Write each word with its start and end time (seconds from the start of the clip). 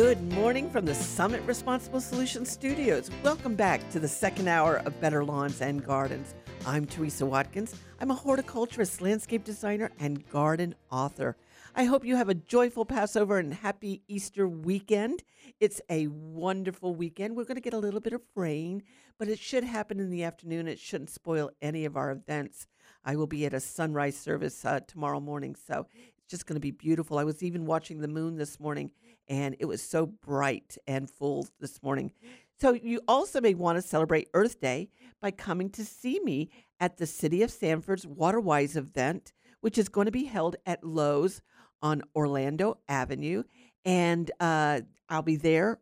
Good 0.00 0.32
morning 0.32 0.70
from 0.70 0.86
the 0.86 0.94
Summit 0.94 1.42
Responsible 1.44 2.00
Solutions 2.00 2.50
Studios. 2.50 3.10
Welcome 3.22 3.54
back 3.54 3.86
to 3.90 4.00
the 4.00 4.08
second 4.08 4.48
hour 4.48 4.76
of 4.86 4.98
Better 4.98 5.22
Lawns 5.22 5.60
and 5.60 5.84
Gardens. 5.84 6.34
I'm 6.64 6.86
Teresa 6.86 7.26
Watkins. 7.26 7.74
I'm 8.00 8.10
a 8.10 8.14
horticulturist, 8.14 9.02
landscape 9.02 9.44
designer, 9.44 9.92
and 9.98 10.26
garden 10.30 10.74
author. 10.90 11.36
I 11.76 11.84
hope 11.84 12.06
you 12.06 12.16
have 12.16 12.30
a 12.30 12.34
joyful 12.34 12.86
Passover 12.86 13.38
and 13.38 13.52
happy 13.52 14.00
Easter 14.08 14.48
weekend. 14.48 15.22
It's 15.60 15.82
a 15.90 16.06
wonderful 16.06 16.94
weekend. 16.94 17.36
We're 17.36 17.44
going 17.44 17.56
to 17.56 17.60
get 17.60 17.74
a 17.74 17.78
little 17.78 18.00
bit 18.00 18.14
of 18.14 18.22
rain, 18.34 18.82
but 19.18 19.28
it 19.28 19.38
should 19.38 19.64
happen 19.64 20.00
in 20.00 20.08
the 20.08 20.24
afternoon. 20.24 20.66
It 20.66 20.78
shouldn't 20.78 21.10
spoil 21.10 21.50
any 21.60 21.84
of 21.84 21.98
our 21.98 22.10
events. 22.10 22.66
I 23.04 23.16
will 23.16 23.26
be 23.26 23.44
at 23.44 23.52
a 23.52 23.60
sunrise 23.60 24.16
service 24.16 24.64
uh, 24.64 24.80
tomorrow 24.80 25.20
morning, 25.20 25.56
so 25.56 25.86
it's 25.92 26.30
just 26.30 26.46
going 26.46 26.56
to 26.56 26.60
be 26.60 26.70
beautiful. 26.70 27.18
I 27.18 27.24
was 27.24 27.42
even 27.42 27.66
watching 27.66 28.00
the 28.00 28.08
moon 28.08 28.36
this 28.36 28.58
morning, 28.58 28.92
and 29.30 29.56
it 29.60 29.64
was 29.64 29.80
so 29.80 30.04
bright 30.04 30.76
and 30.86 31.08
full 31.08 31.46
this 31.60 31.82
morning. 31.82 32.12
So, 32.60 32.74
you 32.74 33.00
also 33.08 33.40
may 33.40 33.54
want 33.54 33.78
to 33.78 33.82
celebrate 33.82 34.28
Earth 34.34 34.60
Day 34.60 34.90
by 35.22 35.30
coming 35.30 35.70
to 35.70 35.84
see 35.84 36.20
me 36.22 36.50
at 36.78 36.98
the 36.98 37.06
City 37.06 37.42
of 37.42 37.50
Sanford's 37.50 38.06
Waterwise 38.06 38.76
event, 38.76 39.32
which 39.62 39.78
is 39.78 39.88
going 39.88 40.04
to 40.06 40.10
be 40.10 40.24
held 40.24 40.56
at 40.66 40.84
Lowe's 40.84 41.40
on 41.80 42.02
Orlando 42.14 42.76
Avenue. 42.86 43.44
And 43.86 44.30
uh, 44.40 44.82
I'll 45.08 45.22
be 45.22 45.36
there 45.36 45.78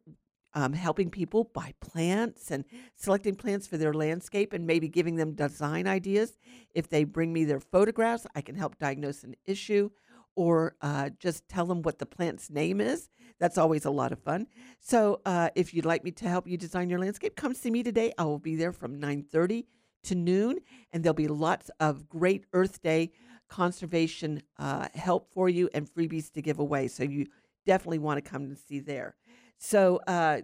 um, 0.54 0.72
helping 0.72 1.10
people 1.10 1.50
buy 1.52 1.74
plants 1.80 2.50
and 2.50 2.64
selecting 2.96 3.34
plants 3.34 3.66
for 3.66 3.76
their 3.76 3.92
landscape 3.92 4.52
and 4.52 4.66
maybe 4.66 4.88
giving 4.88 5.16
them 5.16 5.32
design 5.32 5.86
ideas. 5.86 6.38
If 6.74 6.88
they 6.88 7.04
bring 7.04 7.32
me 7.32 7.44
their 7.44 7.60
photographs, 7.60 8.26
I 8.36 8.40
can 8.40 8.54
help 8.54 8.78
diagnose 8.78 9.24
an 9.24 9.34
issue 9.46 9.90
or 10.36 10.76
uh, 10.80 11.10
just 11.18 11.48
tell 11.48 11.66
them 11.66 11.82
what 11.82 11.98
the 11.98 12.06
plant's 12.06 12.50
name 12.50 12.80
is. 12.80 13.08
That's 13.40 13.58
always 13.58 13.84
a 13.84 13.90
lot 13.90 14.12
of 14.12 14.18
fun. 14.18 14.46
So 14.80 15.20
uh, 15.24 15.50
if 15.54 15.72
you'd 15.72 15.84
like 15.84 16.04
me 16.04 16.10
to 16.12 16.28
help 16.28 16.48
you 16.48 16.56
design 16.56 16.90
your 16.90 16.98
landscape, 16.98 17.36
come 17.36 17.54
see 17.54 17.70
me 17.70 17.82
today. 17.82 18.12
I 18.18 18.24
will 18.24 18.38
be 18.38 18.56
there 18.56 18.72
from 18.72 19.00
9.30 19.00 19.64
to 20.04 20.14
noon, 20.14 20.58
and 20.92 21.02
there'll 21.02 21.14
be 21.14 21.28
lots 21.28 21.70
of 21.80 22.08
great 22.08 22.44
Earth 22.52 22.82
Day 22.82 23.12
conservation 23.48 24.42
uh, 24.58 24.88
help 24.94 25.32
for 25.32 25.48
you 25.48 25.68
and 25.72 25.88
freebies 25.88 26.30
to 26.32 26.42
give 26.42 26.58
away. 26.58 26.88
So 26.88 27.02
you 27.02 27.26
definitely 27.66 27.98
want 27.98 28.22
to 28.22 28.30
come 28.30 28.42
and 28.42 28.58
see 28.58 28.80
there. 28.80 29.16
So 29.58 30.00
uh, 30.06 30.42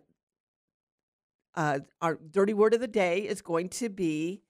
uh, 1.55 1.81
our 2.01 2.19
dirty 2.31 2.55
word 2.55 2.75
of 2.75 2.81
the 2.81 2.89
day 2.89 3.21
is 3.21 3.43
going 3.43 3.69
to 3.71 3.89
be 3.89 4.43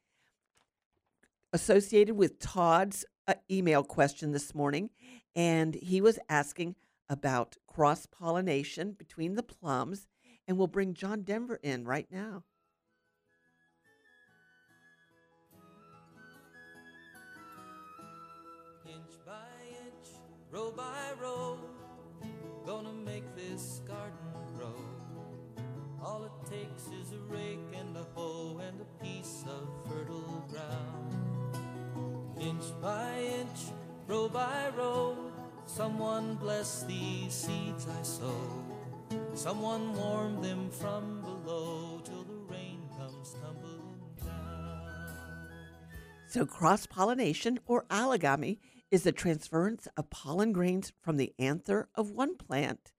associated 1.52 2.16
with 2.16 2.38
Todd's 2.40 3.05
uh, 3.28 3.34
email 3.50 3.84
question 3.84 4.32
this 4.32 4.55
morning, 4.55 4.90
and 5.34 5.74
he 5.74 6.00
was 6.00 6.18
asking 6.28 6.77
about 7.08 7.56
cross 7.66 8.06
pollination 8.06 8.92
between 8.92 9.34
the 9.34 9.42
plums, 9.42 10.06
and 10.46 10.56
we'll 10.56 10.66
bring 10.66 10.94
John 10.94 11.22
Denver 11.22 11.58
in 11.62 11.84
right 11.84 12.06
now. 12.10 12.44
Inch 18.86 19.18
by 19.27 19.32
inch, 19.86 20.08
row 20.50 20.70
by 20.70 21.12
row, 21.20 21.58
gonna 22.66 22.92
make 22.92 23.24
this 23.34 23.80
garden 23.86 24.18
grow. 24.56 24.74
All 26.02 26.24
it 26.24 26.50
takes 26.50 26.88
is 26.88 27.12
a 27.12 27.18
rake 27.32 27.58
and 27.74 27.96
a 27.96 28.05
hoe 28.14 28.60
and 28.66 28.80
a 28.80 29.05
piece 29.05 29.44
of 29.48 29.68
fertile 29.88 30.44
ground. 30.48 31.16
Inch 32.40 32.64
by 32.80 33.20
inch, 33.20 33.72
row 34.06 34.28
by 34.28 34.70
row, 34.77 35.16
someone 35.66 36.34
bless 36.36 36.83
these 36.84 37.33
seeds 37.33 37.86
I 37.89 38.02
sow. 38.02 38.64
Someone 39.34 39.95
warm 39.95 40.40
them 40.42 40.70
from 40.70 41.20
below 41.20 42.01
till 42.05 42.24
the 42.24 42.34
rain 42.52 42.89
comes 42.96 43.34
tumbling 43.42 43.98
down. 44.24 45.48
So, 46.28 46.46
cross 46.46 46.86
pollination 46.86 47.58
or 47.67 47.84
allogamy 47.90 48.58
is 48.90 49.02
the 49.02 49.12
transference 49.12 49.89
of 49.96 50.11
pollen 50.11 50.52
grains 50.52 50.92
from 51.01 51.17
the 51.17 51.33
anther 51.39 51.89
of 51.95 52.11
one 52.11 52.36
plant 52.36 52.92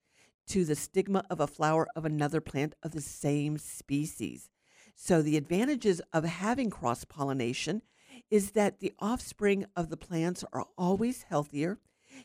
to 0.48 0.66
the 0.66 0.76
stigma 0.76 1.24
of 1.30 1.40
a 1.40 1.48
flower 1.48 1.88
of 1.96 2.06
another 2.06 2.42
plant 2.42 2.76
of 2.84 2.92
the 2.92 3.02
same 3.02 3.58
species. 3.58 4.50
So, 4.96 5.22
the 5.22 5.38
advantages 5.38 6.02
of 6.14 6.26
having 6.26 6.70
cross 6.70 7.06
pollination 7.06 7.82
is 8.30 8.52
that 8.52 8.80
the 8.80 8.94
offspring 9.00 9.66
of 9.76 9.90
the 9.90 9.98
plants 9.98 10.44
are 10.52 10.66
always 10.78 11.24
healthier. 11.24 11.80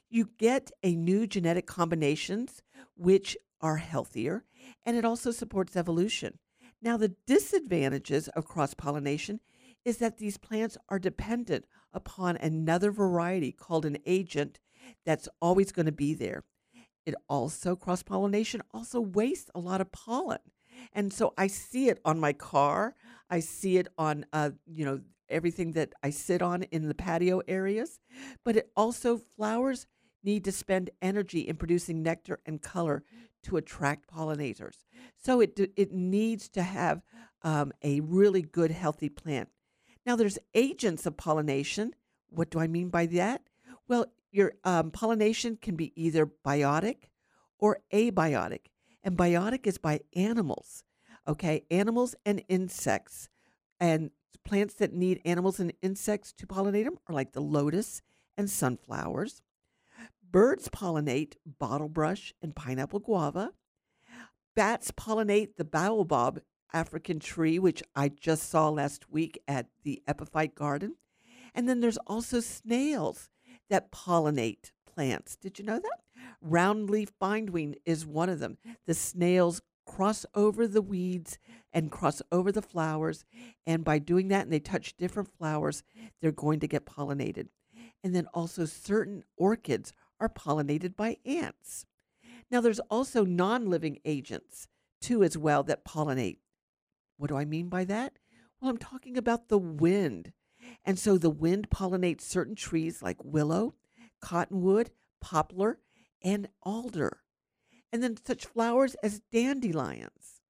You 0.08 0.30
get 0.38 0.70
a 0.82 0.94
new 0.94 1.26
genetic 1.26 1.66
combinations 1.66 2.62
which 2.96 3.36
are 3.60 3.76
healthier, 3.76 4.44
and 4.84 4.96
it 4.96 5.04
also 5.04 5.30
supports 5.30 5.76
evolution. 5.76 6.38
Now, 6.82 6.96
the 6.96 7.14
disadvantages 7.26 8.28
of 8.28 8.46
cross 8.46 8.74
pollination 8.74 9.40
is 9.84 9.98
that 9.98 10.18
these 10.18 10.38
plants 10.38 10.76
are 10.88 10.98
dependent 10.98 11.66
upon 11.92 12.36
another 12.36 12.90
variety 12.90 13.52
called 13.52 13.84
an 13.84 13.98
agent 14.06 14.60
that's 15.04 15.28
always 15.40 15.72
going 15.72 15.86
to 15.86 15.92
be 15.92 16.14
there. 16.14 16.44
It 17.04 17.14
also, 17.28 17.76
cross 17.76 18.02
pollination 18.02 18.62
also 18.72 19.00
wastes 19.00 19.50
a 19.54 19.60
lot 19.60 19.80
of 19.80 19.92
pollen. 19.92 20.38
And 20.92 21.12
so 21.12 21.34
I 21.36 21.46
see 21.46 21.88
it 21.88 21.98
on 22.04 22.20
my 22.20 22.32
car. 22.32 22.94
I 23.28 23.40
see 23.40 23.78
it 23.78 23.88
on, 23.98 24.24
uh, 24.32 24.50
you 24.66 24.84
know, 24.84 25.00
everything 25.30 25.72
that 25.72 25.92
I 26.02 26.10
sit 26.10 26.42
on 26.42 26.62
in 26.64 26.88
the 26.88 26.94
patio 26.94 27.42
areas. 27.48 28.00
But 28.44 28.56
it 28.56 28.70
also, 28.76 29.16
flowers 29.16 29.86
need 30.22 30.44
to 30.44 30.52
spend 30.52 30.90
energy 31.00 31.40
in 31.40 31.56
producing 31.56 32.02
nectar 32.02 32.40
and 32.44 32.60
color 32.60 33.02
to 33.44 33.56
attract 33.56 34.10
pollinators. 34.10 34.84
So 35.16 35.40
it, 35.40 35.58
it 35.76 35.92
needs 35.92 36.48
to 36.50 36.62
have 36.62 37.02
um, 37.42 37.72
a 37.82 38.00
really 38.00 38.42
good, 38.42 38.70
healthy 38.70 39.08
plant. 39.08 39.48
Now, 40.04 40.16
there's 40.16 40.38
agents 40.54 41.06
of 41.06 41.16
pollination. 41.16 41.94
What 42.28 42.50
do 42.50 42.58
I 42.58 42.66
mean 42.66 42.88
by 42.88 43.06
that? 43.06 43.42
Well, 43.88 44.06
your 44.30 44.52
um, 44.64 44.90
pollination 44.90 45.56
can 45.56 45.76
be 45.76 45.92
either 45.96 46.26
biotic 46.26 47.08
or 47.58 47.80
abiotic. 47.92 48.66
And 49.02 49.16
biotic 49.16 49.66
is 49.66 49.78
by 49.78 50.00
animals, 50.14 50.84
okay? 51.26 51.64
Animals 51.70 52.14
and 52.26 52.42
insects. 52.48 53.28
And 53.78 54.10
plants 54.38 54.74
that 54.74 54.92
need 54.92 55.20
animals 55.24 55.60
and 55.60 55.72
insects 55.82 56.32
to 56.34 56.46
pollinate 56.46 56.84
them 56.84 56.98
are 57.08 57.14
like 57.14 57.32
the 57.32 57.40
lotus 57.40 58.02
and 58.36 58.48
sunflowers. 58.48 59.42
Birds 60.30 60.68
pollinate 60.68 61.34
bottlebrush 61.60 62.32
and 62.40 62.54
pineapple 62.54 63.00
guava. 63.00 63.52
Bats 64.54 64.90
pollinate 64.92 65.56
the 65.56 65.64
baobab 65.64 66.42
African 66.72 67.18
tree, 67.18 67.58
which 67.58 67.82
I 67.96 68.08
just 68.08 68.48
saw 68.48 68.68
last 68.68 69.10
week 69.10 69.42
at 69.48 69.66
the 69.82 70.02
Epiphyte 70.06 70.54
Garden. 70.54 70.96
And 71.54 71.68
then 71.68 71.80
there's 71.80 71.98
also 72.06 72.40
snails 72.40 73.28
that 73.68 73.90
pollinate 73.90 74.70
plants. 74.86 75.36
Did 75.36 75.58
you 75.58 75.64
know 75.64 75.78
that? 75.78 76.00
Round 76.40 76.88
leaf 76.88 77.12
bindweed 77.18 77.80
is 77.84 78.06
one 78.06 78.28
of 78.28 78.38
them. 78.38 78.58
The 78.86 78.94
snails 78.94 79.62
cross 79.86 80.24
over 80.34 80.66
the 80.66 80.82
weeds 80.82 81.38
and 81.72 81.90
cross 81.90 82.22
over 82.30 82.52
the 82.52 82.62
flowers. 82.62 83.24
And 83.66 83.84
by 83.84 83.98
doing 83.98 84.28
that, 84.28 84.42
and 84.42 84.52
they 84.52 84.60
touch 84.60 84.96
different 84.96 85.28
flowers, 85.36 85.82
they're 86.20 86.32
going 86.32 86.60
to 86.60 86.68
get 86.68 86.86
pollinated. 86.86 87.48
And 88.02 88.14
then 88.14 88.26
also, 88.32 88.64
certain 88.64 89.24
orchids 89.36 89.92
are 90.18 90.28
pollinated 90.28 90.96
by 90.96 91.16
ants. 91.24 91.86
Now, 92.50 92.60
there's 92.60 92.80
also 92.80 93.24
non 93.24 93.68
living 93.68 93.98
agents 94.04 94.68
too, 95.00 95.22
as 95.22 95.36
well, 95.36 95.62
that 95.64 95.84
pollinate. 95.84 96.38
What 97.16 97.28
do 97.28 97.36
I 97.36 97.44
mean 97.44 97.68
by 97.68 97.84
that? 97.84 98.18
Well, 98.60 98.70
I'm 98.70 98.78
talking 98.78 99.16
about 99.16 99.48
the 99.48 99.58
wind. 99.58 100.32
And 100.84 100.98
so 100.98 101.18
the 101.18 101.30
wind 101.30 101.70
pollinates 101.70 102.22
certain 102.22 102.54
trees 102.54 103.02
like 103.02 103.24
willow, 103.24 103.74
cottonwood, 104.20 104.90
poplar, 105.20 105.78
and 106.22 106.48
alder. 106.62 107.20
And 107.92 108.02
then 108.02 108.16
such 108.24 108.46
flowers 108.46 108.94
as 109.02 109.20
dandelions. 109.32 110.40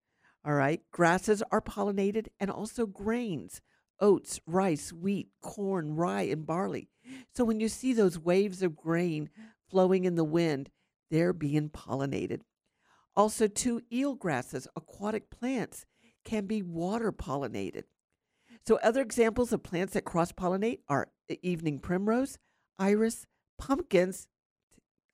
All 0.45 0.55
right, 0.55 0.83
grasses 0.91 1.43
are 1.51 1.61
pollinated 1.61 2.29
and 2.39 2.51
also 2.51 2.87
grains, 2.87 3.61
oats, 4.01 4.41
rice, 4.47 4.93
wheat, 4.93 5.29
corn, 5.43 5.97
rye, 5.97 6.23
and 6.23 6.47
barley. 6.47 6.89
So 7.35 7.45
when 7.45 7.61
you 7.61 7.69
see 7.69 7.93
those 7.93 8.19
waves 8.19 8.63
of 8.63 8.77
grain 8.77 9.31
flowing 9.71 10.05
in 10.05 10.15
the 10.15 10.25
wind, 10.25 10.71
they're 11.11 11.33
being 11.33 11.69
pollinated. 11.69 12.41
Also, 13.17 13.49
two 13.49 13.83
eel 13.93 14.15
grasses, 14.15 14.69
aquatic 14.77 15.31
plants, 15.31 15.85
can 16.25 16.47
be 16.47 16.63
water 16.63 17.13
pollinated. 17.13 17.85
So, 18.67 18.79
other 18.83 19.01
examples 19.01 19.53
of 19.53 19.63
plants 19.63 19.95
that 19.95 20.05
cross 20.05 20.33
pollinate 20.33 20.81
are 20.89 21.09
uh, 21.31 21.35
evening 21.43 21.81
primrose, 21.81 22.39
iris, 22.79 23.27
pumpkins. 23.59 24.29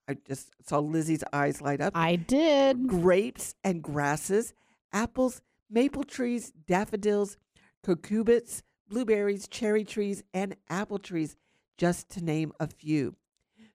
I 0.08 0.16
just 0.26 0.50
saw 0.64 0.78
Lizzie's 0.78 1.24
eyes 1.32 1.60
light 1.60 1.80
up. 1.80 1.96
I 1.96 2.16
did. 2.16 2.86
Grapes 2.86 3.54
and 3.64 3.82
grasses, 3.82 4.54
apples, 4.92 5.42
maple 5.70 6.04
trees, 6.04 6.52
daffodils, 6.66 7.36
cucurbits, 7.84 8.62
blueberries, 8.88 9.48
cherry 9.48 9.84
trees, 9.84 10.22
and 10.32 10.56
apple 10.68 10.98
trees, 10.98 11.36
just 11.76 12.08
to 12.10 12.24
name 12.24 12.52
a 12.60 12.66
few. 12.66 13.16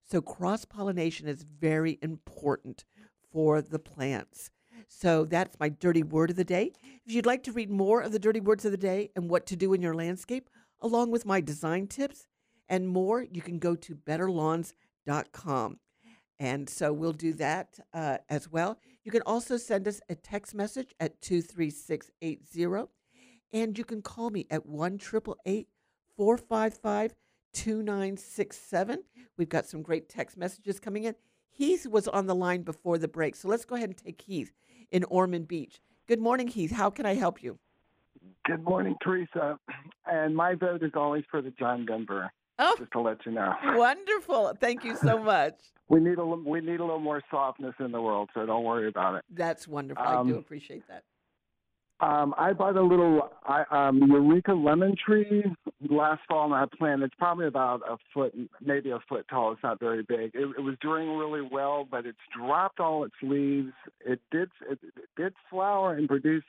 So, 0.06 0.22
cross 0.22 0.66
pollination 0.66 1.28
is 1.28 1.44
very 1.44 1.98
important 2.02 2.86
for 3.32 3.62
the 3.62 3.80
plants. 3.80 4.52
So 4.88 5.26
that's 5.26 5.60
my 5.60 5.70
dirty 5.70 6.04
word 6.04 6.32
of 6.32 6.36
the 6.36 6.44
day. 6.44 6.74
If 7.06 7.14
you'd 7.14 7.26
like 7.26 7.44
to 7.44 7.52
read 7.52 7.70
more 7.70 8.02
of 8.02 8.12
the 8.12 8.20
dirty 8.20 8.42
words 8.42 8.66
of 8.66 8.72
the 8.72 8.78
day 8.78 9.10
and 9.16 9.30
what 9.30 9.46
to 9.48 9.56
do 9.56 9.74
in 9.74 9.82
your 9.82 9.96
landscape, 9.96 10.50
along 10.82 11.12
with 11.12 11.26
my 11.26 11.40
design 11.40 11.88
tips 11.88 12.28
and 12.68 12.88
more, 12.88 13.24
you 13.24 13.42
can 13.42 13.58
go 13.58 13.76
to 13.76 13.96
betterlawns.com. 13.96 15.80
And 16.42 16.68
so 16.68 16.92
we'll 16.92 17.14
do 17.14 17.32
that 17.34 17.80
uh, 17.94 18.18
as 18.28 18.52
well. 18.52 18.80
You 19.04 19.12
can 19.12 19.22
also 19.28 19.58
send 19.58 19.88
us 19.88 20.02
a 20.10 20.16
text 20.16 20.56
message 20.56 20.96
at 21.00 21.22
23680. 21.22 22.90
And 23.54 23.78
you 23.78 23.84
can 23.84 24.02
call 24.02 24.32
me 24.32 24.48
at 24.50 24.66
1 24.66 24.98
455 24.98 27.14
2967. 27.54 29.04
We've 29.38 29.50
got 29.50 29.68
some 29.68 29.84
great 29.84 30.10
text 30.10 30.36
messages 30.36 30.80
coming 30.80 31.04
in. 31.04 31.14
Heath 31.52 31.86
was 31.86 32.08
on 32.08 32.26
the 32.26 32.34
line 32.34 32.64
before 32.64 32.98
the 32.98 33.08
break. 33.08 33.36
So 33.36 33.48
let's 33.48 33.66
go 33.66 33.76
ahead 33.76 33.90
and 33.90 33.98
take 33.98 34.22
Heath 34.22 34.52
in 34.90 35.04
Ormond 35.04 35.48
Beach. 35.48 35.80
Good 36.08 36.20
morning, 36.20 36.48
Heath. 36.48 36.72
How 36.72 36.90
can 36.90 37.06
I 37.06 37.14
help 37.14 37.44
you? 37.44 37.60
Good 38.48 38.64
morning, 38.64 38.96
Teresa. 39.04 39.60
And 40.08 40.36
my 40.36 40.56
vote 40.56 40.82
is 40.82 40.94
always 40.96 41.24
for 41.30 41.44
the 41.44 41.52
John 41.52 41.86
Denver. 41.86 42.32
Oh, 42.64 42.76
just 42.78 42.92
to 42.92 43.02
let 43.02 43.26
you 43.26 43.32
know. 43.32 43.54
Wonderful. 43.76 44.54
Thank 44.60 44.84
you 44.84 44.96
so 44.96 45.18
much. 45.18 45.56
we 45.90 46.00
need 46.00 46.20
a 46.20 46.26
we 46.26 46.62
need 46.62 46.80
a 46.80 46.86
little 46.86 47.00
more 47.00 47.24
softness 47.32 47.74
in 47.80 47.92
the 47.92 48.00
world, 48.00 48.30
so 48.36 48.46
don't 48.46 48.64
worry 48.64 48.88
about 48.88 49.16
it. 49.16 49.26
That's 49.32 49.68
wonderful. 49.68 50.04
Um, 50.06 50.18
I 50.20 50.30
do 50.30 50.36
um, 50.36 50.40
appreciate 50.40 50.84
that. 50.88 51.04
Um, 52.02 52.34
I 52.38 52.54
bought 52.54 52.78
a 52.78 52.82
little 52.82 53.30
I, 53.46 53.64
um, 53.72 53.98
Eureka 53.98 54.54
lemon 54.54 54.96
tree 55.04 55.44
last 55.90 56.22
fall, 56.28 56.46
and 56.46 56.54
I 56.54 56.66
planted. 56.78 57.06
It's 57.06 57.16
probably 57.18 57.48
about 57.48 57.82
a 57.88 57.98
foot, 58.14 58.34
maybe 58.64 58.92
a 58.92 59.00
foot 59.10 59.26
tall. 59.28 59.54
It's 59.54 59.64
not 59.64 59.80
very 59.80 60.04
big. 60.04 60.32
It, 60.36 60.48
it 60.58 60.62
was 60.62 60.76
doing 60.82 61.18
really 61.18 61.48
well, 61.52 61.88
but 61.90 62.06
it's 62.06 62.18
dropped 62.36 62.80
all 62.80 63.04
its 63.04 63.16
leaves. 63.24 63.74
It 64.06 64.20
did 64.32 64.50
it, 64.70 64.80
it 64.84 65.10
did 65.18 65.34
flower 65.50 65.96
and 65.96 66.08
produce 66.08 66.44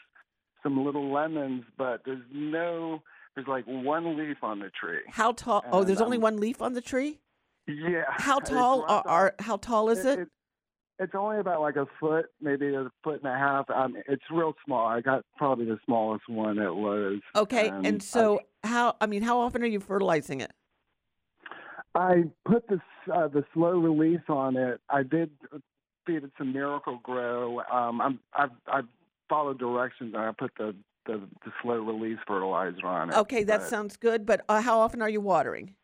some 0.62 0.84
little 0.84 1.10
lemons, 1.10 1.64
but 1.78 2.02
there's 2.04 2.22
no 2.32 3.02
there's 3.34 3.48
like 3.48 3.64
one 3.66 4.16
leaf 4.16 4.38
on 4.42 4.58
the 4.58 4.70
tree. 4.70 5.00
How 5.08 5.32
tall? 5.32 5.62
And, 5.64 5.74
oh, 5.74 5.84
there's 5.84 6.00
um, 6.00 6.06
only 6.06 6.18
one 6.18 6.38
leaf 6.38 6.60
on 6.60 6.74
the 6.74 6.80
tree. 6.80 7.18
Yeah. 7.66 8.04
How 8.08 8.38
tall 8.38 8.84
are, 8.88 9.06
are, 9.06 9.34
how 9.38 9.56
tall 9.56 9.88
is 9.88 10.04
it? 10.04 10.18
it? 10.18 10.28
It's 10.98 11.14
only 11.14 11.38
about 11.38 11.60
like 11.60 11.76
a 11.76 11.86
foot, 11.98 12.26
maybe 12.40 12.74
a 12.74 12.90
foot 13.02 13.22
and 13.22 13.32
a 13.32 13.36
half. 13.36 13.68
Um, 13.70 13.96
it's 14.06 14.22
real 14.30 14.54
small. 14.64 14.86
I 14.86 15.00
got 15.00 15.24
probably 15.36 15.64
the 15.64 15.78
smallest 15.84 16.28
one 16.28 16.58
it 16.58 16.74
was. 16.74 17.20
Okay, 17.34 17.68
and, 17.68 17.86
and 17.86 18.02
so 18.02 18.40
I, 18.62 18.68
how? 18.68 18.96
I 19.00 19.06
mean, 19.06 19.22
how 19.22 19.40
often 19.40 19.62
are 19.62 19.66
you 19.66 19.80
fertilizing 19.80 20.40
it? 20.40 20.52
I 21.94 22.24
put 22.44 22.68
the 22.68 22.80
uh, 23.12 23.28
the 23.28 23.44
slow 23.54 23.72
release 23.78 24.20
on 24.28 24.56
it. 24.56 24.80
I 24.90 25.02
did 25.02 25.30
feed 26.06 26.24
it 26.24 26.30
some 26.38 26.52
Miracle-Gro. 26.52 27.60
Um, 27.72 28.00
I'm 28.00 28.20
I've 28.34 28.50
I've 28.72 28.88
followed 29.28 29.58
directions 29.58 30.14
and 30.14 30.22
I 30.22 30.30
put 30.38 30.52
the 30.58 30.74
the, 31.06 31.20
the 31.44 31.52
slow 31.62 31.76
release 31.76 32.18
fertilizer 32.26 32.86
on 32.86 33.10
it. 33.10 33.16
Okay, 33.16 33.44
that 33.44 33.60
but, 33.60 33.68
sounds 33.68 33.96
good. 33.96 34.26
But 34.26 34.42
uh, 34.48 34.60
how 34.60 34.80
often 34.80 35.02
are 35.02 35.08
you 35.08 35.20
watering? 35.20 35.74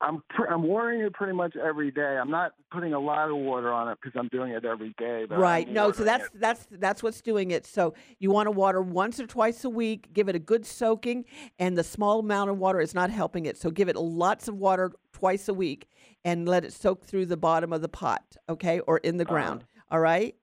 I'm 0.00 0.22
pr- 0.28 0.46
I'm 0.46 0.62
watering 0.62 1.00
it 1.00 1.14
pretty 1.14 1.32
much 1.32 1.56
every 1.56 1.90
day. 1.90 2.18
I'm 2.20 2.30
not 2.30 2.52
putting 2.70 2.92
a 2.92 3.00
lot 3.00 3.30
of 3.30 3.36
water 3.36 3.72
on 3.72 3.88
it 3.88 3.98
because 4.00 4.18
I'm 4.18 4.28
doing 4.28 4.52
it 4.52 4.64
every 4.64 4.94
day. 4.98 5.24
right. 5.30 5.66
no. 5.68 5.90
So 5.90 6.04
that's 6.04 6.26
it. 6.26 6.32
that's 6.34 6.66
that's 6.70 7.02
what's 7.02 7.22
doing 7.22 7.50
it. 7.50 7.64
So 7.64 7.94
you 8.18 8.30
want 8.30 8.46
to 8.46 8.50
water 8.50 8.82
once 8.82 9.18
or 9.18 9.26
twice 9.26 9.64
a 9.64 9.70
week. 9.70 10.12
Give 10.12 10.28
it 10.28 10.36
a 10.36 10.38
good 10.38 10.66
soaking, 10.66 11.24
and 11.58 11.78
the 11.78 11.84
small 11.84 12.20
amount 12.20 12.50
of 12.50 12.58
water 12.58 12.80
is 12.80 12.94
not 12.94 13.08
helping 13.08 13.46
it. 13.46 13.56
So 13.56 13.70
give 13.70 13.88
it 13.88 13.96
lots 13.96 14.48
of 14.48 14.56
water 14.56 14.92
twice 15.12 15.48
a 15.48 15.54
week, 15.54 15.88
and 16.24 16.46
let 16.46 16.64
it 16.64 16.74
soak 16.74 17.02
through 17.02 17.26
the 17.26 17.38
bottom 17.38 17.72
of 17.72 17.80
the 17.80 17.88
pot. 17.88 18.36
Okay, 18.50 18.80
or 18.80 18.98
in 18.98 19.16
the 19.16 19.24
uh-huh. 19.24 19.32
ground. 19.32 19.62
Uh, 19.62 19.94
all 19.94 20.00
right. 20.00 20.34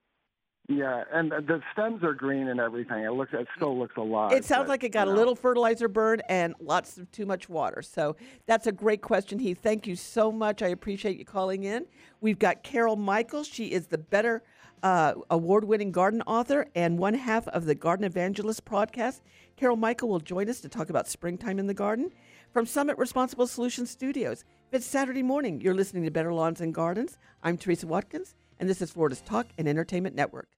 Yeah, 0.66 1.04
and 1.12 1.30
the 1.30 1.60
stems 1.74 2.02
are 2.02 2.14
green 2.14 2.48
and 2.48 2.58
everything. 2.58 3.04
It 3.04 3.12
looks, 3.12 3.34
it 3.34 3.46
still 3.54 3.78
looks 3.78 3.98
alive. 3.98 4.32
It 4.32 4.46
sounds 4.46 4.62
but, 4.62 4.70
like 4.70 4.84
it 4.84 4.92
got 4.92 5.08
a 5.08 5.10
know. 5.10 5.16
little 5.18 5.34
fertilizer 5.34 5.88
burn 5.88 6.22
and 6.26 6.54
lots 6.58 6.96
of 6.96 7.10
too 7.10 7.26
much 7.26 7.50
water. 7.50 7.82
So 7.82 8.16
that's 8.46 8.66
a 8.66 8.72
great 8.72 9.02
question, 9.02 9.38
Heath. 9.38 9.58
Thank 9.62 9.86
you 9.86 9.94
so 9.94 10.32
much. 10.32 10.62
I 10.62 10.68
appreciate 10.68 11.18
you 11.18 11.26
calling 11.26 11.64
in. 11.64 11.84
We've 12.22 12.38
got 12.38 12.62
Carol 12.62 12.96
Michaels. 12.96 13.46
She 13.46 13.72
is 13.72 13.88
the 13.88 13.98
Better 13.98 14.42
uh, 14.82 15.14
award-winning 15.30 15.92
garden 15.92 16.22
author 16.22 16.66
and 16.74 16.98
one 16.98 17.14
half 17.14 17.46
of 17.48 17.66
the 17.66 17.74
Garden 17.74 18.06
Evangelist 18.06 18.64
podcast. 18.64 19.20
Carol 19.56 19.76
Michel 19.76 20.08
will 20.08 20.18
join 20.18 20.48
us 20.48 20.62
to 20.62 20.70
talk 20.70 20.88
about 20.88 21.08
springtime 21.08 21.58
in 21.58 21.66
the 21.66 21.74
garden 21.74 22.10
from 22.54 22.64
Summit 22.64 22.96
Responsible 22.96 23.46
Solutions 23.46 23.90
Studios. 23.90 24.44
If 24.70 24.78
it's 24.78 24.86
Saturday 24.86 25.22
morning, 25.22 25.60
you're 25.60 25.74
listening 25.74 26.04
to 26.04 26.10
Better 26.10 26.32
Lawns 26.32 26.62
and 26.62 26.72
Gardens. 26.72 27.18
I'm 27.42 27.58
Teresa 27.58 27.86
Watkins 27.86 28.34
and 28.58 28.68
this 28.68 28.82
is 28.82 28.90
Florida's 28.90 29.20
Talk 29.22 29.46
and 29.58 29.68
Entertainment 29.68 30.14
Network. 30.14 30.48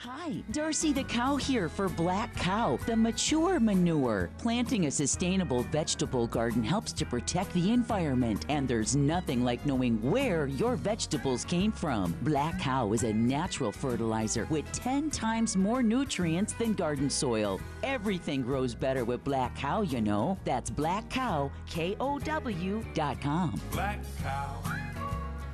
Hi, 0.00 0.42
Darcy 0.52 0.94
the 0.94 1.04
cow 1.04 1.36
here 1.36 1.68
for 1.68 1.86
Black 1.86 2.34
Kow, 2.34 2.78
the 2.86 2.96
mature 2.96 3.60
manure. 3.60 4.30
Planting 4.38 4.86
a 4.86 4.90
sustainable 4.90 5.62
vegetable 5.64 6.26
garden 6.26 6.64
helps 6.64 6.94
to 6.94 7.04
protect 7.04 7.52
the 7.52 7.70
environment, 7.70 8.46
and 8.48 8.66
there's 8.66 8.96
nothing 8.96 9.44
like 9.44 9.66
knowing 9.66 10.00
where 10.00 10.46
your 10.46 10.74
vegetables 10.74 11.44
came 11.44 11.70
from. 11.70 12.16
Black 12.22 12.58
Kow 12.58 12.94
is 12.94 13.02
a 13.02 13.12
natural 13.12 13.70
fertilizer 13.70 14.46
with 14.48 14.64
10 14.72 15.10
times 15.10 15.54
more 15.54 15.82
nutrients 15.82 16.54
than 16.54 16.72
garden 16.72 17.10
soil. 17.10 17.60
Everything 17.82 18.40
grows 18.40 18.74
better 18.74 19.04
with 19.04 19.22
Black 19.22 19.54
Kow, 19.54 19.82
you 19.82 20.00
know. 20.00 20.38
That's 20.46 20.70
Black 20.70 21.10
Kow, 21.10 21.50
K 21.68 21.94
O 22.00 22.18
W 22.18 22.82
dot 22.94 23.20
com. 23.20 23.60
Black 23.70 24.00
Kow, 24.22 24.62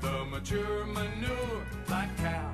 the 0.00 0.24
mature 0.26 0.84
manure, 0.86 1.66
Black 1.86 2.16
Kow. 2.18 2.50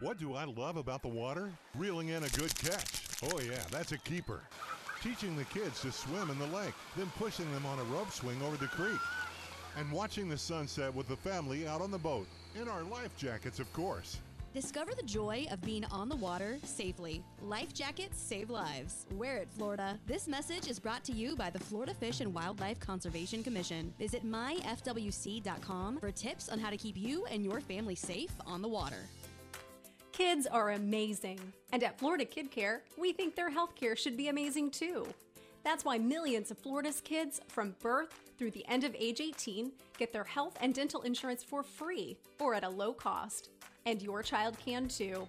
What 0.00 0.18
do 0.18 0.34
I 0.34 0.44
love 0.44 0.76
about 0.76 1.02
the 1.02 1.08
water? 1.08 1.50
Reeling 1.76 2.08
in 2.08 2.24
a 2.24 2.28
good 2.30 2.54
catch. 2.56 3.02
Oh, 3.24 3.40
yeah, 3.40 3.62
that's 3.70 3.92
a 3.92 3.98
keeper. 3.98 4.40
Teaching 5.02 5.36
the 5.36 5.44
kids 5.44 5.80
to 5.82 5.92
swim 5.92 6.30
in 6.30 6.38
the 6.38 6.46
lake, 6.46 6.74
then 6.96 7.10
pushing 7.16 7.50
them 7.52 7.66
on 7.66 7.78
a 7.78 7.84
rope 7.84 8.10
swing 8.10 8.40
over 8.42 8.56
the 8.56 8.66
creek. 8.66 9.00
And 9.78 9.90
watching 9.90 10.28
the 10.28 10.36
sunset 10.36 10.94
with 10.94 11.08
the 11.08 11.16
family 11.16 11.66
out 11.66 11.80
on 11.80 11.90
the 11.90 11.98
boat. 11.98 12.26
In 12.60 12.68
our 12.68 12.82
life 12.82 13.16
jackets, 13.16 13.58
of 13.58 13.72
course. 13.72 14.18
Discover 14.54 14.92
the 14.94 15.02
joy 15.02 15.46
of 15.50 15.62
being 15.62 15.86
on 15.86 16.10
the 16.10 16.16
water 16.16 16.58
safely. 16.62 17.24
Life 17.40 17.72
jackets 17.72 18.20
save 18.20 18.50
lives. 18.50 19.06
Wear 19.12 19.38
it, 19.38 19.48
Florida. 19.50 19.98
This 20.06 20.28
message 20.28 20.68
is 20.68 20.78
brought 20.78 21.02
to 21.04 21.12
you 21.12 21.34
by 21.36 21.48
the 21.48 21.58
Florida 21.58 21.94
Fish 21.94 22.20
and 22.20 22.34
Wildlife 22.34 22.78
Conservation 22.78 23.42
Commission. 23.42 23.94
Visit 23.98 24.26
myfwc.com 24.26 25.98
for 25.98 26.10
tips 26.10 26.50
on 26.50 26.58
how 26.58 26.68
to 26.68 26.76
keep 26.76 26.98
you 26.98 27.24
and 27.26 27.42
your 27.42 27.62
family 27.62 27.94
safe 27.94 28.32
on 28.46 28.60
the 28.60 28.68
water. 28.68 29.08
Kids 30.12 30.46
are 30.46 30.72
amazing. 30.72 31.40
And 31.72 31.82
at 31.82 31.98
Florida 31.98 32.26
Kid 32.26 32.50
Care, 32.50 32.82
we 32.98 33.14
think 33.14 33.34
their 33.34 33.48
health 33.48 33.74
care 33.74 33.96
should 33.96 34.18
be 34.18 34.28
amazing 34.28 34.70
too. 34.70 35.06
That's 35.64 35.86
why 35.86 35.96
millions 35.96 36.50
of 36.50 36.58
Florida's 36.58 37.00
kids 37.00 37.40
from 37.48 37.74
birth 37.80 38.12
through 38.36 38.50
the 38.50 38.66
end 38.68 38.84
of 38.84 38.94
age 38.98 39.22
18 39.22 39.72
get 39.96 40.12
their 40.12 40.24
health 40.24 40.58
and 40.60 40.74
dental 40.74 41.00
insurance 41.02 41.42
for 41.42 41.62
free 41.62 42.18
or 42.38 42.54
at 42.54 42.64
a 42.64 42.68
low 42.68 42.92
cost. 42.92 43.48
And 43.86 44.00
your 44.02 44.22
child 44.22 44.56
can 44.64 44.88
too. 44.88 45.26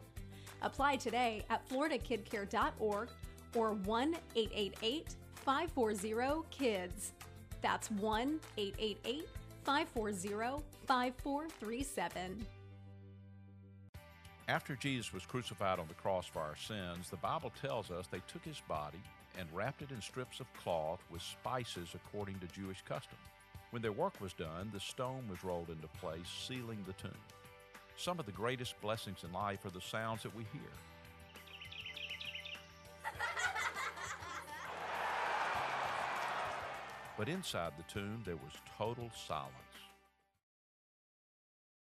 Apply 0.62 0.96
today 0.96 1.44
at 1.50 1.68
floridakidcare.org 1.70 3.10
or 3.56 3.74
1 3.74 4.16
888 4.36 5.16
540 5.36 6.44
KIDS. 6.52 7.12
That's 7.62 7.92
1 7.92 8.40
888 8.58 9.28
540 9.64 10.64
5437. 10.88 12.46
After 14.50 14.76
Jesus 14.76 15.14
was 15.14 15.26
crucified 15.26 15.80
on 15.80 15.88
the 15.88 15.94
cross 15.94 16.26
for 16.26 16.40
our 16.40 16.58
sins, 16.58 17.10
the 17.10 17.18
Bible 17.18 17.52
tells 17.62 17.90
us 17.90 18.08
they 18.08 18.22
took 18.28 18.44
his 18.44 18.62
body 18.68 19.02
and 19.40 19.48
wrapped 19.54 19.82
it 19.82 19.92
in 19.92 20.02
strips 20.02 20.42
of 20.42 20.54
cloth 20.54 21.00
with 21.10 21.22
spices 21.22 21.96
according 21.96 22.40
to 22.40 22.48
Jewish 22.48 22.82
custom. 22.88 23.18
When 23.72 23.82
their 23.82 23.94
work 23.94 24.20
was 24.20 24.34
done, 24.34 24.70
the 24.74 24.80
stone 24.80 25.24
was 25.30 25.44
rolled 25.44 25.70
into 25.70 25.88
place, 26.00 26.28
sealing 26.46 26.84
the 26.86 26.94
tomb. 26.94 27.18
Some 27.96 28.20
of 28.20 28.26
the 28.26 28.32
greatest 28.32 28.80
blessings 28.82 29.24
in 29.24 29.32
life 29.32 29.66
are 29.66 29.70
the 29.70 29.82
sounds 29.82 30.24
that 30.24 30.36
we 30.36 30.46
hear. 30.52 30.62
But 37.18 37.30
inside 37.30 37.74
the 37.78 37.84
tomb, 37.84 38.24
there 38.26 38.36
was 38.36 38.54
total 38.78 39.12
silence. 39.28 39.54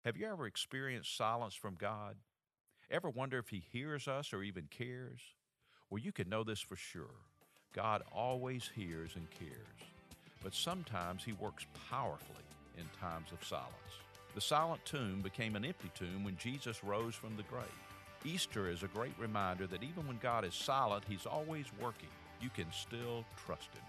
Have 0.04 0.16
you 0.16 0.26
ever 0.26 0.47
experienced 0.47 1.14
silence 1.16 1.54
from 1.54 1.75
God? 1.75 2.16
Ever 2.90 3.11
wonder 3.11 3.38
if 3.38 3.49
He 3.49 3.62
hears 3.71 4.09
us 4.09 4.33
or 4.33 4.42
even 4.42 4.66
cares? 4.71 5.21
Well, 5.90 6.02
you 6.02 6.11
can 6.11 6.28
know 6.28 6.42
this 6.42 6.61
for 6.61 6.76
sure. 6.76 7.14
God 7.75 8.02
always 8.11 8.71
hears 8.75 9.14
and 9.14 9.30
cares, 9.30 9.90
but 10.42 10.54
sometimes 10.54 11.23
He 11.23 11.33
works 11.33 11.66
powerfully 11.90 12.37
in 12.78 12.85
times 12.99 13.28
of 13.30 13.47
silence. 13.47 13.69
The 14.35 14.41
silent 14.41 14.85
tomb 14.85 15.23
became 15.23 15.57
an 15.57 15.65
empty 15.65 15.91
tomb 15.95 16.23
when 16.23 16.37
Jesus 16.37 16.85
rose 16.85 17.15
from 17.15 17.37
the 17.37 17.43
grave. 17.45 17.65
Easter 18.25 18.69
is 18.69 18.83
a 18.83 18.89
great 18.89 19.19
reminder 19.19 19.67
that 19.67 19.83
even 19.83 20.07
when 20.07 20.19
God 20.19 20.45
is 20.45 20.55
silent, 20.55 21.05
He's 21.09 21.27
always 21.27 21.67
working. 21.81 22.09
You 22.41 22.49
can 22.51 22.71
still 22.71 23.25
trust 23.45 23.75
Him. 23.75 23.83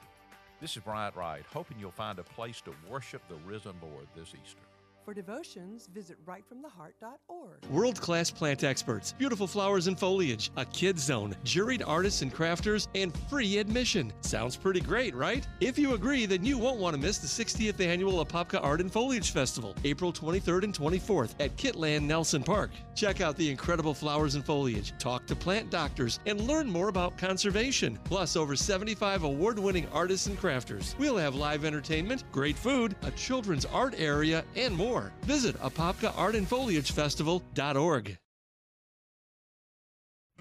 This 0.60 0.76
is 0.76 0.84
Bryant 0.84 1.16
Wright, 1.16 1.44
hoping 1.52 1.78
you'll 1.80 1.92
find 1.92 2.18
a 2.18 2.24
place 2.24 2.62
to 2.62 2.74
worship 2.90 3.22
the 3.28 3.36
risen 3.48 3.76
Lord 3.82 4.08
this 4.16 4.30
Easter. 4.30 4.71
For 5.04 5.16
devotions, 5.16 5.90
visit 5.92 6.24
rightfromtheheart.org. 6.28 7.66
World 7.72 8.00
class 8.00 8.30
plant 8.30 8.64
experts, 8.64 9.14
beautiful 9.14 9.48
flowers 9.48 9.88
and 9.88 10.00
foliage, 10.00 10.52
a 10.58 10.66
kids 10.66 11.04
zone, 11.04 11.36
juried 11.44 11.82
artists 11.86 12.22
and 12.22 12.32
crafters, 12.32 12.88
and 12.94 13.12
free 13.28 13.58
admission. 13.58 14.14
Sounds 14.22 14.56
pretty 14.56 14.80
great, 14.80 15.16
right? 15.16 15.48
If 15.60 15.80
you 15.80 15.96
agree, 15.96 16.28
then 16.28 16.46
you 16.46 16.60
won't 16.60 16.80
want 16.80 16.96
to 16.96 17.02
miss 17.02 17.18
the 17.18 17.28
60th 17.28 17.80
annual 17.80 18.24
Apopka 18.24 18.64
Art 18.64 18.80
and 18.80 18.94
Foliage 18.94 19.32
Festival, 19.32 19.76
April 19.84 20.14
23rd 20.14 20.66
and 20.66 20.74
24th 20.74 21.34
at 21.40 21.58
Kit 21.58 21.76
Land 21.76 22.08
Nelson 22.08 22.44
Park. 22.44 22.70
Check 22.94 23.22
out 23.22 23.36
the 23.38 23.50
incredible 23.50 23.96
flowers 23.96 24.36
and 24.36 24.46
foliage, 24.46 24.94
talk 25.00 25.26
to 25.26 25.36
plant 25.36 25.72
doctors, 25.72 26.20
and 26.28 26.42
learn 26.42 26.70
more 26.70 26.90
about 26.90 27.18
conservation. 27.18 27.98
Plus, 28.04 28.36
over 28.36 28.56
75 28.56 29.24
award 29.24 29.58
winning 29.58 29.88
artists 29.92 30.28
and 30.28 30.38
crafters. 30.38 30.96
We'll 31.00 31.18
have 31.18 31.34
live 31.34 31.66
entertainment, 31.66 32.24
great 32.32 32.56
food, 32.56 32.96
a 33.02 33.10
children's 33.12 33.66
art 33.66 33.96
area, 33.98 34.46
and 34.56 34.76
more. 34.76 34.91
Visit 35.24 35.60
apopkaartandfoliagefestival.org. 35.62 38.18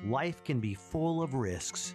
Life 0.04 0.44
can 0.44 0.60
be 0.60 0.74
full 0.74 1.22
of 1.22 1.34
risks. 1.34 1.94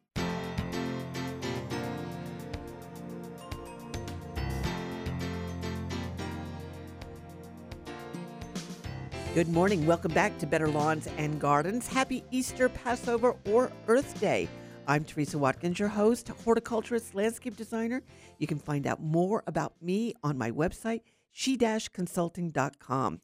Good 9.33 9.47
morning. 9.47 9.85
Welcome 9.85 10.13
back 10.13 10.37
to 10.39 10.45
Better 10.45 10.67
Lawns 10.67 11.07
and 11.17 11.39
Gardens. 11.39 11.87
Happy 11.87 12.21
Easter, 12.31 12.67
Passover, 12.67 13.37
or 13.45 13.71
Earth 13.87 14.19
Day. 14.19 14.49
I'm 14.87 15.05
Teresa 15.05 15.37
Watkins, 15.37 15.79
your 15.79 15.87
host, 15.87 16.27
horticulturist, 16.27 17.15
landscape 17.15 17.55
designer. 17.55 18.01
You 18.39 18.47
can 18.47 18.59
find 18.59 18.85
out 18.85 19.01
more 19.01 19.41
about 19.47 19.81
me 19.81 20.15
on 20.21 20.37
my 20.37 20.51
website, 20.51 21.03
she-consulting.com. 21.31 23.21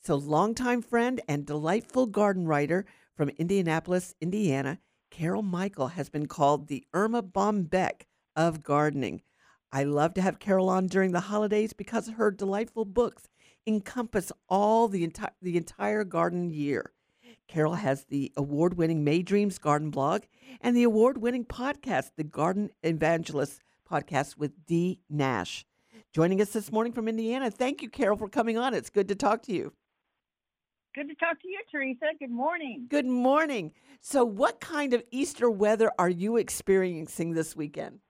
So, 0.00 0.14
longtime 0.14 0.80
friend 0.80 1.20
and 1.28 1.44
delightful 1.44 2.06
garden 2.06 2.46
writer 2.46 2.86
from 3.14 3.28
Indianapolis, 3.36 4.14
Indiana, 4.22 4.78
Carol 5.10 5.42
Michel 5.42 5.88
has 5.88 6.08
been 6.08 6.28
called 6.28 6.68
the 6.68 6.86
Erma 6.94 7.22
Bombeck 7.22 8.06
of 8.34 8.62
gardening. 8.62 9.20
I 9.70 9.84
love 9.84 10.14
to 10.14 10.22
have 10.22 10.38
Carol 10.38 10.70
on 10.70 10.86
during 10.86 11.12
the 11.12 11.20
holidays 11.20 11.74
because 11.74 12.08
of 12.08 12.14
her 12.14 12.30
delightful 12.30 12.86
books 12.86 13.28
encompass 13.66 14.32
all 14.48 14.88
the 14.88 15.04
entire 15.04 15.32
the 15.40 15.56
entire 15.56 16.04
garden 16.04 16.50
year. 16.50 16.92
Carol 17.48 17.74
has 17.74 18.04
the 18.04 18.32
award-winning 18.36 19.04
May 19.04 19.22
Dreams 19.22 19.58
Garden 19.58 19.90
blog 19.90 20.22
and 20.60 20.76
the 20.76 20.84
award-winning 20.84 21.44
podcast, 21.44 22.12
the 22.16 22.24
Garden 22.24 22.70
Evangelist 22.82 23.60
podcast 23.90 24.38
with 24.38 24.64
Dee 24.64 25.00
Nash. 25.10 25.66
Joining 26.14 26.40
us 26.40 26.50
this 26.50 26.72
morning 26.72 26.92
from 26.92 27.08
Indiana. 27.08 27.50
Thank 27.50 27.82
you, 27.82 27.90
Carol, 27.90 28.16
for 28.16 28.28
coming 28.28 28.56
on. 28.56 28.74
It's 28.74 28.90
good 28.90 29.08
to 29.08 29.14
talk 29.14 29.42
to 29.42 29.52
you. 29.52 29.72
Good 30.94 31.08
to 31.08 31.14
talk 31.14 31.40
to 31.40 31.48
you, 31.48 31.60
Teresa. 31.70 32.06
Good 32.18 32.30
morning. 32.30 32.86
Good 32.88 33.06
morning. 33.06 33.72
So, 34.00 34.24
what 34.24 34.60
kind 34.60 34.92
of 34.92 35.02
Easter 35.10 35.50
weather 35.50 35.90
are 35.98 36.10
you 36.10 36.36
experiencing 36.36 37.32
this 37.32 37.56
weekend? 37.56 38.00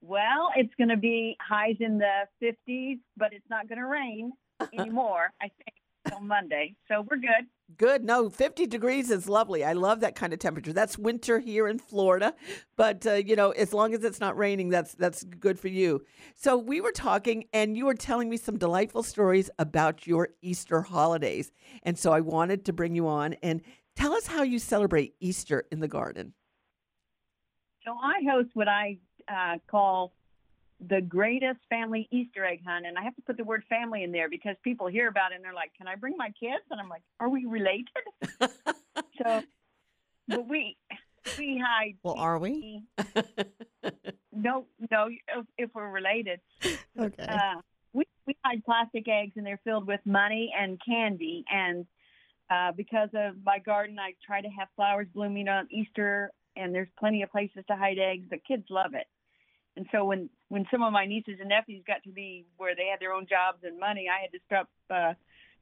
Well, 0.00 0.50
it's 0.56 0.72
going 0.76 0.88
to 0.88 0.96
be 0.96 1.36
highs 1.40 1.76
in 1.80 1.98
the 1.98 2.26
50s, 2.42 2.98
but 3.16 3.32
it's 3.32 3.48
not 3.50 3.68
going 3.68 3.78
to 3.78 3.86
rain 3.86 4.32
anymore, 4.78 5.32
I 5.40 5.44
think, 5.44 5.74
until 6.04 6.20
Monday. 6.20 6.76
So 6.88 7.04
we're 7.10 7.18
good. 7.18 7.46
Good. 7.76 8.04
No, 8.04 8.30
50 8.30 8.66
degrees 8.68 9.10
is 9.10 9.28
lovely. 9.28 9.64
I 9.64 9.72
love 9.72 10.00
that 10.00 10.14
kind 10.14 10.32
of 10.32 10.38
temperature. 10.38 10.72
That's 10.72 10.96
winter 10.96 11.40
here 11.40 11.66
in 11.66 11.80
Florida, 11.80 12.32
but 12.76 13.04
uh, 13.04 13.14
you 13.14 13.34
know, 13.34 13.50
as 13.50 13.72
long 13.74 13.92
as 13.92 14.04
it's 14.04 14.20
not 14.20 14.36
raining, 14.36 14.68
that's 14.68 14.94
that's 14.94 15.24
good 15.24 15.58
for 15.58 15.66
you. 15.66 16.04
So 16.36 16.56
we 16.56 16.80
were 16.80 16.92
talking 16.92 17.46
and 17.52 17.76
you 17.76 17.86
were 17.86 17.94
telling 17.94 18.28
me 18.30 18.36
some 18.36 18.56
delightful 18.56 19.02
stories 19.02 19.50
about 19.58 20.06
your 20.06 20.28
Easter 20.42 20.82
holidays. 20.82 21.50
And 21.82 21.98
so 21.98 22.12
I 22.12 22.20
wanted 22.20 22.64
to 22.66 22.72
bring 22.72 22.94
you 22.94 23.08
on 23.08 23.34
and 23.42 23.62
tell 23.96 24.12
us 24.12 24.28
how 24.28 24.44
you 24.44 24.60
celebrate 24.60 25.14
Easter 25.18 25.64
in 25.72 25.80
the 25.80 25.88
garden. 25.88 26.34
So 27.84 27.92
I 27.92 28.22
host 28.30 28.50
what 28.54 28.68
I 28.68 28.98
uh, 29.28 29.58
call 29.70 30.12
the 30.88 31.00
greatest 31.00 31.58
family 31.70 32.08
Easter 32.10 32.44
egg 32.44 32.60
hunt, 32.66 32.86
and 32.86 32.98
I 32.98 33.02
have 33.02 33.16
to 33.16 33.22
put 33.22 33.36
the 33.36 33.44
word 33.44 33.64
family 33.68 34.02
in 34.02 34.12
there 34.12 34.28
because 34.28 34.56
people 34.62 34.86
hear 34.86 35.08
about 35.08 35.32
it 35.32 35.36
and 35.36 35.44
they're 35.44 35.54
like, 35.54 35.72
"Can 35.76 35.88
I 35.88 35.94
bring 35.96 36.16
my 36.16 36.30
kids?" 36.38 36.64
And 36.70 36.80
I'm 36.80 36.88
like, 36.88 37.02
"Are 37.18 37.28
we 37.28 37.46
related?" 37.46 37.86
so, 39.22 39.42
but 40.28 40.46
we 40.46 40.76
we 41.38 41.62
hide. 41.64 41.96
Well, 42.02 42.16
are 42.18 42.38
we? 42.38 42.84
no, 44.32 44.66
no. 44.90 45.08
If, 45.08 45.46
if 45.56 45.70
we're 45.74 45.90
related, 45.90 46.40
okay. 46.98 47.26
Uh, 47.26 47.60
we 47.92 48.04
we 48.26 48.36
hide 48.44 48.64
plastic 48.64 49.08
eggs, 49.08 49.32
and 49.36 49.46
they're 49.46 49.60
filled 49.64 49.86
with 49.86 50.00
money 50.04 50.52
and 50.58 50.80
candy. 50.84 51.44
And 51.50 51.86
uh, 52.50 52.72
because 52.72 53.08
of 53.14 53.36
my 53.44 53.58
garden, 53.58 53.98
I 53.98 54.12
try 54.24 54.40
to 54.40 54.48
have 54.48 54.68
flowers 54.76 55.06
blooming 55.14 55.48
on 55.48 55.68
Easter, 55.70 56.32
and 56.54 56.74
there's 56.74 56.88
plenty 56.98 57.22
of 57.22 57.30
places 57.30 57.64
to 57.68 57.76
hide 57.76 57.98
eggs. 57.98 58.26
The 58.30 58.38
kids 58.38 58.64
love 58.68 58.94
it. 58.94 59.06
And 59.76 59.86
so 59.92 60.04
when 60.04 60.30
when 60.48 60.66
some 60.70 60.82
of 60.82 60.92
my 60.92 61.06
nieces 61.06 61.36
and 61.40 61.48
nephews 61.48 61.82
got 61.86 62.02
to 62.04 62.10
be 62.10 62.46
where 62.56 62.74
they 62.74 62.86
had 62.86 63.00
their 63.00 63.12
own 63.12 63.26
jobs 63.28 63.58
and 63.62 63.78
money, 63.78 64.06
I 64.08 64.22
had 64.22 64.32
to 64.32 64.38
stop 64.46 64.68
uh, 64.90 65.14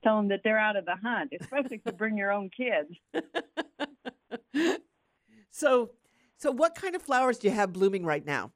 tell 0.04 0.18
them 0.18 0.28
that 0.28 0.42
they're 0.44 0.58
out 0.58 0.76
of 0.76 0.84
the 0.84 0.94
hunt, 0.94 1.32
especially 1.40 1.76
if 1.76 1.82
you 1.86 1.92
bring 1.92 2.16
your 2.16 2.30
own 2.30 2.50
kids. 2.50 2.94
so, 5.50 5.90
so 6.36 6.52
what 6.52 6.74
kind 6.74 6.94
of 6.94 7.02
flowers 7.02 7.38
do 7.38 7.48
you 7.48 7.54
have 7.54 7.72
blooming 7.72 8.04
right 8.04 8.24
now? 8.24 8.52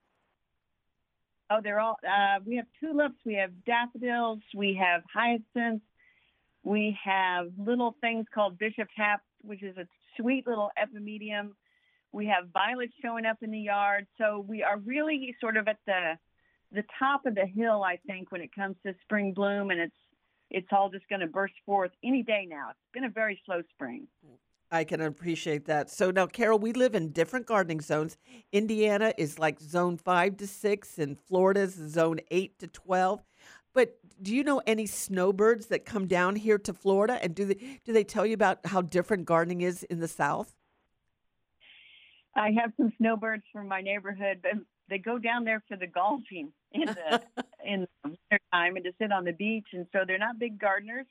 Oh, 1.50 1.60
they're 1.62 1.80
all. 1.80 1.96
Uh, 2.06 2.40
we 2.44 2.56
have 2.56 2.66
tulips, 2.78 3.16
we 3.24 3.34
have 3.34 3.50
daffodils, 3.64 4.40
we 4.54 4.78
have 4.80 5.02
hyacinths, 5.12 5.84
we 6.62 6.96
have 7.02 7.46
little 7.56 7.96
things 8.02 8.26
called 8.32 8.58
bishop's 8.58 8.92
hat, 8.94 9.20
which 9.40 9.62
is 9.62 9.76
a 9.78 9.86
sweet 10.18 10.46
little 10.46 10.70
epimedium. 10.78 11.52
We 12.18 12.26
have 12.26 12.48
violets 12.52 12.92
showing 13.00 13.26
up 13.26 13.36
in 13.42 13.52
the 13.52 13.60
yard. 13.60 14.08
So 14.18 14.44
we 14.48 14.64
are 14.64 14.78
really 14.78 15.36
sort 15.40 15.56
of 15.56 15.68
at 15.68 15.78
the 15.86 16.18
the 16.72 16.82
top 16.98 17.26
of 17.26 17.36
the 17.36 17.46
hill, 17.46 17.84
I 17.84 18.00
think, 18.08 18.32
when 18.32 18.40
it 18.40 18.52
comes 18.52 18.74
to 18.84 18.92
spring 19.02 19.32
bloom, 19.32 19.70
and 19.70 19.80
it's 19.80 20.00
it's 20.50 20.66
all 20.72 20.90
just 20.90 21.08
going 21.08 21.20
to 21.20 21.28
burst 21.28 21.54
forth 21.64 21.92
any 22.02 22.24
day 22.24 22.44
now. 22.50 22.70
It's 22.70 22.92
been 22.92 23.04
a 23.04 23.08
very 23.08 23.40
slow 23.46 23.62
spring. 23.70 24.08
I 24.72 24.82
can 24.82 25.00
appreciate 25.00 25.66
that. 25.66 25.90
So 25.90 26.10
now, 26.10 26.26
Carol, 26.26 26.58
we 26.58 26.72
live 26.72 26.96
in 26.96 27.12
different 27.12 27.46
gardening 27.46 27.80
zones. 27.80 28.16
Indiana 28.50 29.14
is 29.16 29.38
like 29.38 29.60
zone 29.60 29.96
five 29.96 30.36
to 30.38 30.48
six, 30.48 30.98
and 30.98 31.16
Florida's 31.20 31.74
zone 31.74 32.18
eight 32.32 32.58
to 32.58 32.66
twelve. 32.66 33.22
But 33.72 33.96
do 34.20 34.34
you 34.34 34.42
know 34.42 34.60
any 34.66 34.86
snowbirds 34.86 35.66
that 35.66 35.84
come 35.84 36.08
down 36.08 36.34
here 36.34 36.58
to 36.58 36.72
Florida, 36.72 37.20
and 37.22 37.32
do 37.32 37.44
they 37.44 37.78
do 37.84 37.92
they 37.92 38.02
tell 38.02 38.26
you 38.26 38.34
about 38.34 38.66
how 38.66 38.82
different 38.82 39.24
gardening 39.24 39.60
is 39.60 39.84
in 39.84 40.00
the 40.00 40.08
South? 40.08 40.56
I 42.38 42.52
have 42.60 42.72
some 42.76 42.92
snowbirds 42.98 43.42
from 43.52 43.68
my 43.68 43.80
neighborhood, 43.80 44.38
but 44.42 44.52
they 44.88 44.98
go 44.98 45.18
down 45.18 45.44
there 45.44 45.62
for 45.68 45.76
the 45.76 45.86
golfing 45.86 46.52
in 46.72 46.86
the 46.86 47.22
in 47.64 47.80
the 47.80 47.88
winter 48.04 48.40
time 48.52 48.76
and 48.76 48.84
to 48.84 48.92
sit 49.00 49.12
on 49.12 49.24
the 49.24 49.32
beach, 49.32 49.68
and 49.72 49.86
so 49.92 50.00
they're 50.06 50.18
not 50.18 50.38
big 50.38 50.58
gardeners. 50.58 51.06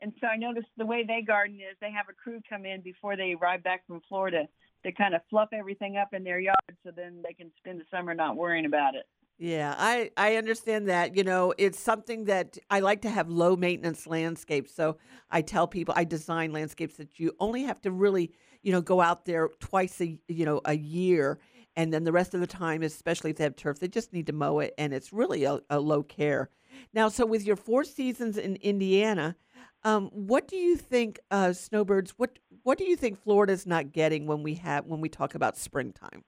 And 0.00 0.12
so 0.20 0.26
I 0.26 0.36
noticed 0.36 0.66
the 0.76 0.86
way 0.86 1.04
they 1.06 1.22
garden 1.22 1.56
is 1.56 1.76
they 1.80 1.92
have 1.92 2.06
a 2.10 2.12
crew 2.12 2.40
come 2.48 2.66
in 2.66 2.80
before 2.80 3.16
they 3.16 3.34
arrive 3.40 3.62
back 3.62 3.86
from 3.86 4.00
Florida 4.08 4.48
to 4.84 4.92
kind 4.92 5.14
of 5.14 5.20
fluff 5.30 5.50
everything 5.52 5.96
up 5.96 6.08
in 6.12 6.24
their 6.24 6.40
yard, 6.40 6.56
so 6.84 6.90
then 6.94 7.22
they 7.24 7.32
can 7.32 7.52
spend 7.56 7.80
the 7.80 7.84
summer 7.90 8.12
not 8.12 8.36
worrying 8.36 8.66
about 8.66 8.96
it. 8.96 9.06
Yeah, 9.38 9.74
I, 9.76 10.10
I 10.16 10.36
understand 10.36 10.88
that. 10.88 11.16
You 11.16 11.24
know, 11.24 11.52
it's 11.58 11.78
something 11.78 12.24
that 12.26 12.58
I 12.70 12.80
like 12.80 13.02
to 13.02 13.10
have 13.10 13.28
low 13.28 13.56
maintenance 13.56 14.06
landscapes. 14.06 14.72
So 14.74 14.98
I 15.30 15.42
tell 15.42 15.66
people 15.66 15.94
I 15.96 16.04
design 16.04 16.52
landscapes 16.52 16.96
that 16.96 17.18
you 17.18 17.32
only 17.40 17.64
have 17.64 17.80
to 17.82 17.90
really, 17.90 18.32
you 18.62 18.70
know, 18.72 18.80
go 18.80 19.00
out 19.00 19.24
there 19.24 19.48
twice 19.58 20.00
a 20.00 20.16
you 20.28 20.44
know 20.44 20.60
a 20.64 20.74
year, 20.76 21.40
and 21.74 21.92
then 21.92 22.04
the 22.04 22.12
rest 22.12 22.34
of 22.34 22.40
the 22.40 22.46
time, 22.46 22.82
especially 22.82 23.30
if 23.30 23.36
they 23.36 23.44
have 23.44 23.56
turf, 23.56 23.80
they 23.80 23.88
just 23.88 24.12
need 24.12 24.26
to 24.28 24.32
mow 24.32 24.60
it, 24.60 24.74
and 24.78 24.92
it's 24.94 25.12
really 25.12 25.42
a, 25.44 25.58
a 25.70 25.80
low 25.80 26.02
care. 26.04 26.48
Now, 26.94 27.08
so 27.08 27.26
with 27.26 27.44
your 27.44 27.56
four 27.56 27.82
seasons 27.84 28.38
in 28.38 28.56
Indiana, 28.56 29.34
um, 29.82 30.08
what 30.12 30.46
do 30.46 30.56
you 30.56 30.76
think, 30.76 31.18
uh, 31.32 31.52
snowbirds? 31.52 32.12
What 32.16 32.38
what 32.62 32.78
do 32.78 32.84
you 32.84 32.94
think 32.94 33.18
Florida's 33.20 33.66
not 33.66 33.90
getting 33.92 34.26
when 34.26 34.44
we 34.44 34.54
have 34.56 34.86
when 34.86 35.00
we 35.00 35.08
talk 35.08 35.34
about 35.34 35.56
springtime? 35.56 36.22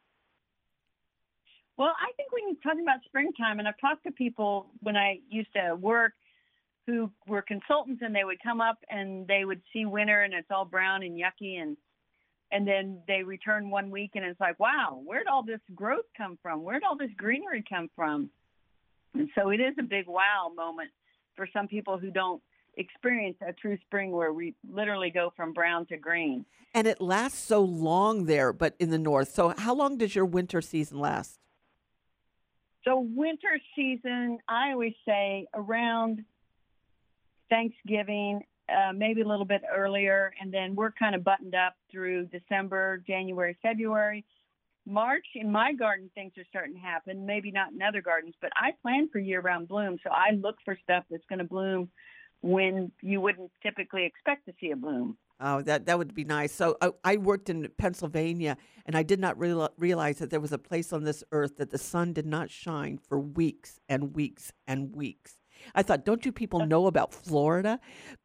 Well, 1.76 1.92
I 1.98 2.12
think 2.16 2.32
when 2.32 2.42
you're 2.48 2.62
talking 2.62 2.82
about 2.82 3.04
springtime, 3.04 3.58
and 3.58 3.66
I've 3.66 3.78
talked 3.80 4.04
to 4.04 4.12
people 4.12 4.66
when 4.80 4.96
I 4.96 5.18
used 5.28 5.52
to 5.54 5.74
work 5.74 6.12
who 6.86 7.10
were 7.26 7.42
consultants, 7.42 8.02
and 8.04 8.14
they 8.14 8.24
would 8.24 8.42
come 8.42 8.60
up 8.60 8.78
and 8.90 9.26
they 9.26 9.44
would 9.44 9.62
see 9.72 9.86
winter 9.86 10.22
and 10.22 10.34
it's 10.34 10.50
all 10.50 10.64
brown 10.64 11.02
and 11.02 11.18
yucky, 11.18 11.60
and 11.60 11.76
and 12.52 12.68
then 12.68 13.00
they 13.08 13.22
return 13.22 13.70
one 13.70 13.90
week 13.90 14.12
and 14.14 14.24
it's 14.24 14.38
like, 14.38 14.60
wow, 14.60 15.00
where'd 15.04 15.26
all 15.26 15.42
this 15.42 15.60
growth 15.74 16.04
come 16.16 16.38
from? 16.40 16.62
Where'd 16.62 16.84
all 16.84 16.96
this 16.96 17.10
greenery 17.16 17.64
come 17.68 17.90
from? 17.96 18.30
And 19.14 19.28
so 19.34 19.48
it 19.48 19.60
is 19.60 19.74
a 19.80 19.82
big 19.82 20.06
wow 20.06 20.52
moment 20.54 20.90
for 21.34 21.48
some 21.52 21.66
people 21.66 21.98
who 21.98 22.10
don't 22.10 22.40
experience 22.76 23.36
a 23.46 23.52
true 23.52 23.78
spring 23.86 24.12
where 24.12 24.32
we 24.32 24.54
literally 24.70 25.10
go 25.10 25.32
from 25.36 25.52
brown 25.52 25.86
to 25.86 25.96
green. 25.96 26.44
And 26.74 26.86
it 26.86 27.00
lasts 27.00 27.38
so 27.38 27.60
long 27.60 28.26
there, 28.26 28.52
but 28.52 28.74
in 28.78 28.90
the 28.90 28.98
north. 28.98 29.32
So 29.32 29.54
how 29.56 29.74
long 29.74 29.98
does 29.98 30.14
your 30.14 30.26
winter 30.26 30.60
season 30.60 31.00
last? 31.00 31.38
So 32.84 33.00
winter 33.00 33.58
season, 33.74 34.38
I 34.48 34.72
always 34.72 34.94
say 35.06 35.46
around 35.54 36.24
Thanksgiving, 37.48 38.42
uh, 38.68 38.92
maybe 38.94 39.22
a 39.22 39.28
little 39.28 39.44
bit 39.46 39.62
earlier, 39.74 40.32
and 40.40 40.52
then 40.52 40.74
we're 40.74 40.92
kind 40.92 41.14
of 41.14 41.24
buttoned 41.24 41.54
up 41.54 41.74
through 41.90 42.26
December, 42.26 43.02
January, 43.06 43.56
February. 43.62 44.24
March 44.86 45.24
in 45.34 45.50
my 45.50 45.72
garden, 45.72 46.10
things 46.14 46.32
are 46.36 46.44
starting 46.50 46.74
to 46.74 46.80
happen. 46.80 47.24
Maybe 47.24 47.50
not 47.50 47.72
in 47.72 47.80
other 47.80 48.02
gardens, 48.02 48.34
but 48.40 48.50
I 48.54 48.72
plan 48.82 49.08
for 49.10 49.18
year-round 49.18 49.66
bloom, 49.68 49.98
so 50.04 50.10
I 50.10 50.32
look 50.34 50.56
for 50.64 50.78
stuff 50.82 51.04
that's 51.10 51.24
going 51.28 51.38
to 51.38 51.44
bloom 51.44 51.88
when 52.42 52.92
you 53.00 53.22
wouldn't 53.22 53.50
typically 53.62 54.04
expect 54.04 54.44
to 54.44 54.52
see 54.60 54.72
a 54.72 54.76
bloom. 54.76 55.16
Oh, 55.40 55.62
that 55.62 55.86
that 55.86 55.98
would 55.98 56.14
be 56.14 56.24
nice. 56.24 56.52
So 56.52 56.76
uh, 56.80 56.90
I 57.02 57.16
worked 57.16 57.50
in 57.50 57.68
Pennsylvania, 57.76 58.56
and 58.86 58.96
I 58.96 59.02
did 59.02 59.18
not 59.18 59.38
real, 59.38 59.68
realize 59.76 60.18
that 60.18 60.30
there 60.30 60.40
was 60.40 60.52
a 60.52 60.58
place 60.58 60.92
on 60.92 61.04
this 61.04 61.24
earth 61.32 61.56
that 61.56 61.70
the 61.70 61.78
sun 61.78 62.12
did 62.12 62.26
not 62.26 62.50
shine 62.50 62.98
for 62.98 63.18
weeks 63.18 63.80
and 63.88 64.14
weeks 64.14 64.52
and 64.66 64.94
weeks. 64.94 65.38
I 65.74 65.82
thought, 65.82 66.04
don't 66.04 66.24
you 66.24 66.32
people 66.32 66.66
know 66.66 66.86
about 66.86 67.12
Florida? 67.12 67.80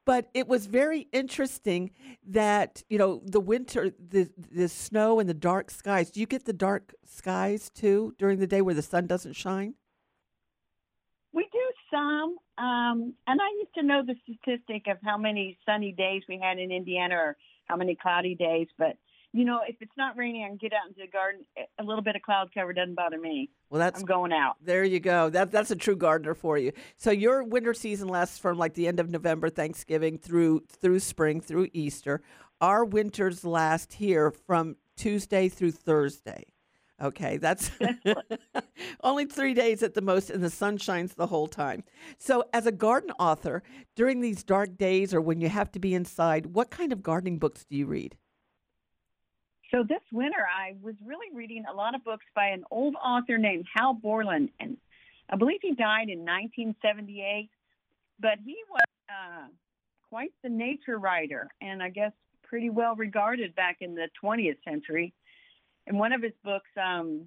But 0.05 0.29
it 0.33 0.47
was 0.47 0.65
very 0.65 1.07
interesting 1.11 1.91
that 2.27 2.83
you 2.89 2.97
know 2.97 3.21
the 3.25 3.39
winter, 3.39 3.91
the 3.99 4.29
the 4.51 4.69
snow 4.69 5.19
and 5.19 5.27
the 5.27 5.33
dark 5.33 5.71
skies. 5.71 6.11
Do 6.11 6.19
you 6.19 6.27
get 6.27 6.45
the 6.45 6.53
dark 6.53 6.93
skies 7.05 7.69
too 7.69 8.13
during 8.17 8.39
the 8.39 8.47
day 8.47 8.61
where 8.61 8.75
the 8.75 8.81
sun 8.81 9.07
doesn't 9.07 9.33
shine? 9.33 9.73
We 11.31 11.47
do 11.51 11.71
some, 11.91 12.37
um, 12.59 13.13
and 13.25 13.39
I 13.41 13.49
used 13.59 13.73
to 13.75 13.83
know 13.83 14.03
the 14.05 14.15
statistic 14.23 14.87
of 14.87 14.97
how 15.03 15.17
many 15.17 15.57
sunny 15.65 15.93
days 15.93 16.23
we 16.27 16.39
had 16.41 16.59
in 16.59 16.71
Indiana 16.71 17.15
or 17.15 17.37
how 17.65 17.77
many 17.77 17.95
cloudy 17.95 18.35
days. 18.35 18.67
But 18.77 18.97
you 19.31 19.45
know, 19.45 19.59
if 19.67 19.75
it's 19.79 19.95
not 19.95 20.17
raining, 20.17 20.43
I 20.43 20.47
can 20.47 20.57
get 20.57 20.73
out 20.73 20.89
into 20.89 21.01
the 21.01 21.07
garden. 21.07 21.45
A 21.79 21.83
little 21.83 22.01
bit 22.01 22.15
of 22.15 22.21
cloud 22.21 22.49
cover 22.53 22.73
doesn't 22.73 22.95
bother 22.95 23.19
me. 23.19 23.49
Well, 23.69 23.79
that's 23.79 23.99
I'm 23.99 24.05
going 24.05 24.33
out. 24.33 24.55
There 24.61 24.83
you 24.83 24.99
go. 24.99 25.29
That 25.29 25.51
that's 25.51 25.71
a 25.71 25.75
true 25.75 25.95
gardener 25.95 26.33
for 26.33 26.57
you. 26.57 26.73
So 26.97 27.11
your 27.11 27.43
winter 27.43 27.73
season 27.73 28.07
lasts 28.07 28.39
from 28.39 28.57
like 28.57 28.73
the 28.73 28.87
end 28.87 28.99
of 28.99 29.09
November, 29.09 29.49
Thanksgiving 29.49 30.17
through 30.17 30.63
through 30.67 30.99
spring 30.99 31.41
through 31.41 31.69
Easter. 31.74 32.22
Our 32.59 32.83
winters 32.83 33.45
last 33.45 33.93
here 33.93 34.31
from 34.31 34.75
Tuesday 34.98 35.48
through 35.48 35.72
Thursday. 35.72 36.45
Okay, 37.01 37.38
that's 37.38 37.72
only 39.03 39.25
three 39.25 39.53
days 39.53 39.83
at 39.83 39.94
the 39.94 40.01
most, 40.01 40.29
and 40.29 40.44
the 40.44 40.50
sun 40.50 40.77
shines 40.77 41.14
the 41.14 41.27
whole 41.27 41.48
time. 41.48 41.83
So, 42.18 42.44
as 42.53 42.66
a 42.66 42.72
garden 42.72 43.12
author, 43.20 43.64
during 43.96 44.20
these 44.20 44.44
dark 44.44 44.77
days 44.77 45.14
or 45.14 45.22
when 45.22 45.40
you 45.40 45.48
have 45.50 45.72
to 45.74 45.79
be 45.79 45.94
inside, 45.94 46.48
what 46.48 46.70
kind 46.70 46.92
of 46.92 47.01
gardening 47.01 47.40
books 47.40 47.64
do 47.64 47.77
you 47.77 47.85
read? 47.85 48.18
So, 49.72 49.83
this 49.88 50.01
winter, 50.12 50.46
I 50.46 50.75
was 50.81 50.96
really 51.05 51.33
reading 51.33 51.64
a 51.72 51.74
lot 51.74 51.96
of 51.96 52.03
books 52.03 52.25
by 52.35 52.48
an 52.48 52.64
old 52.70 52.96
author 52.96 53.38
named 53.38 53.66
Hal 53.74 53.94
Borland, 53.94 54.50
and 54.59 54.75
I 55.29 55.38
believe 55.38 55.59
he 55.62 55.75
died 55.75 56.09
in 56.09 56.20
1978. 56.20 57.50
But 58.20 58.40
he 58.44 58.57
was 58.70 58.81
uh, 59.09 59.48
quite 60.09 60.33
the 60.44 60.50
nature 60.50 60.98
writer, 60.98 61.48
and 61.62 61.81
I 61.81 61.90
guess 61.90 62.12
pretty 62.44 62.70
well 62.70 62.96
regarded 62.96 63.55
back 63.55 63.77
in 63.79 63.96
the 63.96 64.09
20th 64.22 64.57
century 64.66 65.14
and 65.89 65.99
one 65.99 66.13
of 66.13 66.21
his 66.21 66.33
books 66.43 66.69
um, 66.77 67.25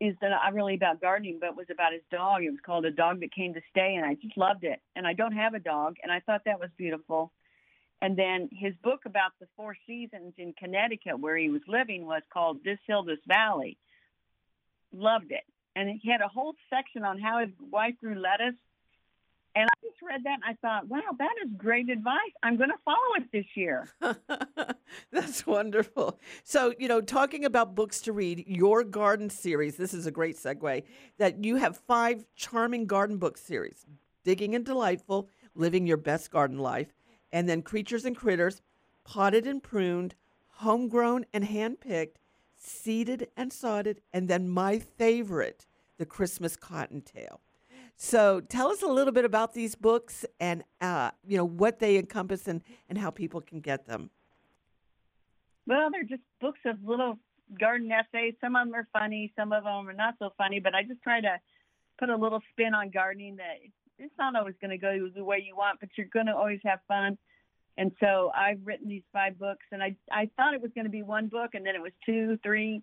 is 0.00 0.16
not 0.22 0.54
really 0.54 0.74
about 0.74 1.02
gardening, 1.02 1.38
but 1.38 1.54
was 1.54 1.66
about 1.70 1.92
his 1.92 2.02
dog. 2.10 2.42
It 2.42 2.50
was 2.50 2.58
called 2.64 2.86
A 2.86 2.90
Dog 2.90 3.20
That 3.20 3.32
Came 3.32 3.52
to 3.52 3.60
Stay, 3.70 3.94
and 3.96 4.06
I 4.06 4.14
just 4.14 4.38
loved 4.38 4.64
it. 4.64 4.80
And 4.96 5.06
I 5.06 5.12
don't 5.12 5.32
have 5.32 5.52
a 5.52 5.58
dog, 5.60 5.96
and 6.02 6.10
I 6.10 6.20
thought 6.20 6.40
that 6.46 6.58
was 6.58 6.70
beautiful. 6.78 7.30
And 8.00 8.16
then 8.16 8.48
his 8.50 8.72
book 8.82 9.00
about 9.04 9.32
the 9.38 9.46
four 9.54 9.76
seasons 9.86 10.32
in 10.38 10.54
Connecticut, 10.58 11.20
where 11.20 11.36
he 11.36 11.50
was 11.50 11.60
living, 11.68 12.06
was 12.06 12.22
called 12.32 12.64
This 12.64 12.78
Hill, 12.86 13.02
This 13.02 13.18
Valley. 13.28 13.76
Loved 14.90 15.30
it. 15.30 15.44
And 15.76 16.00
he 16.00 16.10
had 16.10 16.22
a 16.22 16.28
whole 16.28 16.54
section 16.70 17.04
on 17.04 17.20
how 17.20 17.40
his 17.40 17.50
wife 17.70 17.94
grew 18.00 18.18
lettuce 18.18 18.58
and 19.54 19.68
I 19.68 19.86
just 19.86 20.00
read 20.02 20.22
that 20.24 20.34
and 20.34 20.44
I 20.44 20.54
thought, 20.60 20.88
wow, 20.88 21.00
that 21.18 21.34
is 21.44 21.50
great 21.56 21.88
advice. 21.88 22.32
I'm 22.42 22.56
going 22.56 22.70
to 22.70 22.78
follow 22.84 23.14
it 23.16 23.24
this 23.32 23.46
year. 23.54 23.88
That's 25.12 25.46
wonderful. 25.46 26.18
So, 26.44 26.72
you 26.78 26.88
know, 26.88 27.00
talking 27.00 27.44
about 27.44 27.74
books 27.74 28.00
to 28.02 28.12
read, 28.12 28.44
your 28.46 28.84
garden 28.84 29.28
series, 29.30 29.76
this 29.76 29.92
is 29.92 30.06
a 30.06 30.10
great 30.10 30.36
segue, 30.36 30.84
that 31.18 31.44
you 31.44 31.56
have 31.56 31.76
five 31.76 32.24
charming 32.36 32.86
garden 32.86 33.18
book 33.18 33.36
series 33.36 33.86
Digging 34.24 34.54
and 34.54 34.64
Delightful, 34.64 35.28
Living 35.54 35.86
Your 35.86 35.96
Best 35.96 36.30
Garden 36.30 36.58
Life, 36.58 36.92
and 37.32 37.48
then 37.48 37.62
Creatures 37.62 38.04
and 38.04 38.16
Critters, 38.16 38.62
Potted 39.04 39.46
and 39.46 39.62
Pruned, 39.62 40.14
Homegrown 40.48 41.26
and 41.32 41.44
Handpicked, 41.44 42.16
Seeded 42.56 43.28
and 43.36 43.52
Sodded, 43.52 44.02
and 44.12 44.28
then 44.28 44.48
my 44.48 44.78
favorite, 44.78 45.66
The 45.98 46.06
Christmas 46.06 46.54
Cottontail. 46.56 47.40
So 48.02 48.40
tell 48.40 48.68
us 48.70 48.80
a 48.80 48.86
little 48.86 49.12
bit 49.12 49.26
about 49.26 49.52
these 49.52 49.74
books 49.74 50.24
and 50.40 50.64
uh, 50.80 51.10
you 51.28 51.36
know 51.36 51.44
what 51.44 51.80
they 51.80 51.98
encompass 51.98 52.48
and, 52.48 52.62
and 52.88 52.96
how 52.96 53.10
people 53.10 53.42
can 53.42 53.60
get 53.60 53.84
them. 53.84 54.08
Well, 55.66 55.90
they're 55.92 56.04
just 56.04 56.22
books 56.40 56.60
of 56.64 56.82
little 56.82 57.18
garden 57.60 57.92
essays. 57.92 58.36
Some 58.40 58.56
of 58.56 58.66
them 58.66 58.74
are 58.74 58.88
funny, 58.90 59.34
some 59.36 59.52
of 59.52 59.64
them 59.64 59.86
are 59.86 59.92
not 59.92 60.14
so 60.18 60.32
funny. 60.38 60.60
But 60.60 60.74
I 60.74 60.82
just 60.82 61.02
try 61.02 61.20
to 61.20 61.36
put 61.98 62.08
a 62.08 62.16
little 62.16 62.40
spin 62.52 62.72
on 62.72 62.88
gardening 62.88 63.36
that 63.36 63.58
it's 63.98 64.14
not 64.18 64.34
always 64.34 64.54
going 64.62 64.70
to 64.70 64.78
go 64.78 65.10
the 65.14 65.22
way 65.22 65.44
you 65.46 65.54
want, 65.54 65.78
but 65.78 65.90
you're 65.98 66.06
going 66.10 66.26
to 66.26 66.34
always 66.34 66.60
have 66.64 66.78
fun. 66.88 67.18
And 67.76 67.92
so 68.00 68.32
I've 68.34 68.60
written 68.64 68.88
these 68.88 69.04
five 69.12 69.38
books, 69.38 69.66
and 69.72 69.82
I 69.82 69.94
I 70.10 70.30
thought 70.38 70.54
it 70.54 70.62
was 70.62 70.70
going 70.74 70.86
to 70.86 70.90
be 70.90 71.02
one 71.02 71.26
book, 71.26 71.50
and 71.52 71.66
then 71.66 71.74
it 71.74 71.82
was 71.82 71.92
two, 72.06 72.38
three, 72.42 72.80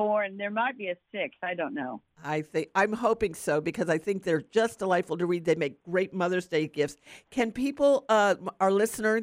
four, 0.00 0.22
and 0.22 0.40
there 0.40 0.50
might 0.50 0.78
be 0.78 0.88
a 0.88 0.96
six. 1.12 1.36
I 1.42 1.54
don't 1.54 1.74
know. 1.74 2.00
I 2.24 2.42
think 2.42 2.68
I'm 2.74 2.92
hoping 2.92 3.34
so 3.34 3.60
because 3.60 3.88
I 3.88 3.98
think 3.98 4.22
they're 4.22 4.40
just 4.40 4.78
delightful 4.78 5.18
to 5.18 5.26
read. 5.26 5.44
They 5.44 5.54
make 5.54 5.82
great 5.82 6.14
Mother's 6.14 6.46
Day 6.46 6.66
gifts. 6.68 6.96
Can 7.30 7.52
people, 7.52 8.06
uh, 8.08 8.36
our 8.60 8.72
listener 8.72 9.20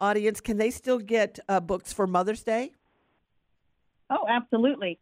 audience, 0.00 0.40
can 0.40 0.56
they 0.58 0.70
still 0.70 0.98
get 0.98 1.38
uh, 1.48 1.60
books 1.60 1.92
for 1.92 2.06
Mother's 2.06 2.42
Day? 2.42 2.72
Oh, 4.10 4.26
absolutely. 4.28 4.98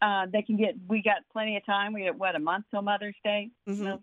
Uh, 0.00 0.26
they 0.32 0.42
can 0.42 0.56
get. 0.56 0.74
We 0.88 1.02
got 1.02 1.18
plenty 1.32 1.56
of 1.56 1.66
time. 1.66 1.92
We 1.92 2.06
got 2.06 2.16
what 2.16 2.34
a 2.34 2.38
month 2.38 2.64
till 2.70 2.82
Mother's 2.82 3.16
Day. 3.22 3.50
Mm-hmm. 3.68 3.96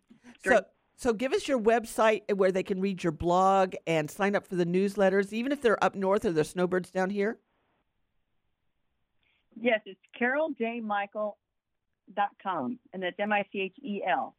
so, 0.46 0.62
so 0.96 1.14
give 1.14 1.34
us 1.34 1.48
your 1.48 1.60
website 1.60 2.32
where 2.36 2.52
they 2.52 2.64
can 2.64 2.80
read 2.80 3.04
your 3.04 3.12
blog 3.12 3.74
and 3.88 4.10
sign 4.10 4.36
up 4.36 4.46
for 4.46 4.56
the 4.56 4.66
newsletters, 4.66 5.34
even 5.34 5.52
if 5.52 5.62
they're 5.62 5.84
up 5.84 5.96
north 5.96 6.26
or 6.26 6.32
they're 6.32 6.44
snowbirds 6.44 6.92
down 6.92 7.10
here. 7.10 7.40
Yes, 9.62 9.80
it's 9.86 10.00
caroljmichel.com, 10.20 12.80
and 12.94 13.04
that's 13.04 13.16
M 13.20 13.32
I 13.32 13.46
C 13.52 13.62
H 13.62 13.76
E 13.84 14.02
L. 14.08 14.36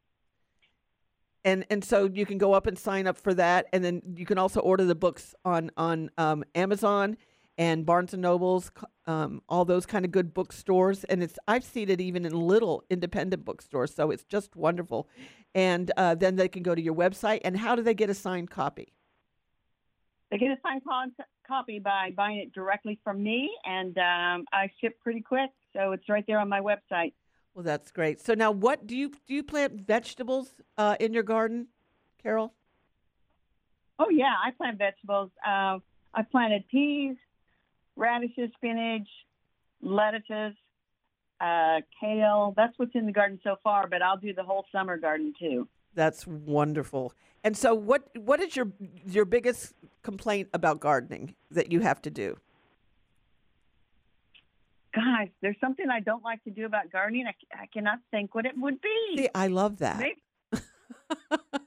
And 1.45 1.65
and 1.69 1.83
so 1.83 2.09
you 2.13 2.25
can 2.25 2.37
go 2.37 2.53
up 2.53 2.67
and 2.67 2.77
sign 2.77 3.07
up 3.07 3.17
for 3.17 3.33
that, 3.33 3.67
and 3.71 3.81
then 3.83 4.01
you 4.15 4.25
can 4.25 4.37
also 4.37 4.59
order 4.59 4.83
the 4.83 4.95
books 4.95 5.33
on 5.45 5.71
on 5.77 6.11
um, 6.17 6.43
Amazon 6.55 7.15
and 7.57 7.85
Barnes 7.85 8.13
and 8.13 8.21
Nobles, 8.21 8.71
um, 9.05 9.41
all 9.47 9.63
those 9.63 9.85
kind 9.85 10.03
of 10.05 10.11
good 10.11 10.33
bookstores. 10.33 11.05
And 11.05 11.23
it's 11.23 11.39
I've 11.47 11.63
seen 11.63 11.89
it 11.89 12.01
even 12.01 12.25
in 12.25 12.33
little 12.33 12.83
independent 12.89 13.45
bookstores, 13.45 13.93
so 13.93 14.11
it's 14.11 14.25
just 14.25 14.57
wonderful. 14.57 15.07
And 15.55 15.89
uh, 15.95 16.15
then 16.15 16.35
they 16.35 16.49
can 16.49 16.63
go 16.63 16.75
to 16.75 16.81
your 16.81 16.95
website. 16.95 17.39
And 17.45 17.57
how 17.57 17.75
do 17.75 17.81
they 17.81 17.93
get 17.93 18.09
a 18.09 18.13
signed 18.13 18.49
copy? 18.49 18.91
They 20.33 20.39
get 20.39 20.49
a 20.49 20.57
signed 20.63 20.81
copy 21.47 21.77
by 21.77 22.11
buying 22.17 22.39
it 22.39 22.53
directly 22.53 22.99
from 23.03 23.21
me, 23.21 23.55
and 23.65 23.95
um, 23.99 24.45
I 24.51 24.67
ship 24.81 24.99
pretty 24.99 25.21
quick, 25.21 25.51
so 25.73 25.91
it's 25.91 26.09
right 26.09 26.25
there 26.25 26.39
on 26.39 26.49
my 26.49 26.59
website. 26.59 27.13
Well, 27.53 27.61
that's 27.61 27.91
great. 27.91 28.19
So 28.19 28.33
now, 28.33 28.49
what 28.49 28.87
do 28.87 28.97
you 28.97 29.09
do? 29.09 29.35
You 29.35 29.43
plant 29.43 29.73
vegetables 29.73 30.49
uh, 30.75 30.95
in 30.99 31.13
your 31.13 31.21
garden, 31.21 31.67
Carol? 32.23 32.51
Oh 33.99 34.09
yeah, 34.09 34.33
I 34.43 34.49
plant 34.49 34.79
vegetables. 34.79 35.29
Uh, 35.45 35.77
I 36.15 36.23
planted 36.31 36.67
peas, 36.67 37.15
radishes, 37.95 38.49
spinach, 38.55 39.07
lettuces, 39.83 40.55
uh, 41.41 41.81
kale. 42.01 42.55
That's 42.57 42.73
what's 42.77 42.95
in 42.95 43.05
the 43.05 43.11
garden 43.11 43.39
so 43.43 43.57
far, 43.63 43.87
but 43.87 44.01
I'll 44.01 44.17
do 44.17 44.33
the 44.33 44.43
whole 44.43 44.65
summer 44.71 44.97
garden 44.97 45.35
too. 45.39 45.67
That's 45.95 46.25
wonderful. 46.25 47.13
And 47.43 47.57
so, 47.57 47.73
what 47.73 48.07
what 48.17 48.39
is 48.39 48.55
your 48.55 48.71
your 49.05 49.25
biggest 49.25 49.73
complaint 50.01 50.49
about 50.53 50.79
gardening 50.79 51.35
that 51.51 51.71
you 51.71 51.81
have 51.81 52.01
to 52.03 52.09
do? 52.09 52.37
Gosh, 54.95 55.29
there's 55.41 55.57
something 55.59 55.89
I 55.89 55.99
don't 55.99 56.23
like 56.23 56.43
to 56.43 56.51
do 56.51 56.65
about 56.65 56.91
gardening. 56.91 57.25
I, 57.27 57.63
I 57.63 57.65
cannot 57.67 57.99
think 58.11 58.35
what 58.35 58.45
it 58.45 58.53
would 58.55 58.79
be. 58.81 59.17
See, 59.17 59.29
I 59.33 59.47
love 59.47 59.79
that. 59.79 59.99
Maybe, 59.99 60.21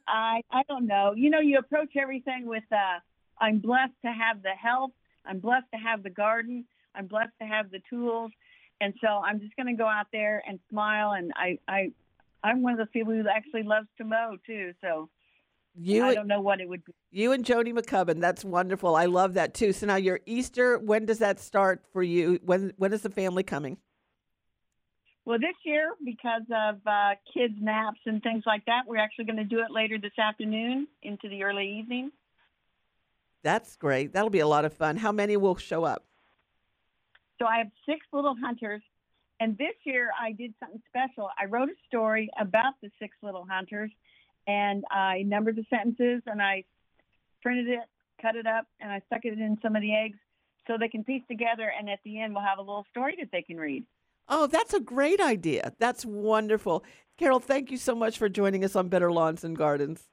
I 0.09 0.43
I 0.51 0.62
don't 0.69 0.87
know. 0.87 1.12
You 1.17 1.31
know, 1.31 1.41
you 1.41 1.59
approach 1.59 1.97
everything 1.97 2.47
with 2.47 2.65
uh, 2.73 3.01
I'm 3.41 3.59
blessed 3.59 3.95
to 4.05 4.12
have 4.12 4.43
the 4.43 4.51
health. 4.51 4.93
I'm 5.25 5.41
blessed 5.41 5.67
to 5.75 5.79
have 5.79 6.03
the 6.03 6.11
garden. 6.11 6.65
I'm 6.95 7.07
blessed 7.07 7.33
to 7.41 7.47
have 7.47 7.71
the 7.71 7.81
tools. 7.91 8.31
And 8.81 8.95
so 9.01 9.09
I'm 9.09 9.41
just 9.41 9.57
going 9.57 9.67
to 9.67 9.81
go 9.81 9.87
out 9.87 10.07
there 10.12 10.43
and 10.47 10.59
smile. 10.71 11.12
And 11.12 11.33
I, 11.35 11.59
I, 11.69 11.93
I'm 12.46 12.62
one 12.62 12.72
of 12.72 12.78
those 12.78 12.88
people 12.92 13.12
who 13.12 13.24
actually 13.28 13.62
loves 13.62 13.88
to 13.98 14.04
mow 14.04 14.37
too. 14.46 14.72
So 14.80 15.09
You 15.74 16.04
I 16.04 16.14
don't 16.14 16.28
know 16.28 16.40
what 16.40 16.61
it 16.61 16.68
would 16.68 16.85
be. 16.85 16.92
You 17.11 17.32
and 17.32 17.44
Jody 17.44 17.72
McCubbin. 17.72 18.20
That's 18.20 18.44
wonderful. 18.44 18.94
I 18.94 19.06
love 19.06 19.35
that 19.35 19.54
too. 19.54 19.72
So 19.72 19.87
now 19.87 19.96
your 19.96 20.20
Easter. 20.26 20.78
When 20.78 21.06
does 21.06 21.18
that 21.18 21.40
start 21.40 21.85
for 21.92 22.02
you? 22.02 22.38
When 22.44 22.72
when 22.76 22.92
is 22.92 23.02
the 23.02 23.11
family 23.11 23.42
coming? 23.42 23.78
Well, 25.24 25.40
this 25.40 25.56
year, 25.64 25.92
because 26.04 26.42
of 26.54 26.76
uh, 26.87 27.16
kids' 27.35 27.54
naps 27.61 27.98
and 28.06 28.22
things 28.22 28.44
like 28.46 28.64
that, 28.66 28.82
we're 28.87 28.98
actually 28.98 29.24
going 29.24 29.38
to 29.38 29.44
do 29.44 29.59
it 29.59 29.72
later 29.72 29.98
this 29.98 30.16
afternoon 30.16 30.87
into 31.02 31.28
the 31.28 31.42
early 31.42 31.80
evening. 31.80 32.12
That's 33.42 33.74
great. 33.74 34.12
That'll 34.12 34.30
be 34.30 34.38
a 34.38 34.46
lot 34.46 34.64
of 34.64 34.72
fun. 34.72 34.96
How 34.96 35.11
many 35.11 35.37
will 35.37 35.56
show 35.56 35.82
up? 35.82 36.04
So 37.40 37.46
I 37.46 37.59
have 37.59 37.66
six 37.85 38.06
little 38.12 38.37
hunters. 38.40 38.82
And 39.40 39.57
this 39.59 39.75
year 39.85 40.11
I 40.18 40.33
did 40.33 40.55
something 40.61 40.83
special. 40.88 41.29
I 41.40 41.46
wrote 41.46 41.68
a 41.68 41.75
story 41.87 42.31
about 42.38 42.75
the 42.83 42.90
six 42.99 43.16
little 43.22 43.46
hunters 43.49 43.90
and 44.46 44.85
I 44.90 45.22
numbered 45.22 45.57
the 45.57 45.64
sentences 45.68 46.22
and 46.27 46.40
I 46.40 46.64
printed 47.42 47.68
it, 47.68 47.81
cut 48.20 48.37
it 48.37 48.46
up, 48.46 48.66
and 48.81 48.90
I 48.90 49.01
stuck 49.07 49.25
it 49.25 49.38
in 49.38 49.59
some 49.62 49.77
of 49.77 49.83
the 49.83 49.94
eggs 49.94 50.18
so 50.66 50.77
they 50.79 50.88
can 50.88 51.05
piece 51.05 51.22
together. 51.29 51.72
And 51.79 51.90
at 51.90 52.01
the 52.05 52.20
end, 52.20 52.35
we'll 52.35 52.44
have 52.44 52.59
a 52.59 52.62
little 52.62 52.87
story 52.90 53.16
that 53.20 53.29
they 53.33 53.42
can 53.42 53.57
read. 53.57 53.85
Oh, 54.29 54.46
that's 54.46 54.75
a 54.75 54.81
great 54.81 55.20
idea. 55.20 55.72
That's 55.79 56.05
wonderful. 56.05 56.85
Carol, 57.16 57.40
thank 57.40 57.70
you 57.70 57.77
so 57.77 57.94
much 57.94 58.18
for 58.18 58.29
joining 58.29 58.64
us 58.64 58.75
on 58.75 58.88
Better 58.88 59.12
Lawns 59.12 59.44
and 59.44 59.57
Gardens. 59.57 60.09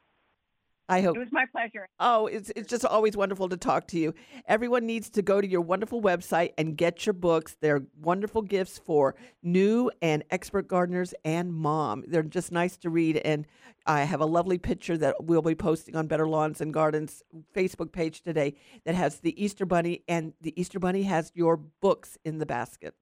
I 0.89 1.01
hope 1.01 1.15
It 1.15 1.19
was 1.19 1.31
my 1.31 1.45
pleasure. 1.51 1.87
Oh, 1.99 2.27
it's 2.27 2.51
it's 2.55 2.69
just 2.69 2.85
always 2.85 3.15
wonderful 3.15 3.47
to 3.49 3.57
talk 3.57 3.87
to 3.87 3.99
you. 3.99 4.13
Everyone 4.47 4.85
needs 4.85 5.09
to 5.11 5.21
go 5.21 5.39
to 5.39 5.47
your 5.47 5.61
wonderful 5.61 6.01
website 6.01 6.51
and 6.57 6.75
get 6.75 7.05
your 7.05 7.13
books. 7.13 7.55
They're 7.61 7.83
wonderful 8.01 8.41
gifts 8.41 8.79
for 8.79 9.15
new 9.41 9.89
and 10.01 10.23
expert 10.29 10.67
gardeners 10.67 11.13
and 11.23 11.53
mom. 11.53 12.03
They're 12.07 12.21
just 12.23 12.51
nice 12.51 12.75
to 12.77 12.89
read 12.89 13.17
and 13.17 13.47
I 13.85 14.03
have 14.03 14.21
a 14.21 14.25
lovely 14.25 14.57
picture 14.57 14.97
that 14.97 15.23
we'll 15.23 15.41
be 15.41 15.55
posting 15.55 15.95
on 15.95 16.07
Better 16.07 16.27
Lawns 16.27 16.61
and 16.61 16.73
Gardens 16.73 17.21
Facebook 17.55 17.91
page 17.91 18.21
today 18.21 18.55
that 18.85 18.95
has 18.95 19.19
the 19.19 19.41
Easter 19.41 19.65
bunny 19.65 20.03
and 20.07 20.33
the 20.41 20.59
Easter 20.59 20.79
bunny 20.79 21.03
has 21.03 21.31
your 21.33 21.57
books 21.57 22.17
in 22.23 22.39
the 22.39 22.45
basket. 22.45 22.93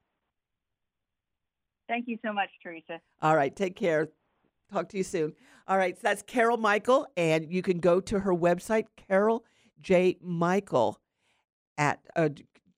Thank 1.87 2.07
you 2.07 2.17
so 2.25 2.31
much, 2.31 2.49
Teresa. 2.63 3.01
All 3.21 3.35
right, 3.35 3.53
take 3.55 3.75
care. 3.75 4.07
Talk 4.71 4.89
to 4.89 4.97
you 4.97 5.03
soon. 5.03 5.33
All 5.67 5.77
right, 5.77 5.95
so 5.95 6.01
that's 6.03 6.21
Carol 6.21 6.57
Michel, 6.57 7.07
and 7.17 7.51
you 7.51 7.61
can 7.61 7.79
go 7.79 7.99
to 8.01 8.19
her 8.19 8.33
website, 8.33 8.85
Carol 8.95 9.43
J. 9.81 10.17
Michel, 10.21 10.99
at 11.77 11.99
uh, 12.15 12.29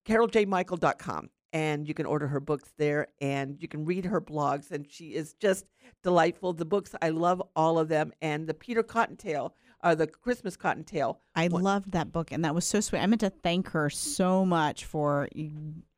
caroljmichel.com, 0.06 1.30
and 1.54 1.88
you 1.88 1.94
can 1.94 2.06
order 2.06 2.28
her 2.28 2.40
books 2.40 2.74
there, 2.78 3.08
and 3.22 3.62
you 3.62 3.68
can 3.68 3.86
read 3.86 4.06
her 4.06 4.20
blogs, 4.20 4.72
and 4.72 4.92
she 4.92 5.14
is 5.14 5.34
just 5.36 5.66
delightful. 6.02 6.54
The 6.54 6.66
books, 6.66 6.96
I 7.02 7.10
love 7.10 7.42
all 7.56 7.78
of 7.78 7.90
them, 7.90 8.12
and 8.22 8.48
the 8.48 8.54
Peter 8.54 8.84
Cottontail, 8.84 9.54
uh, 9.82 9.94
the 9.94 10.08
Christmas 10.08 10.58
Cottontail. 10.58 11.20
I 11.36 11.48
loved 11.48 11.92
that 11.92 12.12
book, 12.12 12.32
and 12.32 12.44
that 12.44 12.56
was 12.56 12.66
so 12.66 12.80
sweet. 12.80 13.00
I 13.00 13.06
meant 13.06 13.22
to 13.22 13.30
thank 13.30 13.70
her 13.70 13.90
so 13.90 14.46
much 14.46 14.86
for 14.86 15.30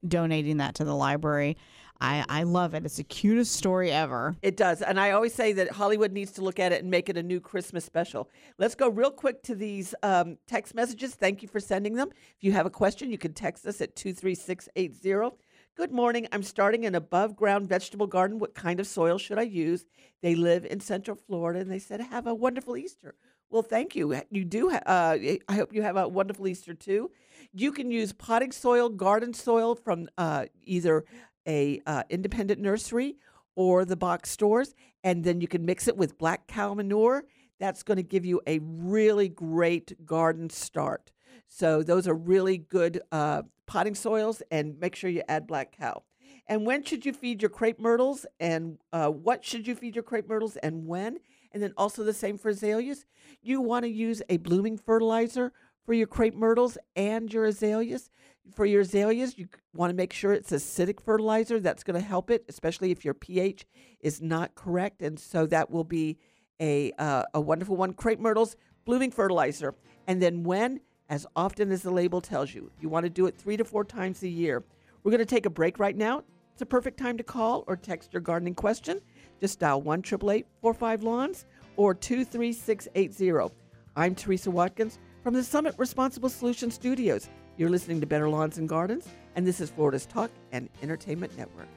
donating 0.08 0.58
that 0.58 0.76
to 0.76 0.84
the 0.84 0.96
library. 0.96 1.56
I, 2.02 2.26
I 2.28 2.44
love 2.44 2.74
it. 2.74 2.86
It's 2.86 2.98
the 2.98 3.04
cutest 3.04 3.54
story 3.54 3.92
ever. 3.92 4.36
It 4.42 4.58
does. 4.58 4.82
And 4.82 5.00
I 5.00 5.12
always 5.12 5.34
say 5.34 5.54
that 5.54 5.72
Hollywood 5.72 6.12
needs 6.12 6.32
to 6.34 6.42
look 6.44 6.60
at 6.60 6.72
it 6.72 6.82
and 6.82 6.92
make 6.92 7.08
it 7.10 7.18
a 7.18 7.24
new 7.24 7.40
Christmas 7.40 7.86
special. 7.86 8.30
Let's 8.58 8.76
go 8.76 8.90
real 8.90 9.12
quick 9.12 9.42
to 9.44 9.56
these 9.56 9.96
um, 10.04 10.38
text 10.46 10.76
messages. 10.76 11.16
Thank 11.16 11.42
you 11.42 11.48
for 11.48 11.60
sending 11.60 11.96
them. 11.96 12.10
If 12.38 12.44
you 12.44 12.52
have 12.52 12.66
a 12.66 12.70
question, 12.70 13.10
you 13.12 13.18
can 13.18 13.34
text 13.34 13.66
us 13.66 13.80
at 13.82 13.96
23680. 13.96 15.38
Good 15.78 15.92
morning. 15.92 16.28
I'm 16.32 16.44
starting 16.44 16.86
an 16.86 16.96
above 16.96 17.36
ground 17.36 17.68
vegetable 17.68 18.08
garden. 18.08 18.40
What 18.40 18.56
kind 18.56 18.80
of 18.80 18.88
soil 18.88 19.18
should 19.18 19.38
I 19.38 19.44
use? 19.44 19.86
They 20.22 20.36
live 20.36 20.66
in 20.66 20.80
Central 20.80 21.18
Florida 21.18 21.60
and 21.60 21.72
they 21.72 21.80
said, 21.80 22.00
Have 22.02 22.28
a 22.28 22.34
wonderful 22.36 22.78
Easter. 22.78 23.16
Well, 23.50 23.62
thank 23.62 23.96
you. 23.96 24.20
You 24.32 24.44
do. 24.46 24.70
ha- 24.70 24.82
Uh, 24.86 25.18
I 25.48 25.54
hope 25.56 25.74
you 25.74 25.82
have 25.82 25.98
a 25.98 26.08
wonderful 26.08 26.48
Easter 26.48 26.74
too. 26.74 27.12
You 27.54 27.72
can 27.72 27.92
use 27.92 28.12
potting 28.14 28.52
soil, 28.52 28.90
garden 28.90 29.34
soil 29.34 29.76
from 29.76 30.08
uh, 30.18 30.46
either 30.64 31.06
a 31.48 31.82
uh, 31.86 32.04
independent 32.10 32.60
nursery 32.60 33.18
or 33.56 33.86
the 33.86 33.96
box 33.96 34.30
stores, 34.30 34.76
and 35.04 35.24
then 35.24 35.42
you 35.42 35.48
can 35.48 35.66
mix 35.66 35.88
it 35.88 35.98
with 35.98 36.18
black 36.18 36.48
cow 36.48 36.74
manure. 36.74 37.24
That's 37.60 37.84
going 37.84 37.98
to 37.98 38.04
give 38.04 38.26
you 38.26 38.42
a 38.48 38.60
really 38.62 39.30
great 39.30 40.06
garden 40.06 40.50
start. 40.50 41.12
So 41.48 41.84
those 41.84 42.08
are 42.08 42.14
really 42.14 42.58
good 42.58 43.02
uh, 43.12 43.44
potting 43.66 43.96
soils, 43.96 44.42
and 44.52 44.80
make 44.80 44.96
sure 44.96 45.10
you 45.10 45.24
add 45.28 45.48
black 45.48 45.78
cow. 45.78 46.04
And 46.48 46.66
when 46.66 46.84
should 46.84 47.06
you 47.06 47.14
feed 47.14 47.42
your 47.42 47.50
crepe 47.50 47.80
myrtles? 47.80 48.26
And 48.40 48.78
uh, 48.94 49.10
what 49.10 49.44
should 49.44 49.68
you 49.68 49.76
feed 49.76 49.96
your 49.96 50.04
crepe 50.04 50.30
myrtles 50.30 50.58
and 50.58 50.86
when? 50.86 51.18
And 51.52 51.64
then 51.64 51.74
also 51.78 52.04
the 52.04 52.14
same 52.14 52.38
for 52.38 52.50
azaleas. 52.50 53.06
You 53.42 53.62
want 53.62 53.84
to 53.84 53.90
use 53.90 54.22
a 54.30 54.38
blooming 54.38 54.78
fertilizer 54.78 55.54
for 55.86 55.94
your 55.94 56.08
crepe 56.08 56.36
myrtles 56.36 56.78
and 56.96 57.32
your 57.34 57.46
azaleas. 57.46 58.10
For 58.54 58.66
your 58.66 58.82
azaleas, 58.82 59.38
you 59.38 59.48
want 59.74 59.90
to 59.90 59.96
make 59.96 60.14
sure 60.14 60.32
it's 60.32 60.52
acidic 60.52 61.02
fertilizer. 61.02 61.60
That's 61.60 61.84
going 61.84 62.00
to 62.00 62.08
help 62.08 62.30
it, 62.30 62.46
especially 62.48 62.92
if 62.92 63.04
your 63.04 63.14
pH 63.14 63.66
is 64.02 64.22
not 64.22 64.56
correct. 64.56 65.02
And 65.02 65.20
so 65.20 65.46
that 65.48 65.72
will 65.72 65.84
be 65.84 66.18
a, 66.62 66.92
uh, 66.98 67.24
a 67.34 67.42
wonderful 67.42 67.76
one. 67.76 67.94
Crepe 67.94 68.20
myrtles, 68.20 68.56
blooming 68.86 69.12
fertilizer. 69.12 69.74
And 70.08 70.22
then 70.22 70.44
when? 70.44 70.80
As 71.08 71.28
often 71.36 71.72
as 71.72 71.84
the 71.84 71.92
label 71.92 72.22
tells 72.22 72.54
you. 72.54 72.72
You 72.82 72.90
want 72.90 73.04
to 73.06 73.10
do 73.10 73.28
it 73.28 73.38
three 73.38 73.58
to 73.58 73.66
four 73.66 73.84
times 73.84 74.24
a 74.24 74.28
year. 74.28 74.64
We're 75.04 75.12
going 75.12 75.20
to 75.20 75.26
take 75.26 75.46
a 75.46 75.52
break 75.52 75.78
right 75.78 75.96
now. 75.96 76.24
It's 76.54 76.62
a 76.62 76.66
perfect 76.66 76.98
time 76.98 77.18
to 77.18 77.24
call 77.24 77.64
or 77.68 77.76
text 77.76 78.14
your 78.14 78.22
gardening 78.22 78.56
question. 78.56 79.02
Just 79.42 79.60
dial 79.60 79.82
1 79.82 80.04
45 80.04 81.04
Lawns 81.04 81.46
or 81.76 81.94
23680. 81.94 83.54
I'm 83.96 84.16
Teresa 84.16 84.50
Watkins 84.50 84.98
from 85.22 85.34
the 85.34 85.44
Summit 85.44 85.76
Responsible 85.78 86.30
Solutions 86.30 86.74
Studios. 86.74 87.30
You're 87.58 87.70
listening 87.70 88.02
to 88.02 88.08
Better 88.08 88.28
Lawns 88.28 88.58
and 88.58 88.68
Gardens, 88.68 89.08
and 89.38 89.48
this 89.48 89.62
is 89.62 89.70
Florida's 89.70 90.06
Talk 90.06 90.30
and 90.52 90.68
Entertainment 90.84 91.38
Network. 91.38 91.68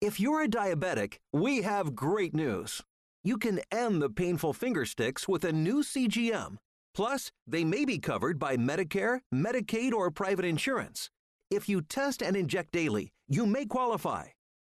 If 0.00 0.20
you're 0.20 0.44
a 0.44 0.48
diabetic, 0.48 1.16
we 1.32 1.62
have 1.62 1.96
great 1.96 2.32
news. 2.32 2.80
You 3.24 3.36
can 3.36 3.60
end 3.72 4.00
the 4.00 4.08
painful 4.08 4.52
finger 4.52 4.84
sticks 4.84 5.26
with 5.26 5.44
a 5.44 5.52
new 5.52 5.82
CGM. 5.82 6.58
Plus, 6.94 7.32
they 7.46 7.64
may 7.64 7.84
be 7.84 7.98
covered 7.98 8.38
by 8.38 8.56
Medicare, 8.56 9.18
Medicaid, 9.34 9.92
or 9.92 10.12
private 10.12 10.44
insurance. 10.44 11.10
If 11.50 11.68
you 11.68 11.82
test 11.82 12.22
and 12.22 12.36
inject 12.36 12.72
daily, 12.72 13.10
you 13.28 13.44
may 13.44 13.66
qualify. 13.66 14.26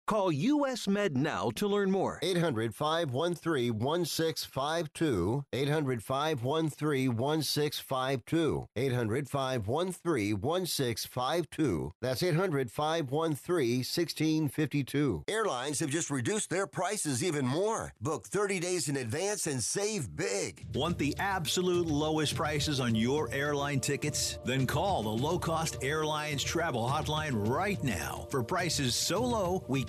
Call 0.07 0.31
US 0.31 0.87
Med 0.87 1.17
now 1.17 1.51
to 1.57 1.67
learn 1.67 1.91
more. 1.91 2.21
800 2.23 2.73
513 2.73 3.77
1652. 3.77 5.45
800 5.53 6.01
513 6.01 7.17
1652. 7.17 8.69
800 8.77 9.29
513 9.29 10.41
1652. 10.41 11.93
That's 12.01 12.23
800 12.23 12.71
513 12.71 13.79
1652. 13.79 15.25
Airlines 15.27 15.81
have 15.81 15.91
just 15.91 16.11
reduced 16.11 16.51
their 16.51 16.69
prices 16.69 17.25
even 17.25 17.45
more. 17.45 17.93
Book 18.01 18.29
30 18.29 18.61
days 18.61 18.89
in 18.89 18.99
advance 18.99 19.49
and 19.49 19.61
save 19.61 20.15
big. 20.15 20.67
Want 20.73 20.99
the 20.99 21.17
absolute 21.19 21.89
lowest 21.89 22.37
prices 22.37 22.79
on 22.79 22.95
your 22.95 23.29
airline 23.33 23.81
tickets? 23.81 24.39
Then 24.45 24.69
call 24.69 25.03
the 25.03 25.09
Low 25.09 25.41
Cost 25.41 25.79
Airlines 25.83 26.45
Travel 26.45 26.89
Hotline 26.89 27.49
right 27.49 27.83
now 27.83 28.29
for 28.31 28.45
prices 28.45 28.95
so 28.95 29.21
low 29.21 29.65
we 29.67 29.83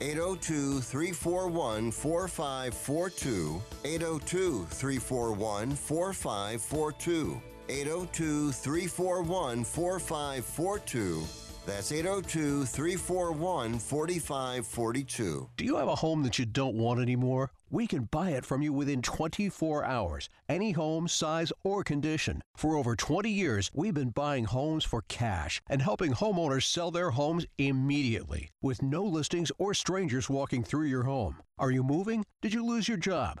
802 0.00 0.80
341 0.80 1.90
4542. 1.90 3.62
802 3.84 4.64
341 4.66 5.70
4542. 5.74 7.40
802 7.68 8.52
341 8.52 9.64
4542. 9.64 11.24
That's 11.64 11.90
802 11.92 12.64
341 12.66 13.78
4542. 13.78 15.48
Do 15.56 15.64
you 15.64 15.76
have 15.76 15.88
a 15.88 15.94
home 15.94 16.22
that 16.24 16.38
you 16.38 16.44
don't 16.44 16.76
want 16.76 17.00
anymore? 17.00 17.50
We 17.68 17.88
can 17.88 18.04
buy 18.04 18.30
it 18.30 18.46
from 18.46 18.62
you 18.62 18.72
within 18.72 19.02
24 19.02 19.84
hours. 19.84 20.28
Any 20.48 20.70
home, 20.70 21.08
size, 21.08 21.52
or 21.64 21.82
condition. 21.82 22.42
For 22.56 22.76
over 22.76 22.94
20 22.94 23.28
years, 23.28 23.72
we've 23.74 23.92
been 23.92 24.10
buying 24.10 24.44
homes 24.44 24.84
for 24.84 25.02
cash 25.08 25.60
and 25.68 25.82
helping 25.82 26.12
homeowners 26.12 26.62
sell 26.62 26.92
their 26.92 27.10
homes 27.10 27.44
immediately 27.58 28.50
with 28.62 28.82
no 28.82 29.04
listings 29.04 29.50
or 29.58 29.74
strangers 29.74 30.30
walking 30.30 30.62
through 30.62 30.86
your 30.86 31.02
home. 31.02 31.42
Are 31.58 31.72
you 31.72 31.82
moving? 31.82 32.24
Did 32.40 32.54
you 32.54 32.64
lose 32.64 32.86
your 32.86 32.98
job? 32.98 33.40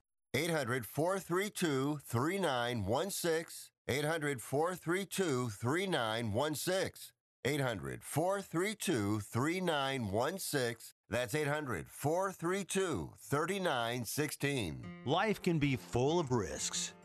800 0.33 0.85
432 0.85 1.99
3916. 2.05 3.71
800 3.89 4.41
432 4.41 5.49
3916. 5.49 7.11
800 7.43 8.03
432 8.03 9.19
3916. 9.19 10.93
That's 11.09 11.35
800 11.35 11.87
432 11.89 13.09
3916. 13.19 14.85
Life 15.05 15.41
can 15.41 15.59
be 15.59 15.75
full 15.75 16.19
of 16.19 16.31
risks. 16.31 16.93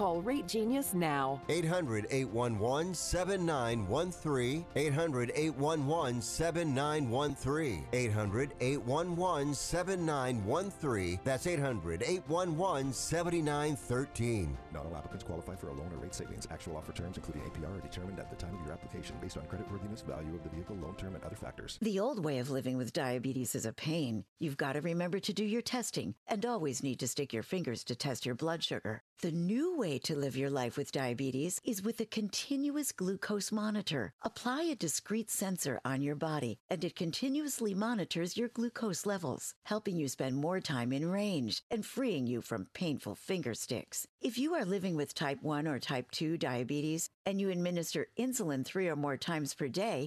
Call 0.00 0.22
Rate 0.22 0.48
Genius 0.48 0.94
now. 0.94 1.42
800 1.50 2.06
811 2.10 2.94
7913. 2.94 4.64
800 4.74 5.32
811 5.34 6.22
7913. 6.22 7.86
800 7.92 8.54
811 8.62 9.54
7913. 9.54 11.20
That's 11.22 11.46
800 11.46 12.02
811 12.02 12.94
7913. 12.94 14.56
Not 14.72 14.86
all 14.86 14.96
applicants 14.96 15.22
qualify 15.22 15.54
for 15.54 15.68
a 15.68 15.74
loan 15.74 15.92
or 15.92 15.98
rate 15.98 16.14
savings. 16.14 16.48
Actual 16.50 16.78
offer 16.78 16.92
terms, 16.92 17.18
including 17.18 17.42
APR, 17.42 17.76
are 17.76 17.82
determined 17.82 18.18
at 18.18 18.30
the 18.30 18.36
time 18.36 18.54
of 18.54 18.64
your 18.64 18.72
application 18.72 19.16
based 19.20 19.36
on 19.36 19.42
creditworthiness, 19.42 20.02
value 20.02 20.34
of 20.34 20.42
the 20.42 20.48
vehicle, 20.48 20.76
loan 20.76 20.94
term, 20.94 21.14
and 21.14 21.22
other 21.24 21.36
factors. 21.36 21.78
The 21.82 22.00
old 22.00 22.24
way 22.24 22.38
of 22.38 22.48
living 22.48 22.78
with 22.78 22.94
diabetes 22.94 23.54
is 23.54 23.66
a 23.66 23.74
pain. 23.74 24.24
You've 24.38 24.56
got 24.56 24.72
to 24.72 24.80
remember 24.80 25.20
to 25.20 25.34
do 25.34 25.44
your 25.44 25.60
testing 25.60 26.14
and 26.26 26.46
always 26.46 26.82
need 26.82 27.00
to 27.00 27.06
stick 27.06 27.34
your 27.34 27.42
fingers 27.42 27.84
to 27.84 27.94
test 27.94 28.24
your 28.24 28.34
blood 28.34 28.64
sugar. 28.64 29.02
The 29.22 29.30
new 29.30 29.76
way 29.76 29.98
to 29.98 30.16
live 30.16 30.34
your 30.34 30.48
life 30.48 30.78
with 30.78 30.92
diabetes 30.92 31.60
is 31.62 31.82
with 31.82 32.00
a 32.00 32.06
continuous 32.06 32.90
glucose 32.90 33.52
monitor. 33.52 34.14
Apply 34.22 34.62
a 34.62 34.74
discreet 34.74 35.30
sensor 35.30 35.78
on 35.84 36.00
your 36.00 36.14
body, 36.14 36.56
and 36.70 36.82
it 36.82 36.96
continuously 36.96 37.74
monitors 37.74 38.38
your 38.38 38.48
glucose 38.48 39.04
levels, 39.04 39.52
helping 39.64 39.98
you 39.98 40.08
spend 40.08 40.36
more 40.36 40.58
time 40.58 40.90
in 40.90 41.10
range 41.10 41.60
and 41.70 41.84
freeing 41.84 42.26
you 42.26 42.40
from 42.40 42.68
painful 42.72 43.14
finger 43.14 43.52
sticks. 43.52 44.06
If 44.22 44.38
you 44.38 44.54
are 44.54 44.64
living 44.64 44.96
with 44.96 45.14
type 45.14 45.42
1 45.42 45.68
or 45.68 45.78
type 45.78 46.10
2 46.12 46.38
diabetes 46.38 47.10
and 47.26 47.38
you 47.38 47.50
administer 47.50 48.06
insulin 48.18 48.64
three 48.64 48.88
or 48.88 48.96
more 48.96 49.18
times 49.18 49.52
per 49.52 49.68
day 49.68 50.06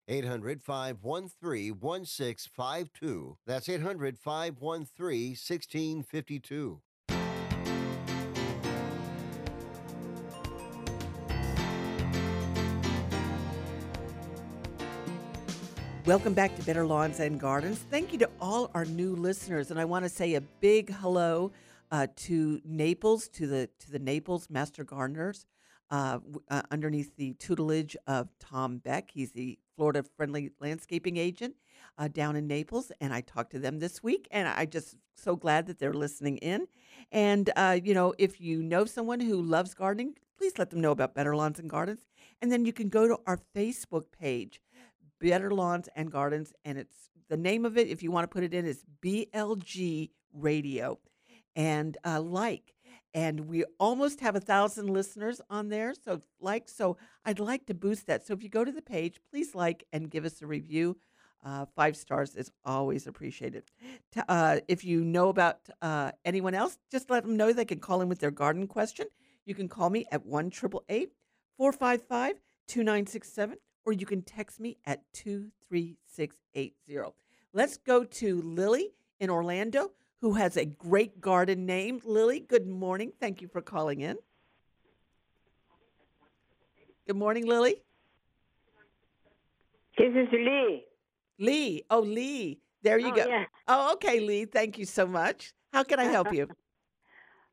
800 0.11 0.61
513 0.61 1.79
1652. 1.79 3.37
That's 3.47 3.69
800 3.69 4.17
513 4.17 5.29
1652. 5.29 6.81
Welcome 16.05 16.33
back 16.33 16.57
to 16.57 16.63
Better 16.63 16.85
Lawns 16.85 17.21
and 17.21 17.39
Gardens. 17.39 17.79
Thank 17.89 18.11
you 18.11 18.19
to 18.19 18.29
all 18.41 18.69
our 18.73 18.83
new 18.83 19.15
listeners, 19.15 19.71
and 19.71 19.79
I 19.79 19.85
want 19.85 20.03
to 20.03 20.09
say 20.09 20.33
a 20.33 20.41
big 20.41 20.93
hello 20.93 21.53
uh, 21.89 22.07
to 22.17 22.59
Naples, 22.65 23.29
to 23.29 23.47
the 23.47 23.69
to 23.79 23.91
the 23.91 23.99
Naples 23.99 24.49
Master 24.49 24.83
Gardeners, 24.83 25.45
uh, 25.89 26.19
uh, 26.49 26.63
underneath 26.69 27.15
the 27.15 27.33
tutelage 27.33 27.95
of 28.07 28.27
Tom 28.39 28.79
Beck. 28.79 29.11
He's 29.11 29.31
the 29.31 29.57
Florida 29.75 30.03
Friendly 30.15 30.51
Landscaping 30.59 31.17
Agent 31.17 31.55
uh, 31.97 32.07
down 32.07 32.35
in 32.35 32.47
Naples, 32.47 32.91
and 33.01 33.13
I 33.13 33.21
talked 33.21 33.51
to 33.51 33.59
them 33.59 33.79
this 33.79 34.01
week, 34.03 34.27
and 34.31 34.47
I 34.47 34.65
just 34.65 34.95
so 35.15 35.35
glad 35.35 35.67
that 35.67 35.79
they're 35.79 35.93
listening 35.93 36.37
in. 36.37 36.67
And 37.11 37.49
uh, 37.55 37.79
you 37.83 37.93
know, 37.93 38.13
if 38.17 38.39
you 38.39 38.61
know 38.61 38.85
someone 38.85 39.19
who 39.19 39.41
loves 39.41 39.73
gardening, 39.73 40.15
please 40.37 40.57
let 40.57 40.69
them 40.69 40.81
know 40.81 40.91
about 40.91 41.15
Better 41.15 41.35
Lawns 41.35 41.59
and 41.59 41.69
Gardens, 41.69 42.01
and 42.41 42.51
then 42.51 42.65
you 42.65 42.73
can 42.73 42.89
go 42.89 43.07
to 43.07 43.19
our 43.27 43.39
Facebook 43.55 44.05
page. 44.17 44.61
Better 45.19 45.51
Lawns 45.51 45.87
and 45.95 46.11
Gardens, 46.11 46.51
and 46.65 46.79
it's 46.79 47.09
the 47.29 47.37
name 47.37 47.63
of 47.65 47.77
it. 47.77 47.87
If 47.87 48.01
you 48.01 48.09
want 48.11 48.23
to 48.23 48.33
put 48.33 48.43
it 48.43 48.53
in, 48.55 48.65
is 48.65 48.83
BLG 49.03 50.09
Radio, 50.33 50.99
and 51.55 51.97
uh, 52.05 52.19
like. 52.21 52.73
And 53.13 53.47
we 53.47 53.63
almost 53.79 54.21
have 54.21 54.35
a 54.35 54.39
thousand 54.39 54.87
listeners 54.87 55.41
on 55.49 55.69
there. 55.69 55.93
So 55.93 56.21
like, 56.39 56.69
so 56.69 56.97
I'd 57.25 57.39
like 57.39 57.65
to 57.67 57.73
boost 57.73 58.07
that. 58.07 58.25
So 58.25 58.33
if 58.33 58.43
you 58.43 58.49
go 58.49 58.63
to 58.63 58.71
the 58.71 58.81
page, 58.81 59.19
please 59.29 59.53
like 59.53 59.85
and 59.91 60.09
give 60.09 60.25
us 60.25 60.41
a 60.41 60.47
review. 60.47 60.97
Uh, 61.43 61.65
five 61.75 61.97
stars 61.97 62.35
is 62.35 62.51
always 62.63 63.07
appreciated. 63.07 63.63
Uh, 64.27 64.59
if 64.67 64.83
you 64.83 65.03
know 65.03 65.29
about 65.29 65.57
uh, 65.81 66.11
anyone 66.23 66.53
else, 66.53 66.77
just 66.91 67.09
let 67.09 67.23
them 67.23 67.35
know 67.35 67.51
they 67.51 67.65
can 67.65 67.79
call 67.79 68.01
in 68.01 68.09
with 68.09 68.19
their 68.19 68.31
garden 68.31 68.67
question. 68.67 69.07
You 69.45 69.55
can 69.55 69.67
call 69.67 69.89
me 69.89 70.05
at 70.11 70.23
1 70.23 70.51
455 70.51 72.35
2967, 72.67 73.57
or 73.85 73.93
you 73.93 74.05
can 74.05 74.21
text 74.21 74.59
me 74.59 74.77
at 74.85 75.01
23680. 75.13 77.13
Let's 77.53 77.77
go 77.77 78.03
to 78.03 78.41
Lily 78.41 78.93
in 79.19 79.29
Orlando, 79.29 79.91
who 80.21 80.33
has 80.33 80.55
a 80.55 80.65
great 80.65 81.19
garden 81.19 81.65
name. 81.65 81.99
Lily, 82.05 82.39
good 82.39 82.67
morning. 82.67 83.11
Thank 83.19 83.41
you 83.41 83.47
for 83.47 83.61
calling 83.61 84.01
in. 84.01 84.17
Good 87.07 87.15
morning, 87.17 87.47
Lily. 87.47 87.81
This 89.97 90.13
is 90.15 90.27
Lee. 90.31 90.83
Lee. 91.39 91.83
Oh, 91.89 91.99
Lee. 91.99 92.59
There 92.83 92.99
you 92.99 93.09
Oh, 93.11 93.15
go. 93.15 93.25
yeah. 93.27 93.45
Oh, 93.67 93.93
okay, 93.93 94.19
Lee. 94.19 94.45
Thank 94.45 94.77
you 94.77 94.85
so 94.85 95.05
much. 95.07 95.53
How 95.73 95.83
can 95.83 95.99
I 95.99 96.05
help 96.05 96.31
you? 96.33 96.47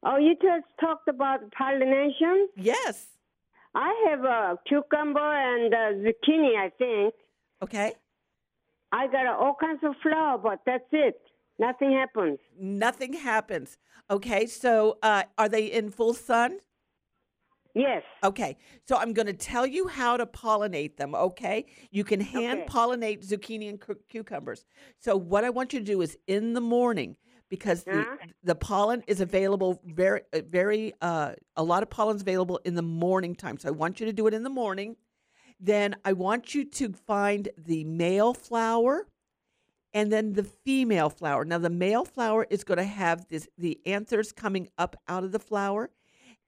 Oh, 0.05 0.17
you 0.17 0.37
just 0.37 0.65
talked 0.81 1.09
about 1.09 1.41
pollination? 1.51 2.49
Yes. 2.57 3.09
I 3.75 3.93
have 4.09 4.23
a 4.23 4.57
cucumber 4.69 5.19
and 5.19 5.75
a 5.75 5.93
zucchini, 6.07 6.57
I 6.57 6.71
think. 6.79 7.15
Okay. 7.65 7.95
I 8.93 9.09
got 9.09 9.27
all 9.27 9.57
kinds 9.61 9.81
of 9.83 9.95
flower, 10.01 10.39
but 10.39 10.61
that's 10.65 10.85
it. 10.93 11.21
Nothing 11.59 11.93
happens. 11.93 12.39
Nothing 12.59 13.13
happens. 13.15 13.79
Okay, 14.11 14.47
so 14.47 14.99
uh, 15.03 15.25
are 15.37 15.49
they 15.49 15.67
in 15.67 15.91
full 15.91 16.15
sun? 16.15 16.59
Yes. 17.75 18.03
Okay, 18.25 18.57
so 18.87 18.97
I'm 18.97 19.13
going 19.13 19.27
to 19.27 19.33
tell 19.33 19.67
you 19.67 19.87
how 19.87 20.17
to 20.17 20.27
pollinate 20.27 20.97
them. 20.97 21.15
Okay, 21.15 21.67
you 21.91 22.03
can 22.05 22.21
hand 22.21 22.61
Okay. 22.63 22.69
pollinate 22.69 23.25
zucchini 23.29 23.69
and 23.69 23.81
cu- 23.81 23.99
cucumbers. 24.09 24.65
So 24.99 25.17
what 25.17 25.45
I 25.45 25.51
want 25.51 25.73
you 25.73 25.79
to 25.79 25.85
do 25.85 26.01
is 26.01 26.17
in 26.27 26.55
the 26.55 26.61
morning 26.61 27.17
because 27.49 27.85
the, 27.85 28.01
Uh-huh. 28.01 28.17
the 28.43 28.55
pollen 28.55 29.03
is 29.07 29.21
available 29.21 29.81
very 29.85 30.23
uh, 30.33 30.41
very 30.49 30.93
uh, 31.01 31.33
a 31.57 31.63
lot 31.63 31.83
of 31.83 31.91
pollen's 31.91 32.23
available 32.23 32.59
in 32.65 32.75
the 32.75 32.83
morning 32.83 33.35
time. 33.37 33.59
So 33.59 33.69
I 33.69 33.73
want 33.73 34.01
you 34.01 34.07
to 34.07 34.13
do 34.13 34.27
it 34.27 34.35
in 34.35 34.43
the 34.43 34.51
morning. 34.51 34.97
Then 35.61 35.97
I 36.05 36.13
want 36.15 36.55
you 36.55 36.65
to 36.65 36.93
find 36.93 37.49
the 37.57 37.85
male 37.85 38.35
flower 38.35 39.07
and 39.95 40.13
then 40.13 40.35
the 40.35 40.45
female 40.45 41.11
flower. 41.11 41.45
Now 41.45 41.59
the 41.59 41.71
male 41.71 42.05
flower 42.05 42.47
is 42.51 42.65
going 42.65 42.79
to 42.79 42.85
have 42.85 43.29
this 43.29 43.49
the 43.57 43.81
anthers 43.87 44.33
coming 44.33 44.69
up 44.79 44.97
out 45.09 45.25
of 45.25 45.33
the 45.33 45.39
flower 45.39 45.91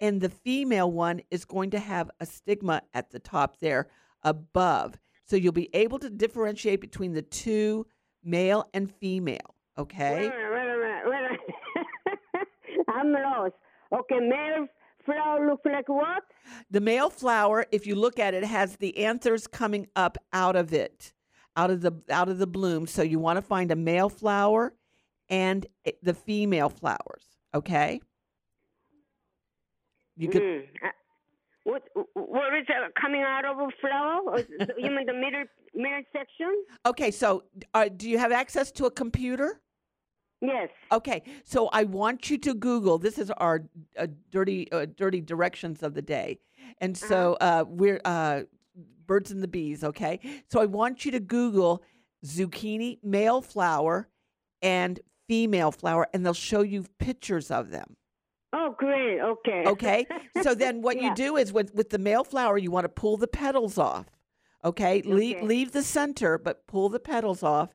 and 0.01 0.21
the 0.21 0.29
female 0.29 0.91
one 0.91 1.21
is 1.31 1.45
going 1.45 1.71
to 1.71 1.79
have 1.79 2.11
a 2.21 2.27
stigma 2.27 2.83
at 2.95 3.11
the 3.11 3.19
top 3.19 3.59
there 3.61 3.89
above. 4.23 4.99
So 5.25 5.37
you'll 5.37 5.53
be 5.53 5.69
able 5.75 5.99
to 6.01 6.11
differentiate 6.11 6.81
between 6.81 7.13
the 7.13 7.23
two 7.23 7.87
male 8.25 8.69
and 8.75 8.91
female, 8.91 9.55
okay? 9.79 10.15
Wait 10.15 10.27
a 10.27 10.31
minute, 10.31 10.51
wait 10.53 10.63
a 10.63 10.79
minute, 10.79 11.03
wait 11.05 11.19
a 11.19 11.23
minute. 11.23 12.89
I'm 12.95 13.13
lost. 13.13 13.55
Okay, 13.93 14.19
male 14.21 14.67
flower 15.05 15.49
looks 15.49 15.65
like 15.65 15.89
what? 15.89 16.25
The 16.71 16.81
male 16.81 17.11
flower, 17.11 17.67
if 17.71 17.87
you 17.87 17.95
look 17.95 18.19
at 18.19 18.35
it, 18.35 18.45
has 18.45 18.77
the 18.77 18.97
anthers 18.99 19.47
coming 19.47 19.87
up 19.97 20.19
out 20.33 20.57
of 20.57 20.73
it, 20.73 21.13
out 21.61 21.71
of 21.71 21.81
the 21.81 21.93
out 22.11 22.29
of 22.29 22.39
the 22.39 22.47
bloom. 22.47 22.87
So 22.87 23.03
you 23.03 23.19
want 23.19 23.37
to 23.37 23.43
find 23.43 23.71
a 23.71 23.77
male 23.77 24.09
flower 24.09 24.73
and 25.29 25.67
the 26.03 26.15
female 26.15 26.71
flowers, 26.71 27.25
okay? 27.55 28.01
You 30.17 30.29
could. 30.29 30.43
Uh, 30.43 30.89
what 31.65 31.83
what 32.15 32.51
is 32.59 32.67
uh, 32.69 32.89
coming 33.01 33.23
out 33.23 33.45
of 33.45 33.59
a 33.59 33.69
flower? 33.81 34.45
You 34.79 34.91
mean 34.91 35.07
the 35.07 35.13
middle 35.25 35.45
middle 35.75 36.03
section? 36.13 36.53
Okay, 36.87 37.11
so 37.11 37.45
uh, 37.75 37.89
do 37.95 38.09
you 38.09 38.19
have 38.19 38.33
access 38.33 38.73
to 38.73 38.87
a 38.87 38.91
computer? 38.91 39.61
Yes. 40.41 40.71
Okay, 40.91 41.23
so 41.45 41.69
I 41.69 41.85
want 41.85 42.31
you 42.31 42.39
to 42.39 42.55
Google. 42.55 42.97
This 42.97 43.19
is 43.19 43.31
our 43.33 43.69
uh, 43.99 44.07
dirty, 44.31 44.73
uh, 44.73 44.87
dirty 44.97 45.21
directions 45.21 45.83
of 45.83 45.93
the 45.93 46.01
day, 46.01 46.39
and 46.79 46.97
so 46.97 47.37
uh, 47.43 47.65
we're 47.69 48.01
uh, 48.07 48.43
birds 49.11 49.33
and 49.33 49.43
the 49.43 49.49
bees. 49.49 49.83
Okay, 49.83 50.21
so 50.49 50.61
I 50.61 50.67
want 50.67 51.05
you 51.05 51.11
to 51.11 51.19
Google 51.21 51.83
zucchini 52.25 52.99
male 53.03 53.43
flower 53.43 54.09
and 54.63 55.01
female 55.29 55.73
flower, 55.73 56.07
and 56.15 56.25
they'll 56.25 56.33
show 56.33 56.63
you 56.63 56.85
pictures 57.01 57.51
of 57.51 57.71
them. 57.71 57.97
Oh, 58.53 58.73
great. 58.79 59.21
Okay. 59.21 59.65
Okay, 59.67 60.07
so 60.43 60.55
then 60.63 60.81
what 60.81 60.97
Yeah. 60.97 61.09
you 61.11 61.15
do 61.17 61.37
is 61.37 61.53
with 61.53 61.75
with 61.75 61.91
the 61.91 61.99
male 61.99 62.23
flower, 62.23 62.57
you 62.57 62.71
want 62.71 62.85
to 62.85 62.89
pull 62.89 63.17
the 63.17 63.27
petals 63.29 63.79
off. 63.79 64.07
Okay, 64.65 65.03
leave 65.03 65.37
Okay. 65.39 65.47
leave 65.47 65.73
the 65.73 65.83
center, 65.83 66.39
but 66.39 66.67
pull 66.69 66.89
the 66.89 67.01
petals 67.01 67.43
off, 67.43 67.71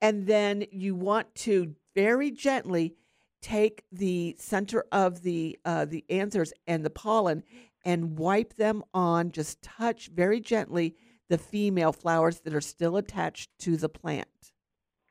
and 0.00 0.28
then 0.28 0.64
you 0.70 0.94
want 0.94 1.34
to 1.46 1.74
very 1.96 2.30
gently 2.30 2.94
take 3.42 3.82
the 3.90 4.36
center 4.38 4.84
of 4.92 5.22
the 5.22 5.58
uh, 5.64 5.86
the 5.86 6.04
anthers 6.08 6.52
and 6.68 6.84
the 6.84 6.90
pollen 6.90 7.42
and 7.88 8.18
wipe 8.18 8.54
them 8.56 8.84
on. 8.92 9.32
Just 9.32 9.62
touch 9.62 10.10
very 10.14 10.40
gently 10.40 10.94
the 11.30 11.38
female 11.38 11.90
flowers 11.90 12.40
that 12.40 12.54
are 12.54 12.60
still 12.60 12.98
attached 12.98 13.48
to 13.60 13.78
the 13.78 13.88
plant. 13.88 14.28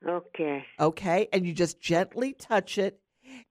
Okay. 0.08 0.64
Okay. 0.80 1.28
And 1.34 1.48
you 1.48 1.54
just 1.54 1.82
gently 1.82 2.34
touch 2.34 2.78
it. 2.78 3.00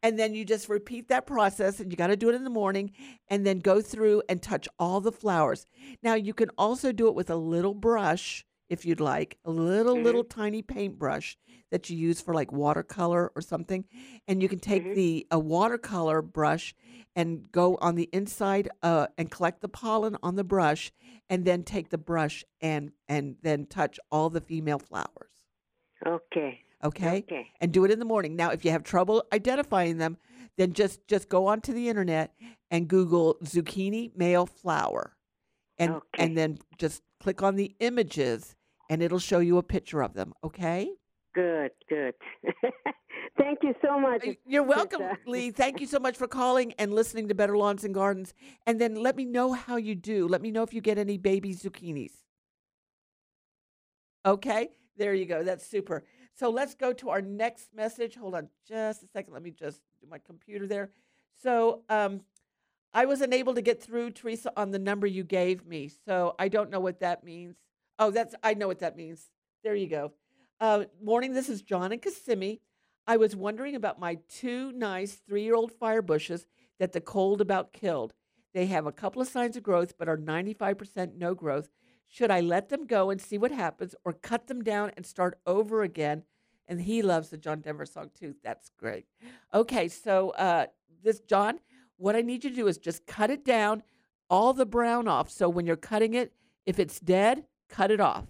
And 0.01 0.17
then 0.17 0.33
you 0.35 0.45
just 0.45 0.69
repeat 0.69 1.09
that 1.09 1.27
process, 1.27 1.81
and 1.81 1.91
you 1.91 1.97
got 1.97 2.07
to 2.07 2.17
do 2.17 2.31
it 2.31 2.35
in 2.35 2.45
the 2.45 2.51
morning, 2.51 2.93
and 3.29 3.45
then 3.45 3.59
go 3.59 3.83
through 3.83 4.23
and 4.29 4.41
touch 4.41 4.69
all 4.79 5.01
the 5.01 5.13
flowers. 5.13 5.67
Now, 6.03 6.15
you 6.15 6.33
can 6.33 6.49
also 6.57 6.93
do 6.93 7.09
it 7.09 7.15
with 7.15 7.29
a 7.29 7.37
little 7.37 7.75
brush 7.75 8.46
if 8.69 8.85
you'd 8.85 9.01
like, 9.01 9.39
a 9.45 9.51
little, 9.51 9.99
little 9.99 10.25
mm-hmm. 10.25 10.41
tiny 10.41 10.63
paintbrush 10.63 11.37
that 11.71 11.91
you 11.91 11.97
use 11.97 12.21
for 12.21 12.35
like 12.35 12.53
watercolor 12.53 13.33
or 13.35 13.43
something. 13.43 13.85
And 14.29 14.43
you 14.43 14.49
can 14.49 14.59
take 14.59 14.83
mm-hmm. 14.83 14.95
the 14.95 15.27
a 15.31 15.39
watercolor 15.39 16.23
brush 16.23 16.75
and 17.15 17.51
go 17.51 17.77
on 17.81 17.95
the 17.95 18.09
inside 18.13 18.69
uh, 18.83 19.07
and 19.17 19.31
collect 19.31 19.61
the 19.61 19.69
pollen 19.69 20.17
on 20.23 20.37
the 20.37 20.45
brush, 20.45 20.93
and 21.29 21.45
then 21.45 21.63
take 21.63 21.89
the 21.91 21.99
brush 21.99 22.45
and 22.61 22.93
and 23.09 23.37
then 23.43 23.67
touch 23.67 23.99
all 24.11 24.31
the 24.31 24.41
female 24.41 24.79
flowers. 24.79 25.31
Okay. 26.07 26.61
Okay? 26.85 27.19
Okay. 27.19 27.51
And 27.61 27.73
do 27.73 27.85
it 27.85 27.91
in 27.91 27.99
the 27.99 28.05
morning. 28.05 28.37
Now, 28.37 28.51
if 28.51 28.65
you 28.65 28.71
have 28.71 28.83
trouble 28.83 29.25
identifying 29.33 29.99
them, 29.99 30.19
then 30.57 30.73
just 30.73 31.07
just 31.09 31.29
go 31.29 31.47
onto 31.47 31.73
the 31.73 31.89
internet 31.89 32.33
and 32.71 32.89
Google 32.89 33.37
zucchini 33.45 34.15
male 34.17 34.47
flower. 34.47 35.17
And 35.79 36.01
and 36.19 36.37
then 36.37 36.59
just 36.79 37.03
click 37.27 37.43
on 37.43 37.57
the 37.57 37.75
images 37.81 38.55
and 38.89 39.03
it'll 39.03 39.19
show 39.19 39.41
you 39.41 39.59
a 39.59 39.63
picture 39.65 40.01
of 40.01 40.15
them, 40.15 40.33
okay? 40.45 40.89
Good. 41.35 41.73
Good. 41.89 42.15
Thank 43.37 43.59
you 43.65 43.75
so 43.85 43.99
much. 43.99 44.25
You're 44.47 44.63
welcome, 44.63 45.03
Lee. 45.27 45.51
Thank 45.51 45.81
you 45.81 45.89
so 45.89 45.99
much 45.99 46.17
for 46.17 46.29
calling 46.29 46.73
and 46.79 46.95
listening 46.95 47.27
to 47.27 47.35
Better 47.35 47.57
Lawns 47.57 47.83
and 47.83 47.93
Gardens. 47.93 48.33
And 48.65 48.81
then 48.81 48.95
let 48.95 49.17
me 49.17 49.25
know 49.25 49.55
how 49.55 49.75
you 49.75 49.97
do. 49.97 50.29
Let 50.29 50.41
me 50.41 50.53
know 50.53 50.63
if 50.63 50.73
you 50.73 50.81
get 50.81 50.99
any 50.99 51.19
baby 51.19 51.53
zucchinis. 51.53 52.13
Okay, 54.25 54.69
there 54.97 55.13
you 55.13 55.27
go. 55.27 55.43
That's 55.43 55.67
super. 55.67 56.05
So 56.33 56.49
let's 56.49 56.77
go 56.77 56.93
to 56.93 57.11
our 57.11 57.23
next 57.23 57.75
message. 57.75 58.15
Hold 58.15 58.37
on 58.37 58.49
just 58.69 59.03
a 59.03 59.09
second. 59.09 59.33
Let 59.35 59.43
me 59.43 59.51
just 59.51 59.81
do 60.01 60.07
my 60.09 60.19
computer 60.19 60.69
there. 60.69 60.91
So 61.43 61.83
um, 61.89 62.21
I 62.95 63.07
wasn't 63.07 63.35
able 63.35 63.55
to 63.55 63.63
get 63.63 63.83
through, 63.83 64.11
Teresa, 64.11 64.53
on 64.57 64.71
the 64.71 64.79
number 64.79 65.07
you 65.07 65.25
gave 65.25 65.67
me. 65.67 65.91
So 66.07 66.35
I 66.39 66.49
don't 66.49 66.71
know 66.71 66.81
what 66.81 67.01
that 67.01 67.25
means. 67.25 67.57
Oh, 67.99 68.11
that's 68.11 68.35
I 68.43 68.55
know 68.55 68.67
what 68.67 68.81
that 68.81 68.97
means. 68.97 69.31
There 69.63 69.75
you 69.75 69.89
go. 69.89 70.13
Uh, 70.61 70.85
morning. 71.03 71.35
This 71.35 71.49
is 71.49 71.63
John 71.63 71.93
and 71.93 72.01
Kissimmee. 72.01 72.61
I 73.07 73.17
was 73.17 73.37
wondering 73.37 73.77
about 73.77 74.01
my 74.01 74.19
two 74.29 74.73
nice 74.73 75.15
three-year-old 75.15 75.73
fire 75.73 76.03
bushes 76.03 76.47
that 76.79 76.93
the 76.93 77.01
cold 77.01 77.41
about 77.41 77.73
killed. 77.73 78.15
They 78.55 78.67
have 78.67 78.87
a 78.87 78.93
couple 78.93 79.21
of 79.21 79.29
signs 79.29 79.57
of 79.57 79.63
growth, 79.63 79.99
but 79.99 80.09
are 80.09 80.17
95% 80.17 81.15
no 81.17 81.35
growth. 81.35 81.69
Should 82.09 82.31
I 82.31 82.41
let 82.41 82.69
them 82.69 82.87
go 82.87 83.11
and 83.11 83.21
see 83.21 83.37
what 83.39 83.51
happens, 83.51 83.95
or 84.05 84.13
cut 84.13 84.47
them 84.47 84.63
down 84.63 84.93
and 84.97 85.05
start 85.05 85.39
over 85.47 85.83
again? 85.83 86.23
And 86.69 86.81
he 86.81 87.03
loves 87.03 87.29
the 87.29 87.37
John 87.37 87.61
Denver 87.61 87.87
song 87.87 88.11
too. 88.19 88.35
That's 88.43 88.71
great. 88.79 89.07
Okay, 89.53 89.89
so 89.89 90.31
uh, 90.31 90.67
this 91.03 91.21
John, 91.21 91.61
what 91.97 92.17
I 92.17 92.21
need 92.21 92.45
you 92.45 92.51
to 92.51 92.57
do 92.57 92.67
is 92.67 92.79
just 92.79 93.07
cut 93.07 93.31
it 93.31 93.45
down, 93.45 93.83
all 94.29 94.53
the 94.53 94.67
brown 94.67 95.09
off. 95.09 95.31
So 95.31 95.49
when 95.49 95.67
you're 95.67 95.77
cutting 95.77 96.15
it, 96.15 96.33
if 96.65 96.79
it's 96.79 97.01
dead, 97.01 97.45
cut 97.69 97.91
it 97.91 98.01
off. 98.01 98.27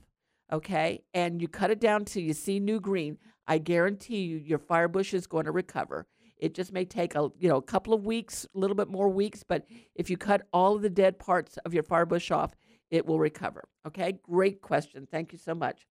Okay, 0.53 1.03
and 1.13 1.43
you 1.43 1.49
cut 1.49 1.73
it 1.73 1.81
down 1.81 2.05
till 2.05 2.23
you 2.23 2.33
see 2.33 2.61
new 2.61 2.79
green. 2.79 3.19
I 3.49 3.59
guarantee 3.59 4.23
you, 4.23 4.37
your 4.37 4.59
fire 4.59 4.87
bush 4.87 5.13
is 5.13 5.27
going 5.27 5.47
to 5.47 5.51
recover. 5.51 6.07
It 6.39 6.55
just 6.55 6.73
may 6.73 6.85
take 6.85 7.15
a 7.17 7.31
you 7.39 7.49
know 7.49 7.57
a 7.57 7.63
couple 7.63 7.95
of 7.95 8.07
weeks, 8.07 8.47
a 8.55 8.59
little 8.59 8.77
bit 8.77 8.89
more 8.89 9.09
weeks, 9.09 9.43
but 9.43 9.67
if 9.95 10.09
you 10.09 10.17
cut 10.17 10.47
all 10.53 10.77
of 10.77 10.83
the 10.83 10.91
dead 10.91 11.19
parts 11.19 11.57
of 11.65 11.75
your 11.75 11.83
fire 11.83 12.07
bush 12.07 12.31
off, 12.31 12.55
it 12.91 13.07
will 13.07 13.19
recover. 13.19 13.69
Okay, 13.87 14.19
great 14.23 14.61
question. 14.61 15.09
Thank 15.11 15.33
you 15.33 15.39
so 15.39 15.55
much. 15.55 15.87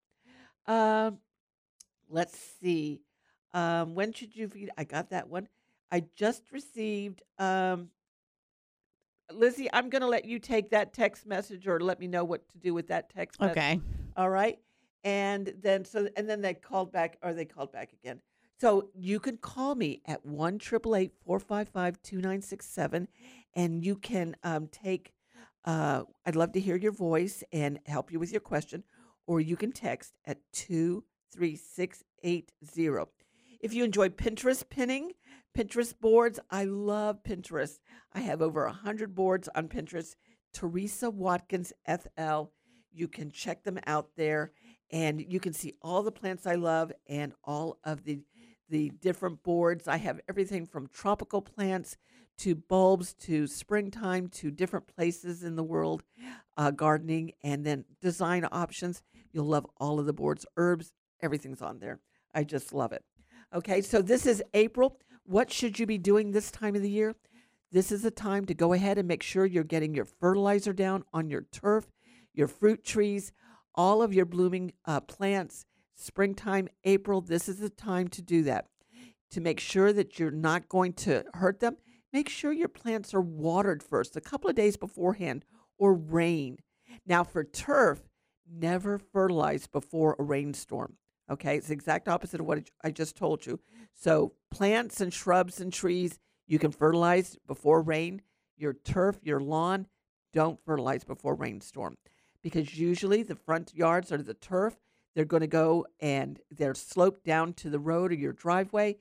Um, 0.68 1.18
let's 2.10 2.38
see. 2.62 3.02
Um, 3.54 3.96
when 3.96 4.14
should 4.14 4.36
you 4.36 4.48
feed? 4.48 4.70
I 4.78 4.84
got 4.84 5.10
that 5.10 5.30
one. 5.30 5.48
I 5.92 6.06
just 6.16 6.52
received 6.52 7.22
um 7.38 7.90
Lizzie, 9.32 9.68
I'm 9.74 9.90
going 9.90 10.04
to 10.04 10.08
let 10.08 10.26
you 10.26 10.38
take 10.38 10.70
that 10.70 10.94
text 10.94 11.26
message 11.26 11.68
or 11.68 11.80
let 11.80 12.00
me 12.00 12.06
know 12.06 12.24
what 12.24 12.48
to 12.50 12.60
do 12.60 12.76
with 12.76 12.90
that 12.90 13.10
text 13.10 13.42
message. 13.42 13.58
Okay. 13.58 13.82
All 14.16 14.30
right. 14.30 14.60
And 15.04 15.52
then 15.62 15.84
so 15.84 16.08
and 16.16 16.30
then 16.30 16.42
they 16.42 16.54
called 16.54 16.92
back 16.92 17.18
or 17.24 17.34
they 17.34 17.46
called 17.46 17.72
back 17.72 17.92
again. 17.94 18.22
So 18.60 18.90
you 18.94 19.20
can 19.20 19.38
call 19.38 19.74
me 19.76 20.02
at 20.06 20.26
1 20.26 20.60
455 20.60 22.02
2967 22.02 23.08
and 23.56 23.86
you 23.86 23.96
can 23.96 24.36
um, 24.44 24.68
take, 24.68 25.12
uh, 25.66 26.04
I'd 26.26 26.38
love 26.38 26.54
to 26.54 26.60
hear 26.60 26.78
your 26.78 26.94
voice 26.94 27.44
and 27.52 27.80
help 27.86 28.12
you 28.12 28.20
with 28.20 28.32
your 28.32 28.42
question, 28.42 28.84
or 29.28 29.40
you 29.42 29.58
can 29.58 29.72
text 29.72 30.18
at 30.26 30.40
23680. 30.54 33.25
If 33.60 33.74
you 33.74 33.84
enjoy 33.84 34.10
Pinterest 34.10 34.68
pinning, 34.70 35.12
Pinterest 35.58 35.94
boards, 36.00 36.40
I 36.50 36.66
love 36.66 37.24
Pinterest. 37.24 37.80
I 38.14 38.20
have 38.22 38.42
over 38.42 38.66
100 38.66 39.16
boards 39.16 39.50
on 39.56 39.68
Pinterest. 39.70 40.16
Teresa 40.54 41.10
Watkins 41.10 41.74
FL. 41.86 42.46
You 42.94 43.08
can 43.10 43.30
check 43.30 43.64
them 43.64 43.78
out 43.86 44.10
there 44.16 44.52
and 44.92 45.22
you 45.22 45.40
can 45.40 45.52
see 45.52 45.74
all 45.82 46.02
the 46.02 46.12
plants 46.12 46.48
I 46.48 46.56
love 46.56 46.92
and 47.08 47.34
all 47.44 47.78
of 47.84 48.04
the 48.04 48.22
the 48.68 48.90
different 49.00 49.44
boards. 49.44 49.88
I 49.88 49.98
have 49.98 50.20
everything 50.28 50.66
from 50.66 50.88
tropical 50.88 51.42
plants 51.42 51.98
to 52.40 52.56
bulbs 52.56 53.14
to 53.14 53.46
springtime 53.46 54.28
to 54.30 54.50
different 54.50 54.88
places 54.88 55.44
in 55.44 55.56
the 55.56 55.64
world, 55.64 56.04
uh, 56.58 56.72
gardening, 56.72 57.34
and 57.44 57.64
then 57.64 57.86
design 58.02 58.48
options. 58.52 59.04
You'll 59.32 59.46
love 59.46 59.68
all 59.78 60.00
of 60.00 60.08
the 60.08 60.14
boards, 60.14 60.46
herbs, 60.58 60.94
everything's 61.22 61.62
on 61.62 61.80
there. 61.80 62.00
I 62.34 62.44
just 62.44 62.74
love 62.74 62.92
it. 62.92 63.04
Okay, 63.56 63.82
so 63.82 64.02
this 64.02 64.26
is 64.26 64.44
April. 64.54 65.00
What 65.24 65.50
should 65.50 65.80
you 65.80 65.86
be 65.86 65.98
doing 65.98 66.32
this 66.32 66.52
time 66.52 66.76
of 66.76 66.82
the 66.82 66.90
year? 66.90 67.16
This 67.72 67.90
is 67.90 68.02
the 68.02 68.12
time 68.12 68.46
to 68.48 68.54
go 68.54 68.74
ahead 68.74 68.98
and 68.98 69.08
make 69.08 69.24
sure 69.24 69.46
you're 69.46 69.64
getting 69.64 69.96
your 69.96 70.04
fertilizer 70.04 70.74
down 70.74 71.06
on 71.14 71.30
your 71.30 71.46
turf, 71.54 71.86
your 72.34 72.50
fruit 72.50 72.84
trees, 72.84 73.32
all 73.74 74.02
of 74.02 74.14
your 74.14 74.26
blooming 74.26 74.74
uh, 74.86 75.00
plants 75.00 75.66
springtime, 75.96 76.68
April, 76.84 77.22
this 77.22 77.48
is 77.48 77.60
the 77.60 77.70
time 77.70 78.10
to 78.10 78.22
do 78.22 78.44
that. 78.44 78.68
To 79.32 79.42
make 79.42 79.60
sure 79.60 79.94
that 79.94 80.20
you're 80.20 80.32
not 80.32 80.70
going 80.70 80.94
to 80.94 81.24
hurt 81.34 81.62
them, 81.62 81.78
make 82.14 82.30
sure 82.30 82.52
your 82.52 82.68
plants 82.68 83.14
are 83.14 83.22
watered 83.22 83.82
first, 83.82 84.16
a 84.16 84.22
couple 84.22 84.50
of 84.50 84.56
days 84.56 84.78
beforehand, 84.78 85.46
or 85.78 85.94
rain. 85.94 86.58
Now, 87.06 87.24
for 87.24 87.44
turf, 87.44 88.02
never 88.50 88.98
fertilize 88.98 89.68
before 89.68 90.16
a 90.20 90.24
rainstorm. 90.24 90.98
Okay, 91.30 91.58
it's 91.58 91.68
the 91.68 91.74
exact 91.74 92.08
opposite 92.08 92.40
of 92.40 92.46
what 92.46 92.70
I 92.84 92.92
just 92.92 93.16
told 93.16 93.46
you. 93.46 93.60
So, 93.94 94.34
plants 94.52 95.02
and 95.02 95.12
shrubs 95.12 95.60
and 95.60 95.74
trees, 95.74 96.20
you 96.48 96.60
can 96.60 96.72
fertilize 96.72 97.38
before 97.48 97.82
rain. 97.82 98.22
Your 98.58 98.74
turf, 98.74 99.20
your 99.24 99.40
lawn, 99.40 99.88
don't 100.34 100.64
fertilize 100.64 101.04
before 101.04 101.36
rainstorm 101.36 101.98
because 102.42 102.78
usually 102.78 103.24
the 103.24 103.36
front 103.36 103.74
yards 103.74 104.12
are 104.12 104.22
the 104.22 104.34
turf 104.34 104.78
they're 105.16 105.26
going 105.26 105.42
to 105.42 105.48
go 105.48 105.88
and 106.00 106.40
they're 106.52 106.76
sloped 106.76 107.24
down 107.24 107.54
to 107.54 107.70
the 107.70 107.80
road 107.80 108.12
or 108.12 108.16
your 108.16 108.34
driveway. 108.34 108.98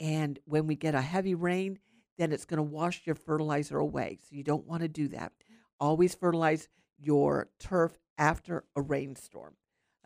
And 0.00 0.38
when 0.44 0.66
we 0.66 0.74
get 0.74 0.94
a 0.94 1.00
heavy 1.00 1.34
rain, 1.34 1.78
then 2.18 2.32
it's 2.32 2.44
going 2.44 2.58
to 2.58 2.62
wash 2.62 3.02
your 3.04 3.14
fertilizer 3.14 3.78
away. 3.78 4.18
So 4.20 4.36
you 4.36 4.42
don't 4.42 4.66
want 4.66 4.82
to 4.82 4.88
do 4.88 5.08
that. 5.08 5.32
Always 5.78 6.14
fertilize 6.14 6.68
your 6.98 7.48
turf 7.58 7.96
after 8.18 8.64
a 8.76 8.82
rainstorm. 8.82 9.54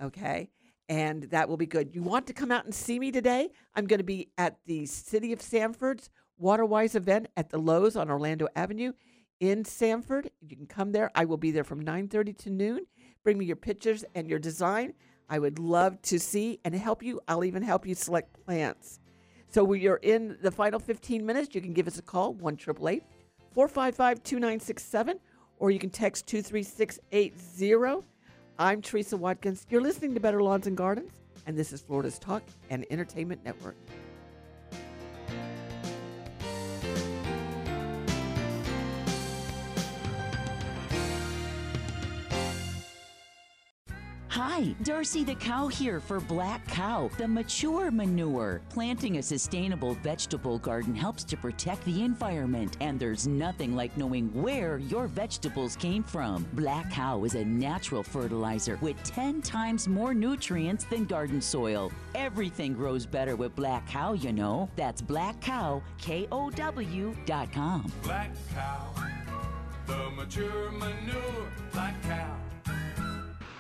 Okay. 0.01 0.51
And 0.89 1.25
that 1.25 1.49
will 1.49 1.57
be 1.57 1.67
good. 1.67 1.95
You 1.95 2.03
want 2.03 2.27
to 2.29 2.33
come 2.33 2.53
out 2.53 2.65
and 2.65 2.75
see 2.75 2.99
me 2.99 3.11
today? 3.11 3.51
I'm 3.75 3.87
going 3.87 3.99
to 3.99 4.05
be 4.05 4.29
at 4.39 4.59
the 4.67 4.87
City 4.87 5.33
of 5.33 5.43
Sanford's 5.43 6.11
Waterwise 6.39 6.95
event 6.95 7.29
at 7.37 7.51
the 7.51 7.59
Lowe's 7.59 7.97
on 7.97 8.11
Orlando 8.11 8.47
Avenue 8.55 8.93
in 9.41 9.65
Sanford. 9.65 10.31
You 10.41 10.57
can 10.57 10.67
come 10.67 10.93
there. 10.93 11.11
I 11.15 11.25
will 11.25 11.39
be 11.39 11.51
there 11.51 11.65
from 11.65 11.83
9:30 11.85 12.37
to 12.39 12.51
noon. 12.51 12.87
Bring 13.25 13.39
me 13.39 13.47
your 13.47 13.57
pictures 13.57 14.05
and 14.15 14.29
your 14.29 14.39
design. 14.39 14.93
I 15.29 15.39
would 15.39 15.59
love 15.59 16.01
to 16.03 16.21
see 16.21 16.61
and 16.65 16.75
help 16.75 17.03
you. 17.03 17.21
I'll 17.27 17.45
even 17.45 17.63
help 17.63 17.87
you 17.87 17.95
select 17.95 18.33
plants. 18.45 19.01
So 19.49 19.65
when 19.65 19.81
you're 19.81 19.97
in 19.97 20.37
the 20.43 20.51
final 20.51 20.79
15 20.79 21.25
minutes, 21.25 21.55
you 21.55 21.61
can 21.61 21.73
give 21.73 21.87
us 21.87 21.99
a 21.99 22.03
call, 22.03 22.35
1-888-455-2967 23.55 25.19
or 25.59 25.71
you 25.71 25.79
can 25.79 25.91
text 25.91 26.27
23680. 26.27 28.07
I'm 28.59 28.81
Teresa 28.81 29.19
Watkins. 29.19 29.67
You're 29.69 29.83
listening 29.83 30.15
to 30.15 30.21
Better 30.21 30.43
Lawns 30.43 30.67
and 30.67 30.75
Gardens, 30.75 31.13
and 31.47 31.59
this 31.59 31.75
is 31.75 31.83
Florida's 31.83 32.19
Talk 32.19 32.43
and 32.71 32.87
Entertainment 32.91 33.45
Network. 33.45 33.77
Hi, 44.57 44.75
Darcy 44.85 45.23
the 45.23 45.35
cow 45.35 45.67
here 45.67 46.01
for 46.01 46.19
Black 46.19 46.67
Kow, 46.67 47.11
the 47.19 47.29
mature 47.29 47.91
manure. 47.91 48.63
Planting 48.71 49.19
a 49.19 49.23
sustainable 49.23 49.93
vegetable 49.97 50.59
garden 50.59 50.95
helps 50.95 51.25
to 51.25 51.37
protect 51.37 51.85
the 51.85 52.03
environment, 52.03 52.79
and 52.81 52.99
there's 52.99 53.27
nothing 53.27 53.77
like 53.77 53.95
knowing 53.99 54.33
where 54.33 54.79
your 54.79 55.09
vegetables 55.09 55.77
came 55.77 56.03
from. 56.03 56.47
Black 56.55 56.91
Kow 56.91 57.25
is 57.25 57.35
a 57.35 57.45
natural 57.45 58.03
fertilizer 58.03 58.79
with 58.81 58.97
10 59.03 59.43
times 59.43 59.89
more 59.89 60.15
nutrients 60.15 60.85
than 60.85 61.05
garden 61.05 61.43
soil. 61.43 61.93
Everything 62.15 62.73
grows 62.73 63.05
better 63.05 63.37
with 63.37 63.55
Black 63.55 63.87
Kow, 63.87 64.15
you 64.15 64.33
know. 64.33 64.71
That's 64.75 65.03
blackcow, 65.03 65.83
K-O-W 65.99 67.15
dot 67.27 67.53
com. 67.53 67.93
Black 68.03 68.31
Kow, 68.55 68.95
the 69.87 70.11
mature 70.13 70.71
manure. 70.71 71.53
Black 71.73 72.03
Kow. 72.05 72.46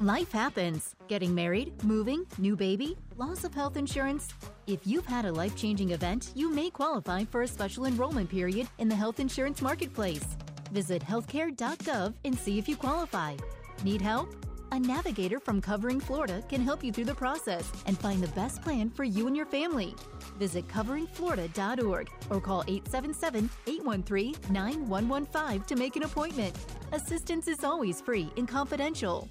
Life 0.00 0.32
happens. 0.32 0.96
Getting 1.06 1.32
married, 1.32 1.72
moving, 1.84 2.26
new 2.38 2.56
baby, 2.56 2.96
loss 3.16 3.44
of 3.44 3.54
health 3.54 3.76
insurance. 3.76 4.34
If 4.66 4.80
you've 4.84 5.06
had 5.06 5.24
a 5.24 5.30
life 5.30 5.54
changing 5.54 5.90
event, 5.90 6.32
you 6.34 6.50
may 6.50 6.68
qualify 6.68 7.24
for 7.24 7.42
a 7.42 7.46
special 7.46 7.86
enrollment 7.86 8.28
period 8.28 8.66
in 8.78 8.88
the 8.88 8.96
health 8.96 9.20
insurance 9.20 9.62
marketplace. 9.62 10.24
Visit 10.72 11.00
healthcare.gov 11.00 12.12
and 12.24 12.36
see 12.36 12.58
if 12.58 12.68
you 12.68 12.74
qualify. 12.74 13.36
Need 13.84 14.02
help? 14.02 14.34
A 14.72 14.80
navigator 14.80 15.38
from 15.38 15.60
Covering 15.60 16.00
Florida 16.00 16.42
can 16.48 16.60
help 16.60 16.82
you 16.82 16.90
through 16.90 17.04
the 17.04 17.14
process 17.14 17.70
and 17.86 17.96
find 17.96 18.20
the 18.20 18.34
best 18.34 18.62
plan 18.62 18.90
for 18.90 19.04
you 19.04 19.28
and 19.28 19.36
your 19.36 19.46
family. 19.46 19.94
Visit 20.40 20.66
coveringflorida.org 20.66 22.10
or 22.30 22.40
call 22.40 22.64
877 22.66 23.48
813 23.68 24.34
9115 24.50 25.62
to 25.68 25.76
make 25.76 25.94
an 25.94 26.02
appointment. 26.02 26.56
Assistance 26.90 27.46
is 27.46 27.62
always 27.62 28.00
free 28.00 28.28
and 28.36 28.48
confidential. 28.48 29.28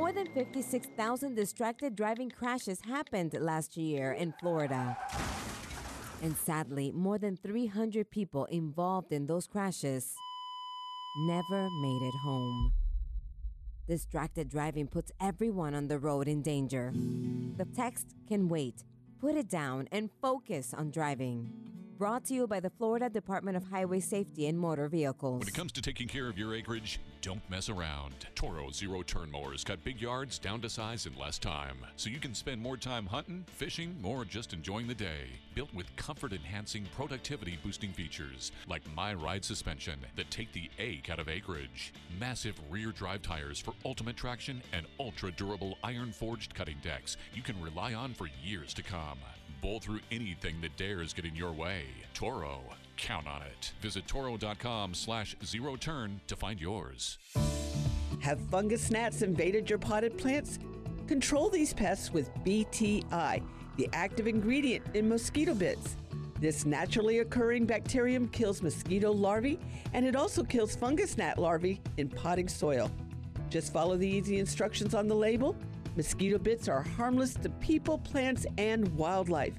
More 0.00 0.12
than 0.12 0.32
56,000 0.32 1.34
distracted 1.34 1.94
driving 1.94 2.30
crashes 2.30 2.80
happened 2.80 3.34
last 3.38 3.76
year 3.76 4.12
in 4.12 4.32
Florida. 4.40 4.96
And 6.22 6.34
sadly, 6.34 6.90
more 6.90 7.18
than 7.18 7.36
300 7.36 8.10
people 8.10 8.46
involved 8.46 9.12
in 9.12 9.26
those 9.26 9.46
crashes 9.46 10.14
never 11.18 11.68
made 11.82 12.00
it 12.00 12.14
home. 12.24 12.72
Distracted 13.86 14.48
driving 14.48 14.86
puts 14.86 15.12
everyone 15.20 15.74
on 15.74 15.88
the 15.88 15.98
road 15.98 16.28
in 16.28 16.40
danger. 16.40 16.94
The 17.58 17.66
text 17.66 18.14
can 18.26 18.48
wait. 18.48 18.84
Put 19.20 19.34
it 19.34 19.50
down 19.50 19.86
and 19.92 20.08
focus 20.22 20.72
on 20.72 20.92
driving. 20.92 21.52
Brought 22.00 22.24
to 22.28 22.34
you 22.34 22.46
by 22.46 22.60
the 22.60 22.70
Florida 22.70 23.10
Department 23.10 23.58
of 23.58 23.64
Highway 23.64 24.00
Safety 24.00 24.46
and 24.46 24.58
Motor 24.58 24.88
Vehicles. 24.88 25.40
When 25.40 25.48
it 25.48 25.52
comes 25.52 25.70
to 25.72 25.82
taking 25.82 26.08
care 26.08 26.28
of 26.28 26.38
your 26.38 26.54
acreage, 26.54 26.98
don't 27.20 27.42
mess 27.50 27.68
around. 27.68 28.14
Toro 28.34 28.70
Zero 28.70 29.02
Turn 29.02 29.30
Mowers 29.30 29.62
cut 29.64 29.84
big 29.84 30.00
yards 30.00 30.38
down 30.38 30.62
to 30.62 30.70
size 30.70 31.04
in 31.04 31.14
less 31.18 31.38
time, 31.38 31.76
so 31.96 32.08
you 32.08 32.18
can 32.18 32.34
spend 32.34 32.58
more 32.58 32.78
time 32.78 33.04
hunting, 33.04 33.44
fishing, 33.48 33.94
or 34.02 34.24
just 34.24 34.54
enjoying 34.54 34.86
the 34.86 34.94
day. 34.94 35.26
Built 35.54 35.74
with 35.74 35.94
comfort 35.96 36.32
enhancing, 36.32 36.86
productivity 36.96 37.58
boosting 37.62 37.92
features 37.92 38.50
like 38.66 38.80
My 38.94 39.12
Ride 39.12 39.44
suspension 39.44 40.00
that 40.16 40.30
take 40.30 40.50
the 40.54 40.70
ache 40.78 41.10
out 41.10 41.18
of 41.18 41.28
acreage, 41.28 41.92
massive 42.18 42.54
rear 42.70 42.92
drive 42.92 43.20
tires 43.20 43.58
for 43.58 43.74
ultimate 43.84 44.16
traction, 44.16 44.62
and 44.72 44.86
ultra 44.98 45.32
durable 45.32 45.76
iron 45.84 46.12
forged 46.12 46.54
cutting 46.54 46.78
decks 46.82 47.18
you 47.34 47.42
can 47.42 47.60
rely 47.60 47.92
on 47.92 48.14
for 48.14 48.26
years 48.42 48.72
to 48.72 48.82
come. 48.82 49.18
Bowl 49.60 49.80
through 49.80 50.00
anything 50.10 50.60
that 50.60 50.76
dares 50.76 51.12
get 51.12 51.24
in 51.24 51.34
your 51.34 51.52
way. 51.52 51.82
Toro, 52.14 52.60
count 52.96 53.26
on 53.26 53.42
it. 53.42 53.72
Visit 53.80 54.06
toro.com 54.06 54.94
slash 54.94 55.36
zero 55.44 55.76
turn 55.76 56.20
to 56.26 56.36
find 56.36 56.60
yours. 56.60 57.18
Have 58.20 58.40
fungus 58.50 58.90
gnats 58.90 59.22
invaded 59.22 59.68
your 59.68 59.78
potted 59.78 60.18
plants? 60.18 60.58
Control 61.06 61.48
these 61.48 61.72
pests 61.72 62.12
with 62.12 62.32
BTI, 62.44 63.42
the 63.76 63.88
active 63.92 64.26
ingredient 64.26 64.84
in 64.94 65.08
mosquito 65.08 65.54
bits. 65.54 65.96
This 66.38 66.64
naturally 66.64 67.18
occurring 67.18 67.66
bacterium 67.66 68.28
kills 68.28 68.62
mosquito 68.62 69.12
larvae 69.12 69.58
and 69.92 70.06
it 70.06 70.16
also 70.16 70.42
kills 70.42 70.74
fungus 70.74 71.18
gnat 71.18 71.38
larvae 71.38 71.80
in 71.98 72.08
potting 72.08 72.48
soil. 72.48 72.90
Just 73.50 73.72
follow 73.72 73.96
the 73.96 74.08
easy 74.08 74.38
instructions 74.38 74.94
on 74.94 75.08
the 75.08 75.14
label. 75.14 75.56
Mosquito 75.96 76.38
bits 76.38 76.68
are 76.68 76.82
harmless 76.82 77.34
to 77.34 77.48
people, 77.48 77.98
plants, 77.98 78.46
and 78.58 78.88
wildlife. 78.96 79.54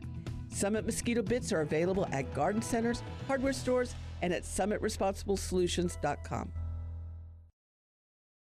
Summit 0.49 0.85
mosquito 0.85 1.21
bits 1.21 1.51
are 1.51 1.61
available 1.61 2.07
at 2.11 2.33
garden 2.33 2.61
centers, 2.61 3.03
hardware 3.27 3.53
stores, 3.53 3.95
and 4.21 4.33
at 4.33 4.43
summitresponsiblesolutions.com. 4.43 6.51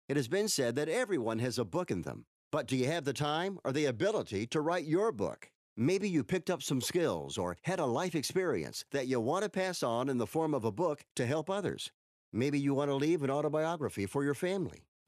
It 0.08 0.18
has 0.18 0.28
been 0.28 0.48
said 0.48 0.76
that 0.76 0.90
everyone 0.90 1.40
has 1.40 1.60
a 1.60 1.66
book 1.66 1.92
in 1.92 2.02
them. 2.02 2.26
But 2.52 2.66
do 2.66 2.76
you 2.76 2.88
have 2.88 3.06
the 3.06 3.14
time 3.14 3.60
or 3.64 3.72
the 3.72 3.86
ability 3.86 4.48
to 4.48 4.62
write 4.62 4.86
your 4.86 5.12
book? 5.12 5.52
Maybe 5.78 6.10
you 6.10 6.24
picked 6.24 6.50
up 6.50 6.64
some 6.64 6.82
skills 6.82 7.38
or 7.38 7.58
had 7.62 7.80
a 7.80 7.86
life 7.86 8.16
experience 8.16 8.84
that 8.92 9.08
you 9.08 9.22
want 9.22 9.44
to 9.44 9.50
pass 9.50 9.84
on 9.84 10.10
in 10.10 10.18
the 10.18 10.26
form 10.26 10.56
of 10.56 10.66
a 10.66 10.72
book 10.72 11.04
to 11.16 11.28
help 11.28 11.50
others. 11.50 11.92
Maybe 12.34 12.60
you 12.60 12.74
want 12.74 12.90
to 12.90 12.96
leave 12.96 13.22
an 13.22 13.30
autobiography 13.30 14.08
for 14.08 14.24
your 14.24 14.34
family. 14.34 14.89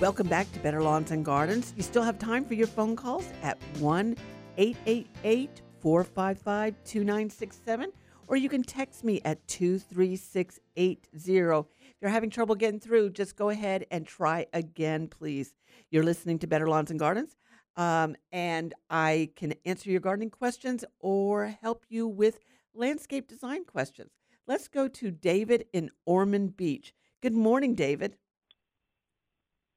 Welcome 0.00 0.28
back 0.28 0.52
to 0.52 0.60
Better 0.60 0.80
Lawns 0.80 1.10
and 1.10 1.24
Gardens. 1.24 1.74
You 1.76 1.82
still 1.82 2.04
have 2.04 2.20
time 2.20 2.44
for 2.44 2.54
your 2.54 2.68
phone 2.68 2.94
calls 2.94 3.26
at 3.42 3.58
1 3.80 4.14
888 4.56 5.60
455 5.80 6.74
2967, 6.84 7.92
or 8.28 8.36
you 8.36 8.48
can 8.48 8.62
text 8.62 9.02
me 9.02 9.20
at 9.24 9.44
23680. 9.48 11.00
If 11.16 11.66
you're 12.00 12.12
having 12.12 12.30
trouble 12.30 12.54
getting 12.54 12.78
through, 12.78 13.10
just 13.10 13.34
go 13.34 13.48
ahead 13.48 13.86
and 13.90 14.06
try 14.06 14.46
again, 14.52 15.08
please. 15.08 15.52
You're 15.90 16.04
listening 16.04 16.38
to 16.38 16.46
Better 16.46 16.68
Lawns 16.68 16.92
and 16.92 17.00
Gardens, 17.00 17.36
um, 17.76 18.14
and 18.30 18.74
I 18.88 19.30
can 19.34 19.54
answer 19.64 19.90
your 19.90 19.98
gardening 19.98 20.30
questions 20.30 20.84
or 21.00 21.56
help 21.60 21.84
you 21.88 22.06
with 22.06 22.38
landscape 22.72 23.26
design 23.26 23.64
questions. 23.64 24.12
Let's 24.46 24.68
go 24.68 24.86
to 24.86 25.10
David 25.10 25.64
in 25.72 25.90
Ormond 26.06 26.56
Beach. 26.56 26.94
Good 27.20 27.34
morning, 27.34 27.74
David. 27.74 28.16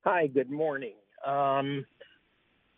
Hi, 0.04 0.26
good 0.26 0.50
morning. 0.50 0.96
Um, 1.24 1.86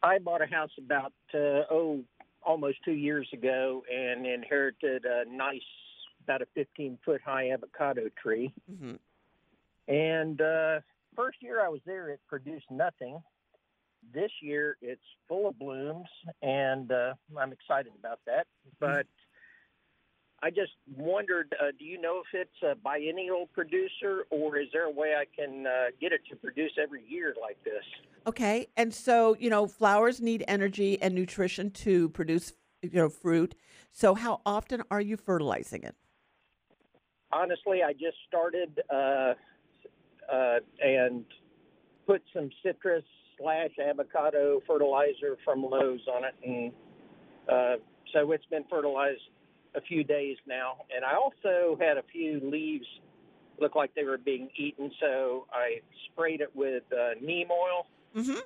I 0.01 0.19
bought 0.19 0.41
a 0.41 0.45
house 0.45 0.71
about 0.77 1.13
uh, 1.33 1.63
oh 1.71 2.01
almost 2.45 2.79
two 2.83 2.91
years 2.91 3.29
ago 3.31 3.81
and 3.89 4.25
inherited 4.25 5.05
a 5.05 5.23
nice 5.33 5.61
about 6.25 6.41
a 6.41 6.47
15 6.53 6.99
foot 7.05 7.21
high 7.23 7.51
avocado 7.51 8.09
tree. 8.21 8.53
Mm-hmm. 8.69 8.95
And 9.87 10.41
uh, 10.41 10.81
first 11.15 11.37
year 11.41 11.65
I 11.65 11.69
was 11.69 11.79
there, 11.85 12.09
it 12.09 12.19
produced 12.27 12.65
nothing. 12.69 13.17
This 14.13 14.31
year 14.41 14.75
it's 14.81 15.01
full 15.29 15.47
of 15.47 15.57
blooms, 15.57 16.09
and 16.41 16.91
uh, 16.91 17.13
I'm 17.37 17.53
excited 17.53 17.93
about 17.97 18.19
that. 18.25 18.47
But 18.81 19.07
I 20.43 20.49
just 20.49 20.73
wondered, 20.97 21.55
uh, 21.57 21.67
do 21.79 21.85
you 21.85 22.01
know 22.01 22.19
if 22.19 22.37
it's 22.37 22.63
a 22.69 22.75
biennial 22.75 23.47
producer, 23.53 24.25
or 24.29 24.57
is 24.57 24.67
there 24.73 24.83
a 24.83 24.91
way 24.91 25.13
I 25.17 25.23
can 25.33 25.65
uh, 25.65 25.85
get 26.01 26.11
it 26.11 26.19
to 26.29 26.35
produce 26.35 26.73
every 26.77 27.01
year 27.07 27.33
like 27.41 27.63
this? 27.63 27.83
Okay, 28.27 28.67
and 28.75 28.93
so 28.93 29.37
you 29.39 29.49
know, 29.49 29.67
flowers 29.67 30.19
need 30.19 30.43
energy 30.45 31.01
and 31.01 31.15
nutrition 31.15 31.71
to 31.71 32.09
produce 32.09 32.51
you 32.81 32.91
know 32.91 33.07
fruit. 33.07 33.55
So 33.93 34.15
how 34.15 34.41
often 34.45 34.83
are 34.91 34.99
you 34.99 35.15
fertilizing 35.15 35.83
it? 35.83 35.95
Honestly, 37.31 37.81
I 37.81 37.93
just 37.93 38.17
started 38.27 38.81
uh, 38.93 39.35
uh, 40.29 40.59
and 40.83 41.23
put 42.05 42.21
some 42.33 42.49
citrus 42.61 43.05
slash 43.39 43.71
avocado 43.81 44.59
fertilizer 44.67 45.37
from 45.45 45.63
Lowe's 45.63 46.05
on 46.13 46.25
it, 46.25 46.35
and 46.45 46.71
uh, 47.47 47.75
so 48.11 48.29
it's 48.33 48.45
been 48.47 48.65
fertilized 48.69 49.21
a 49.75 49.81
few 49.81 50.03
days 50.03 50.37
now. 50.47 50.77
And 50.95 51.03
I 51.03 51.15
also 51.15 51.77
had 51.79 51.97
a 51.97 52.03
few 52.11 52.39
leaves 52.43 52.85
look 53.59 53.75
like 53.75 53.93
they 53.95 54.03
were 54.03 54.17
being 54.17 54.49
eaten, 54.57 54.91
so 54.99 55.45
I 55.51 55.81
sprayed 56.11 56.41
it 56.41 56.55
with 56.55 56.83
uh, 56.91 57.11
neem 57.21 57.49
oil. 57.51 57.87
Mm-hmm. 58.15 58.39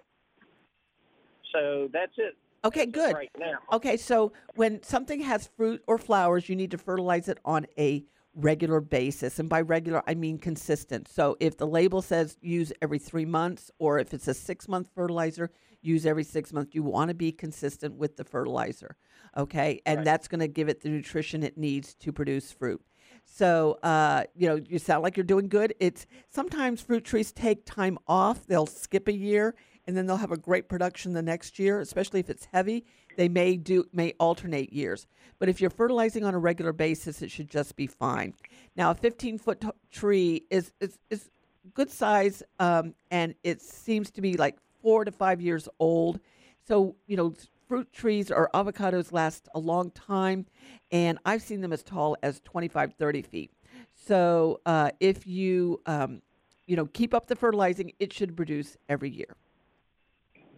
So 1.54 1.90
that's 1.92 2.12
it. 2.18 2.36
Okay, 2.66 2.86
good. 2.86 3.14
Right 3.14 3.32
now. 3.40 3.60
Okay, 3.72 3.98
so 3.98 4.34
when 4.56 4.84
something 4.84 5.22
has 5.22 5.50
fruit 5.56 5.82
or 5.88 5.98
flowers, 5.98 6.50
you 6.50 6.56
need 6.56 6.72
to 6.72 6.78
fertilize 6.78 7.30
it 7.30 7.40
on 7.46 7.66
a 7.78 8.04
regular 8.36 8.82
basis. 8.82 9.40
And 9.40 9.50
by 9.50 9.62
regular, 9.62 10.04
I 10.08 10.16
mean 10.16 10.38
consistent. 10.38 11.08
So 11.08 11.38
if 11.40 11.58
the 11.58 11.68
label 11.68 12.02
says 12.02 12.38
use 12.42 12.74
every 12.82 13.00
three 13.00 13.26
months, 13.26 13.72
or 13.80 14.00
if 14.00 14.14
it's 14.14 14.28
a 14.28 14.34
six 14.34 14.68
month 14.68 14.90
fertilizer, 14.94 15.52
use 15.82 16.06
every 16.06 16.24
six 16.24 16.52
months. 16.54 16.76
You 16.76 16.84
want 16.84 17.10
to 17.10 17.16
be 17.16 17.32
consistent 17.32 17.96
with 17.96 18.18
the 18.18 18.24
fertilizer. 18.24 18.96
Okay, 19.38 19.82
and 19.86 20.06
that's 20.06 20.28
going 20.28 20.40
to 20.40 20.48
give 20.48 20.68
it 20.68 20.82
the 20.82 20.90
nutrition 20.90 21.44
it 21.44 21.58
needs 21.58 21.94
to 21.96 22.12
produce 22.12 22.52
fruit. 22.52 22.82
So, 23.26 23.78
uh, 23.84 24.24
you 24.36 24.48
know, 24.48 24.56
you 24.56 24.80
sound 24.80 25.04
like 25.04 25.16
you're 25.18 25.24
doing 25.26 25.48
good. 25.48 25.76
It's 25.80 26.08
sometimes 26.30 26.82
fruit 26.82 27.04
trees 27.04 27.32
take 27.32 27.66
time 27.66 28.00
off. 28.08 28.48
They'll 28.48 28.66
skip 28.66 29.08
a 29.08 29.14
year 29.14 29.54
and 29.86 29.96
then 29.96 30.06
they'll 30.06 30.18
have 30.18 30.32
a 30.32 30.38
great 30.38 30.68
production 30.68 31.14
the 31.14 31.22
next 31.22 31.60
year, 31.60 31.80
especially 31.80 32.20
if 32.20 32.30
it's 32.30 32.46
heavy. 32.52 32.86
They 33.16 33.30
may 33.30 33.58
do 33.58 33.86
may 33.94 34.14
alternate 34.20 34.74
years. 34.74 35.08
But 35.40 35.50
if 35.50 35.62
you're 35.62 35.70
fertilizing 35.70 36.24
on 36.24 36.34
a 36.34 36.40
regular 36.40 36.74
basis, 36.74 37.22
it 37.22 37.32
should 37.32 37.50
just 37.50 37.76
be 37.76 37.88
fine. 37.88 38.34
Now, 38.76 38.92
a 38.92 38.96
15 38.96 39.38
foot 39.38 39.62
t- 39.62 39.70
tree 39.92 40.44
is 40.50 40.74
is, 40.80 41.00
is 41.10 41.30
good 41.74 41.90
size, 41.90 42.44
um, 42.60 42.94
and 43.12 43.34
it 43.44 43.62
seems 43.62 44.12
to 44.12 44.22
be 44.22 44.36
like 44.36 44.58
four 44.82 45.06
to 45.06 45.12
five 45.12 45.42
years 45.42 45.68
old. 45.80 46.20
So, 46.68 46.96
you 47.08 47.16
know, 47.16 47.34
fruit 47.68 47.92
trees 47.92 48.32
or 48.32 48.50
avocados 48.54 49.12
last 49.12 49.48
a 49.54 49.60
long 49.60 49.92
time, 49.92 50.46
and 50.92 51.20
I've 51.26 51.42
seen 51.42 51.62
them 51.62 51.74
as 51.74 51.84
tall 51.84 52.18
as 52.24 52.40
25, 52.42 52.94
30 52.94 53.22
feet. 53.22 53.52
So, 53.94 54.62
uh, 54.66 54.92
if 55.00 55.28
you, 55.28 55.82
um, 55.86 56.22
you 56.66 56.76
know, 56.76 56.86
keep 56.86 57.14
up 57.14 57.28
the 57.28 57.36
fertilizing, 57.36 57.92
it 58.00 58.14
should 58.14 58.36
produce 58.36 58.78
every 58.90 59.10
year. 59.10 59.36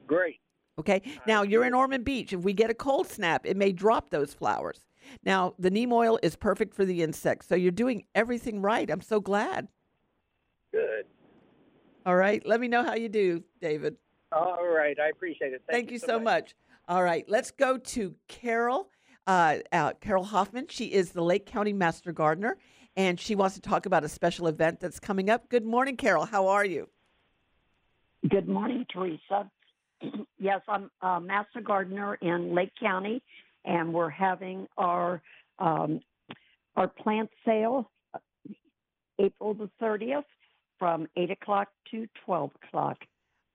Great. 0.08 0.40
Okay. 0.80 1.02
Now 1.28 1.44
you're 1.44 1.66
in 1.66 1.74
Ormond 1.74 2.06
Beach. 2.06 2.32
If 2.32 2.42
we 2.42 2.54
get 2.54 2.70
a 2.70 2.74
cold 2.74 3.08
snap, 3.08 3.46
it 3.46 3.58
may 3.58 3.72
drop 3.72 4.10
those 4.10 4.34
flowers. 4.34 4.86
Now 5.26 5.54
the 5.60 5.70
neem 5.70 5.92
oil 5.92 6.20
is 6.24 6.36
perfect 6.36 6.74
for 6.74 6.86
the 6.86 7.04
insects. 7.04 7.48
So 7.48 7.56
you're 7.56 7.72
doing 7.72 8.06
everything 8.16 8.62
right. 8.62 8.90
I'm 8.90 9.02
so 9.02 9.20
glad. 9.20 9.68
Good. 10.72 11.06
All 12.06 12.16
right. 12.16 12.46
Let 12.46 12.62
me 12.62 12.68
know 12.70 12.84
how 12.84 12.96
you 12.96 13.10
do, 13.10 13.44
David. 13.62 13.98
All 14.32 14.66
right. 14.66 14.98
I 15.00 15.10
appreciate 15.10 15.54
it. 15.54 15.62
Thank, 15.68 15.90
Thank, 15.90 15.92
you, 15.92 16.00
so 16.00 16.18
much. 16.20 16.56
All 16.90 17.04
right. 17.04 17.24
Let's 17.28 17.52
go 17.52 17.78
to 17.78 18.16
Carol. 18.28 18.90
Uh, 19.28 19.58
uh, 19.72 19.94
Carol 20.02 20.24
Hoffman. 20.24 20.66
She 20.70 20.86
is 20.86 21.12
the 21.12 21.22
Lake 21.22 21.46
County 21.46 21.72
Master 21.72 22.12
Gardener, 22.12 22.58
and 22.98 23.20
she 23.20 23.36
wants 23.36 23.54
to 23.54 23.62
talk 23.62 23.86
about 23.86 24.04
a 24.04 24.10
special 24.10 24.48
event 24.48 24.80
that's 24.80 25.00
coming 25.00 25.30
up. 25.30 25.50
Good 25.50 25.64
morning, 25.64 25.98
Carol. 25.98 26.26
How 26.26 26.48
are 26.48 26.66
you? 26.66 26.90
Good 28.28 28.50
morning, 28.50 28.88
Teresa. 28.92 29.52
yes, 30.40 30.62
I'm 30.68 30.90
a 31.04 31.22
master 31.22 31.62
gardener 31.62 32.16
in 32.16 32.56
Lake 32.56 32.72
County, 32.82 33.22
and 33.66 33.94
we're 33.94 34.10
having 34.10 34.66
our 34.76 35.22
um, 35.60 36.02
our 36.76 36.88
plant 36.88 37.30
sale 37.46 37.92
uh, 38.16 38.20
April 39.20 39.54
the 39.54 39.70
30th, 39.80 40.24
from 40.80 41.08
8 41.16 41.30
o'clock 41.30 41.68
to 41.92 42.08
12 42.26 42.52
o'clock. 42.64 42.98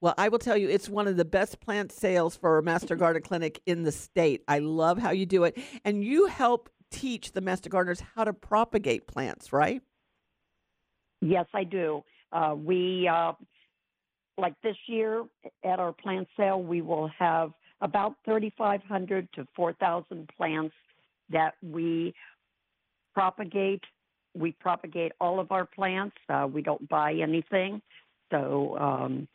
Well, 0.05 0.13
I 0.19 0.29
will 0.29 0.39
tell 0.39 0.59
you, 0.59 0.69
it's 0.69 0.87
one 0.87 1.09
of 1.09 1.17
the 1.17 1.25
best 1.25 1.61
plant 1.61 1.91
sales 1.91 2.37
for 2.37 2.59
a 2.59 2.63
Master 2.63 2.95
Garden 2.95 3.23
Clinic 3.23 3.63
in 3.65 3.85
the 3.85 3.91
state. 3.91 4.45
I 4.47 4.59
love 4.59 4.99
how 4.99 5.13
you 5.13 5.25
do 5.25 5.45
it. 5.45 5.57
And 5.83 6.05
you 6.05 6.27
help 6.27 6.69
teach 6.91 7.33
the 7.33 7.41
Master 7.41 7.71
Gardeners 7.71 8.03
how 8.15 8.25
to 8.25 8.35
propagate 8.35 9.07
plants, 9.07 9.51
right? 9.51 9.81
Yes, 11.23 11.47
I 11.55 11.65
do. 11.65 12.05
Uh, 12.33 12.55
we, 12.55 13.09
uh, 13.11 13.33
like 14.37 14.53
this 14.63 14.77
year 14.89 15.25
at 15.65 15.79
our 15.79 15.95
plant 15.95 16.29
sale, 16.37 16.63
we 16.63 16.83
will 16.83 17.09
have 17.19 17.53
about 17.81 18.17
3,500 18.27 19.27
to 19.37 19.49
4,000 19.57 20.29
plants 20.37 20.75
that 21.31 21.55
we 21.63 22.13
propagate. 23.15 23.85
We 24.37 24.53
propagate 24.53 25.13
all 25.19 25.41
of 25.41 25.51
our 25.51 25.65
plants. 25.65 26.17
Uh, 26.29 26.47
we 26.53 26.61
don't 26.61 26.87
buy 26.91 27.15
anything. 27.15 27.81
So, 28.31 28.77
um, 28.79 29.29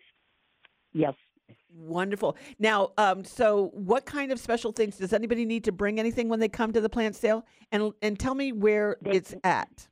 yes. 0.93 1.13
Wonderful. 1.75 2.35
Now, 2.57 2.91
um, 2.97 3.23
so 3.23 3.69
what 3.73 4.05
kind 4.05 4.31
of 4.31 4.39
special 4.39 4.71
things 4.71 4.97
does 4.97 5.13
anybody 5.13 5.45
need 5.45 5.63
to 5.65 5.71
bring 5.71 5.99
anything 5.99 6.27
when 6.27 6.39
they 6.39 6.49
come 6.49 6.73
to 6.73 6.81
the 6.81 6.89
plant 6.89 7.15
sale? 7.15 7.45
And 7.71 7.93
and 8.01 8.19
tell 8.19 8.35
me 8.35 8.51
where 8.51 8.97
it's 9.05 9.35
at. 9.43 9.87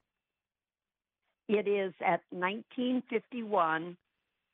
It 1.47 1.67
is 1.67 1.93
at 2.01 2.21
1951 2.31 3.95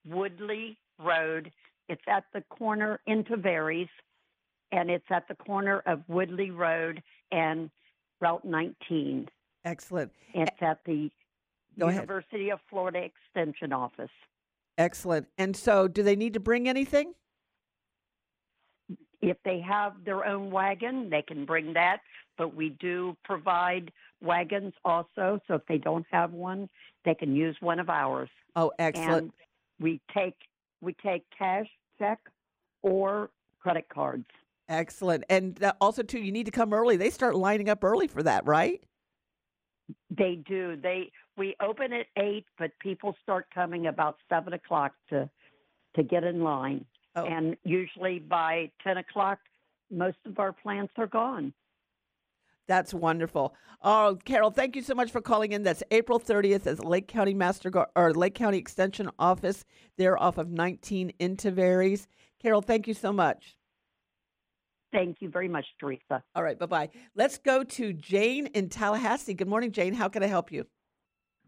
Woodlea 0.07 0.75
Road. 0.99 1.51
It's 1.89 2.01
at 2.07 2.25
the 2.33 2.41
corner 2.49 2.99
in 3.07 3.23
Tavares, 3.23 3.89
and 4.71 4.89
it's 4.89 5.05
at 5.09 5.27
the 5.27 5.35
corner 5.35 5.81
of 5.85 6.03
Woodlea 6.07 6.51
Road 6.51 7.01
and 7.31 7.69
Route 8.21 8.45
19. 8.45 9.27
Excellent. 9.65 10.11
It's 10.33 10.61
at 10.61 10.79
the 10.85 11.09
Go 11.79 11.87
ahead. 11.87 12.01
University 12.01 12.51
of 12.51 12.59
Florida 12.69 12.99
Extension 12.99 13.73
Office. 13.73 14.11
Excellent. 14.77 15.27
And 15.37 15.55
so, 15.55 15.87
do 15.87 16.03
they 16.03 16.15
need 16.15 16.33
to 16.33 16.39
bring 16.39 16.67
anything? 16.67 17.13
If 19.21 19.37
they 19.45 19.59
have 19.61 19.93
their 20.03 20.25
own 20.25 20.51
wagon, 20.51 21.09
they 21.09 21.21
can 21.21 21.45
bring 21.45 21.73
that, 21.73 22.01
but 22.37 22.53
we 22.55 22.69
do 22.81 23.15
provide 23.23 23.91
wagons 24.21 24.73
also. 24.83 25.39
So 25.47 25.55
if 25.55 25.61
they 25.67 25.77
don't 25.77 26.05
have 26.11 26.33
one, 26.33 26.67
they 27.05 27.15
can 27.15 27.35
use 27.35 27.55
one 27.61 27.79
of 27.79 27.89
ours. 27.89 28.29
Oh, 28.55 28.71
excellent. 28.79 29.23
And 29.23 29.31
we 29.79 30.01
take 30.13 30.35
we 30.81 30.93
take 31.01 31.23
cash, 31.37 31.67
check, 31.97 32.19
or 32.81 33.29
credit 33.61 33.87
cards. 33.87 34.25
Excellent. 34.69 35.23
And 35.29 35.61
uh, 35.63 35.73
also, 35.79 36.03
too, 36.03 36.19
you 36.19 36.31
need 36.31 36.45
to 36.45 36.51
come 36.51 36.73
early. 36.73 36.97
They 36.97 37.09
start 37.09 37.35
lining 37.35 37.69
up 37.69 37.83
early 37.83 38.07
for 38.07 38.23
that, 38.23 38.45
right? 38.45 38.83
They 40.09 40.39
do. 40.47 40.75
They 40.81 41.11
we 41.37 41.55
open 41.61 41.93
at 41.93 42.07
eight, 42.17 42.45
but 42.57 42.71
people 42.79 43.15
start 43.21 43.47
coming 43.53 43.87
about 43.87 44.17
seven 44.29 44.53
o'clock 44.53 44.93
to 45.09 45.29
to 45.95 46.03
get 46.03 46.23
in 46.23 46.43
line. 46.43 46.85
Oh. 47.15 47.25
And 47.25 47.55
usually 47.63 48.19
by 48.19 48.71
ten 48.83 48.97
o'clock, 48.97 49.39
most 49.91 50.17
of 50.25 50.39
our 50.39 50.51
plants 50.51 50.93
are 50.97 51.07
gone. 51.07 51.53
That's 52.67 52.93
wonderful. 52.93 53.55
Oh, 53.81 54.17
Carol, 54.23 54.51
thank 54.51 54.75
you 54.75 54.81
so 54.81 54.95
much 54.95 55.11
for 55.11 55.19
calling 55.19 55.51
in. 55.51 55.63
That's 55.63 55.83
April 55.91 56.17
30th 56.17 56.65
at 56.65 56.85
Lake 56.85 57.09
County 57.09 57.33
Master 57.33 57.69
Gar- 57.69 57.89
or 57.95 58.13
Lake 58.13 58.35
County 58.35 58.57
Extension 58.57 59.09
Office. 59.19 59.65
They're 59.97 60.21
off 60.21 60.37
of 60.37 60.49
19 60.49 61.11
in 61.19 61.35
Tavares. 61.35 62.07
Carol, 62.41 62.61
thank 62.61 62.87
you 62.87 62.93
so 62.93 63.11
much. 63.11 63.57
Thank 64.93 65.17
you 65.21 65.29
very 65.29 65.49
much, 65.49 65.65
Teresa. 65.79 66.23
All 66.35 66.43
right, 66.43 66.57
bye 66.57 66.67
bye. 66.67 66.89
Let's 67.15 67.37
go 67.39 67.63
to 67.63 67.93
Jane 67.93 68.45
in 68.47 68.69
Tallahassee. 68.69 69.33
Good 69.33 69.47
morning, 69.47 69.71
Jane. 69.71 69.93
How 69.93 70.07
can 70.07 70.23
I 70.23 70.27
help 70.27 70.51
you? 70.51 70.67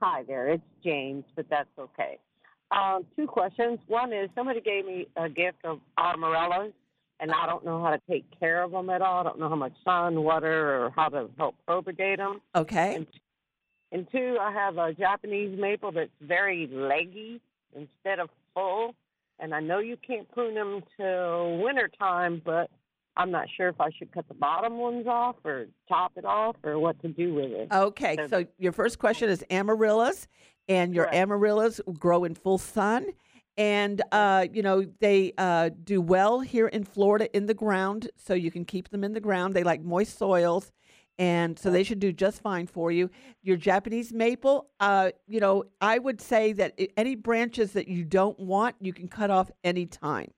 Hi 0.07 0.21
there, 0.21 0.49
it's 0.49 0.61
James, 0.83 1.23
but 1.35 1.47
that's 1.49 1.67
okay. 1.79 2.19
Um, 2.69 3.07
two 3.15 3.25
questions. 3.25 3.79
One 3.87 4.13
is 4.13 4.29
somebody 4.35 4.61
gave 4.61 4.85
me 4.85 5.07
a 5.17 5.27
gift 5.27 5.57
of 5.63 5.79
amaryllis, 5.97 6.73
and 7.19 7.31
I 7.31 7.47
don't 7.47 7.65
know 7.65 7.81
how 7.81 7.89
to 7.89 7.99
take 8.07 8.23
care 8.39 8.61
of 8.61 8.69
them 8.69 8.91
at 8.91 9.01
all. 9.01 9.21
I 9.21 9.23
don't 9.23 9.39
know 9.39 9.49
how 9.49 9.55
much 9.55 9.73
sun, 9.83 10.21
water, 10.21 10.85
or 10.85 10.91
how 10.91 11.09
to 11.09 11.27
help 11.39 11.55
propagate 11.65 12.19
them. 12.19 12.39
Okay. 12.53 12.93
And, 12.97 13.07
and 13.91 14.07
two, 14.11 14.37
I 14.39 14.51
have 14.51 14.77
a 14.77 14.93
Japanese 14.93 15.57
maple 15.59 15.91
that's 15.91 16.11
very 16.21 16.67
leggy 16.71 17.41
instead 17.75 18.19
of 18.19 18.29
full, 18.53 18.93
and 19.39 19.55
I 19.55 19.59
know 19.59 19.79
you 19.79 19.97
can't 19.97 20.31
prune 20.31 20.53
them 20.53 20.83
till 20.97 21.57
winter 21.57 21.89
time, 21.97 22.43
but 22.45 22.69
I'm 23.17 23.31
not 23.31 23.47
sure 23.55 23.69
if 23.69 23.79
I 23.79 23.89
should 23.97 24.11
cut 24.11 24.27
the 24.27 24.33
bottom 24.33 24.77
ones 24.77 25.07
off 25.07 25.37
or 25.45 25.67
top 25.87 26.13
it 26.17 26.25
off 26.25 26.55
or 26.63 26.77
what 26.79 27.01
to 27.01 27.07
do 27.07 27.33
with 27.33 27.51
it. 27.51 27.71
Okay, 27.71 28.17
so 28.29 28.45
your 28.57 28.71
first 28.71 28.99
question 28.99 29.29
is 29.29 29.43
amaryllis, 29.49 30.27
and 30.67 30.93
your 30.93 31.13
amaryllis 31.13 31.79
grow 31.97 32.23
in 32.23 32.35
full 32.35 32.57
sun. 32.57 33.07
And, 33.57 34.01
uh, 34.11 34.47
you 34.51 34.61
know, 34.61 34.85
they 34.99 35.31
uh, 35.37 35.69
do 35.83 36.01
well 36.01 36.41
here 36.41 36.67
in 36.67 36.83
Florida 36.83 37.33
in 37.35 37.45
the 37.45 37.53
ground, 37.53 38.09
so 38.17 38.33
you 38.33 38.51
can 38.51 38.65
keep 38.65 38.89
them 38.89 39.03
in 39.03 39.13
the 39.13 39.21
ground. 39.21 39.53
They 39.53 39.63
like 39.63 39.81
moist 39.81 40.17
soils, 40.17 40.73
and 41.17 41.57
so 41.57 41.71
they 41.71 41.83
should 41.83 41.99
do 41.99 42.11
just 42.11 42.41
fine 42.41 42.67
for 42.67 42.91
you. 42.91 43.09
Your 43.43 43.55
Japanese 43.55 44.11
maple, 44.11 44.67
uh, 44.81 45.11
you 45.25 45.39
know, 45.39 45.63
I 45.79 45.99
would 45.99 46.19
say 46.19 46.51
that 46.51 46.77
any 46.97 47.15
branches 47.15 47.71
that 47.71 47.87
you 47.87 48.03
don't 48.03 48.37
want, 48.37 48.75
you 48.81 48.91
can 48.91 49.07
cut 49.07 49.31
off 49.31 49.49
any 49.63 49.85
time. 49.85 50.31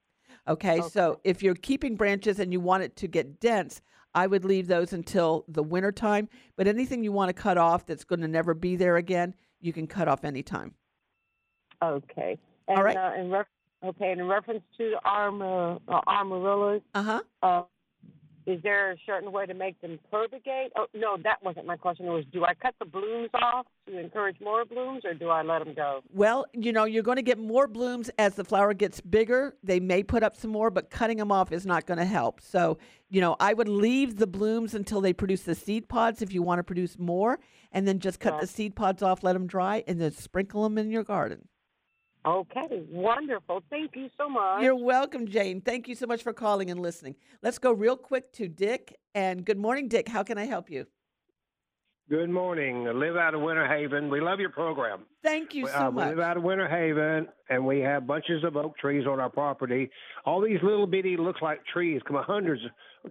Okay, 0.48 0.82
so 0.92 1.20
if 1.24 1.44
you're 1.44 1.56
keeping 1.56 1.96
branches 1.96 2.40
and 2.40 2.54
you 2.54 2.60
want 2.60 2.84
it 2.84 2.96
to 2.98 3.08
get 3.08 3.40
dense, 3.40 3.82
I 4.16 4.28
would 4.28 4.46
leave 4.46 4.68
those 4.68 4.94
until 4.94 5.46
the 5.48 5.62
winter 5.62 5.92
time. 5.92 6.30
But 6.56 6.68
anything 6.68 7.04
you 7.04 7.12
want 7.12 7.30
to 7.30 7.34
cut 7.34 7.58
off 7.58 7.86
that's 7.86 8.04
going 8.04 8.22
to 8.22 8.28
never 8.28 8.54
be 8.54 8.76
there 8.76 8.96
again, 8.98 9.36
you 9.60 9.74
can 9.74 9.88
cut 9.88 10.08
off 10.08 10.24
anytime. 10.24 10.74
Okay. 11.84 12.38
And, 12.68 12.78
All 12.78 12.84
right. 12.84 12.98
Uh, 12.98 13.20
in 13.20 13.30
ref- 13.30 13.46
okay, 13.84 14.12
and 14.12 14.22
in 14.22 14.28
reference 14.28 14.64
to 14.78 14.92
the 14.92 15.00
armor, 15.04 15.78
uh, 15.88 16.02
amaryllis, 16.08 16.82
uh-huh. 16.96 17.22
uh, 17.44 17.64
is 18.48 18.64
there 18.64 18.92
a 18.94 18.96
certain 19.06 19.34
way 19.34 19.46
to 19.46 19.54
make 19.54 19.80
them 19.82 20.00
propagate? 20.10 20.72
Oh, 20.78 20.88
no, 20.96 21.18
that 21.22 21.44
wasn't 21.44 21.66
my 21.66 21.76
question. 21.76 22.06
It 22.06 22.12
was, 22.12 22.24
do 22.32 22.46
I 22.46 22.54
cut 22.54 22.74
the 22.80 22.86
blooms 22.86 23.30
off 23.34 23.66
to 23.88 24.00
encourage 24.00 24.38
more 24.40 24.64
blooms, 24.64 25.04
or 25.04 25.14
do 25.14 25.28
I 25.28 25.44
let 25.44 25.66
them 25.66 25.74
go? 25.76 26.00
Well, 26.14 26.46
you 26.54 26.72
know, 26.72 26.86
you're 26.86 27.04
going 27.04 27.18
to 27.18 27.22
get 27.22 27.38
more 27.38 27.68
blooms 27.68 28.10
as 28.18 28.36
the 28.36 28.46
flower 28.46 28.74
gets 28.74 29.02
bigger. 29.02 29.54
They 29.64 29.82
may 29.82 30.02
put 30.02 30.24
up 30.24 30.38
some 30.38 30.50
more, 30.50 30.72
but 30.72 30.90
cutting 30.90 31.18
them 31.18 31.30
off 31.30 31.52
is 31.52 31.66
not 31.66 31.86
going 31.86 32.00
to 32.00 32.06
help. 32.06 32.40
So, 32.40 32.78
you 33.10 33.20
know, 33.20 33.36
I 33.42 33.54
would 33.54 33.68
leave 33.68 34.16
the 34.16 34.28
blooms 34.28 34.74
until 34.74 35.02
they 35.02 35.12
produce 35.12 35.44
the 35.44 35.54
seed 35.54 35.90
pods 35.90 36.22
if 36.22 36.34
you 36.34 36.42
want 36.42 36.60
to 36.60 36.64
produce 36.64 36.98
more, 36.98 37.40
and 37.74 37.86
then 37.86 38.00
just 38.00 38.22
cut 38.22 38.40
the 38.40 38.48
seed 38.48 38.78
pods 38.78 39.04
off, 39.04 39.24
let 39.24 39.34
them 39.34 39.46
dry, 39.46 39.84
and 39.88 40.00
then 40.00 40.12
sprinkle 40.12 40.64
them 40.64 40.78
in 40.78 40.90
your 40.90 41.04
garden. 41.04 41.50
Okay, 42.28 42.84
wonderful. 42.90 43.64
Thank 43.70 43.96
you 43.96 44.10
so 44.18 44.28
much. 44.28 44.62
You're 44.62 44.76
welcome, 44.76 45.30
Jane. 45.30 45.62
Thank 45.62 45.88
you 45.88 45.96
so 45.96 46.06
much 46.06 46.24
for 46.24 46.34
calling 46.34 46.70
and 46.70 46.82
listening. 46.82 47.16
Let's 47.42 47.58
go 47.58 47.72
real 47.72 47.96
quick 47.96 48.34
to 48.34 48.50
Dick. 48.50 48.94
And 49.16 49.46
good 49.46 49.58
morning, 49.58 49.88
Dick. 49.88 50.10
How 50.10 50.24
can 50.24 50.38
I 50.38 50.44
help 50.44 50.70
you? 50.70 50.88
Good 52.10 52.30
morning. 52.30 52.86
I 52.86 52.92
live 52.92 53.16
out 53.16 53.34
of 53.34 53.40
Winter 53.40 53.66
Haven. 53.66 54.10
We 54.10 54.20
love 54.20 54.42
your 54.42 54.50
program. 54.50 55.06
Thank 55.24 55.54
you 55.54 55.68
so 55.68 55.88
uh, 55.88 55.92
much. 55.92 56.04
We 56.04 56.16
live 56.16 56.20
out 56.20 56.36
of 56.36 56.44
Winter 56.44 56.68
Haven, 56.68 57.30
and 57.50 57.66
we 57.66 57.80
have 57.80 58.06
bunches 58.06 58.44
of 58.44 58.58
oak 58.58 58.78
trees 58.78 59.08
on 59.08 59.22
our 59.22 59.30
property. 59.30 59.90
All 60.26 60.42
these 60.42 60.60
little 60.62 60.88
bitty, 60.88 61.16
looks 61.16 61.42
like 61.42 61.66
trees, 61.66 62.02
come 62.06 62.22
hundreds, 62.26 62.62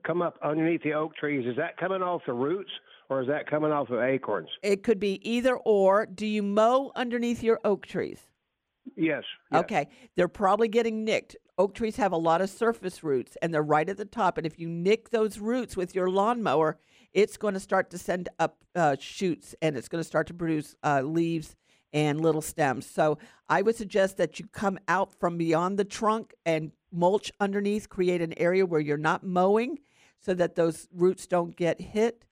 come 0.06 0.20
up 0.20 0.38
underneath 0.42 0.82
the 0.82 0.92
oak 0.92 1.16
trees. 1.16 1.46
Is 1.46 1.56
that 1.56 1.78
coming 1.78 2.02
off 2.02 2.20
the 2.26 2.34
roots, 2.34 2.70
or 3.08 3.22
is 3.22 3.28
that 3.28 3.48
coming 3.48 3.72
off 3.72 3.88
of 3.88 4.00
acorns? 4.00 4.48
It 4.62 4.82
could 4.82 5.00
be 5.00 5.20
either 5.26 5.56
or. 5.56 6.04
Do 6.04 6.26
you 6.26 6.42
mow 6.42 6.92
underneath 6.94 7.42
your 7.42 7.60
oak 7.64 7.86
trees? 7.86 8.20
Yes. 8.95 9.24
Okay. 9.53 9.89
They're 10.14 10.28
probably 10.28 10.68
getting 10.68 11.05
nicked. 11.05 11.37
Oak 11.59 11.74
trees 11.74 11.97
have 11.97 12.12
a 12.12 12.16
lot 12.16 12.41
of 12.41 12.51
surface 12.51 13.03
roots 13.03 13.37
and 13.43 13.53
they're 13.53 13.62
right 13.62 13.89
at 13.89 13.97
the 13.97 14.05
top. 14.05 14.39
And 14.39 14.47
if 14.47 14.59
you 14.59 14.68
nick 14.68 15.11
those 15.11 15.39
roots 15.39 15.76
with 15.76 15.95
your 15.95 16.11
lawnmower, 16.11 16.78
it's 17.12 17.37
going 17.37 17.55
to 17.55 17.61
start 17.61 17.91
to 17.91 17.99
send 17.99 18.28
up 18.39 18.59
uh, 18.74 18.97
shoots 18.99 19.55
and 19.62 19.76
it's 19.76 19.89
going 19.89 20.01
to 20.01 20.07
start 20.07 20.26
to 20.28 20.34
produce 20.34 20.74
uh, 20.84 21.01
leaves 21.03 21.57
and 21.93 22.20
little 22.20 22.43
stems. 22.43 22.87
So 22.87 23.18
I 23.49 23.62
would 23.62 23.76
suggest 23.76 24.18
that 24.18 24.39
you 24.39 24.47
come 24.53 24.78
out 24.87 25.12
from 25.18 25.39
beyond 25.39 25.78
the 25.78 25.84
trunk 25.84 26.34
and 26.45 26.72
mulch 26.93 27.32
underneath, 27.41 27.89
create 27.89 28.20
an 28.20 28.34
area 28.39 28.66
where 28.66 28.80
you're 28.80 28.99
not 28.99 29.24
mowing 29.24 29.78
so 30.20 30.34
that 30.34 30.57
those 30.57 30.89
roots 30.93 31.26
don't 31.26 31.57
get 31.57 31.80
hit. 31.80 32.24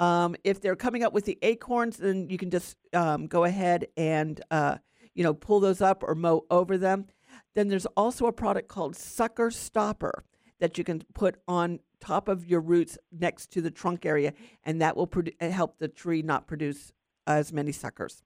Um, 0.00 0.34
if 0.42 0.60
they're 0.60 0.74
coming 0.74 1.04
up 1.04 1.12
with 1.12 1.24
the 1.24 1.38
acorns, 1.42 1.98
then 1.98 2.28
you 2.28 2.38
can 2.38 2.50
just 2.50 2.76
um, 2.92 3.26
go 3.26 3.44
ahead 3.44 3.86
and 3.96 4.40
uh, 4.50 4.78
you 5.14 5.22
know 5.22 5.34
pull 5.34 5.60
those 5.60 5.80
up 5.80 6.02
or 6.02 6.14
mow 6.14 6.44
over 6.50 6.78
them. 6.78 7.06
Then 7.54 7.68
there's 7.68 7.86
also 7.96 8.26
a 8.26 8.32
product 8.32 8.68
called 8.68 8.96
Sucker 8.96 9.50
Stopper 9.50 10.24
that 10.60 10.78
you 10.78 10.84
can 10.84 11.02
put 11.14 11.36
on 11.48 11.80
top 12.00 12.28
of 12.28 12.46
your 12.46 12.60
roots 12.60 12.98
next 13.10 13.50
to 13.52 13.60
the 13.60 13.70
trunk 13.70 14.06
area, 14.06 14.32
and 14.64 14.80
that 14.80 14.96
will 14.96 15.06
produ- 15.06 15.34
uh, 15.40 15.50
help 15.50 15.78
the 15.78 15.88
tree 15.88 16.22
not 16.22 16.46
produce 16.46 16.92
as 17.26 17.52
many 17.52 17.72
suckers. 17.72 18.22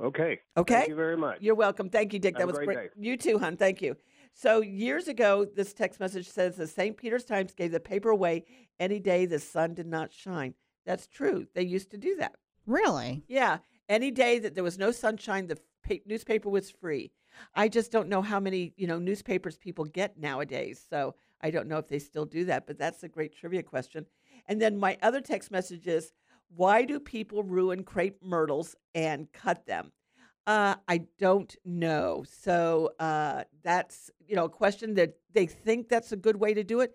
Okay. 0.00 0.40
Okay. 0.56 0.74
Thank 0.74 0.88
you 0.88 0.96
very 0.96 1.16
much. 1.16 1.38
You're 1.40 1.54
welcome. 1.54 1.88
Thank 1.88 2.12
you, 2.12 2.18
Dick. 2.18 2.34
Have 2.36 2.48
a 2.48 2.52
that 2.52 2.58
was 2.58 2.66
great 2.66 2.74
great. 2.74 2.94
day. 2.94 3.08
You 3.08 3.16
too, 3.16 3.38
hon. 3.38 3.56
Thank 3.56 3.80
you. 3.80 3.96
So 4.32 4.60
years 4.60 5.06
ago, 5.06 5.44
this 5.44 5.72
text 5.72 6.00
message 6.00 6.28
says 6.28 6.56
the 6.56 6.66
St. 6.66 6.96
Peter's 6.96 7.24
Times 7.24 7.54
gave 7.54 7.70
the 7.70 7.78
paper 7.78 8.10
away 8.10 8.44
any 8.80 8.98
day 8.98 9.26
the 9.26 9.38
sun 9.38 9.74
did 9.74 9.86
not 9.86 10.12
shine. 10.12 10.54
That's 10.84 11.06
true. 11.06 11.46
They 11.54 11.62
used 11.62 11.92
to 11.92 11.96
do 11.96 12.16
that. 12.16 12.34
Really? 12.66 13.22
Yeah. 13.28 13.58
Any 13.88 14.10
day 14.10 14.38
that 14.38 14.54
there 14.54 14.64
was 14.64 14.78
no 14.78 14.90
sunshine, 14.90 15.46
the 15.46 15.58
pa- 15.86 16.02
newspaper 16.06 16.48
was 16.48 16.70
free. 16.70 17.12
I 17.54 17.68
just 17.68 17.90
don't 17.90 18.08
know 18.08 18.22
how 18.22 18.40
many 18.40 18.72
you 18.76 18.86
know 18.86 18.98
newspapers 18.98 19.58
people 19.58 19.84
get 19.84 20.18
nowadays. 20.18 20.84
So 20.88 21.14
I 21.40 21.50
don't 21.50 21.68
know 21.68 21.78
if 21.78 21.88
they 21.88 21.98
still 21.98 22.24
do 22.24 22.44
that. 22.46 22.66
But 22.66 22.78
that's 22.78 23.02
a 23.02 23.08
great 23.08 23.34
trivia 23.34 23.62
question. 23.62 24.06
And 24.46 24.60
then 24.60 24.76
my 24.78 24.96
other 25.02 25.20
text 25.20 25.50
message 25.50 25.86
is, 25.86 26.12
why 26.54 26.84
do 26.84 27.00
people 27.00 27.42
ruin 27.42 27.82
crepe 27.84 28.22
myrtles 28.22 28.76
and 28.94 29.30
cut 29.32 29.66
them? 29.66 29.92
Uh, 30.46 30.74
I 30.88 31.06
don't 31.18 31.54
know. 31.64 32.24
So 32.28 32.92
uh, 33.00 33.44
that's 33.62 34.10
you 34.26 34.36
know 34.36 34.44
a 34.44 34.50
question 34.50 34.94
that 34.94 35.14
they 35.32 35.46
think 35.46 35.88
that's 35.88 36.12
a 36.12 36.16
good 36.16 36.36
way 36.36 36.54
to 36.54 36.62
do 36.62 36.80
it. 36.80 36.94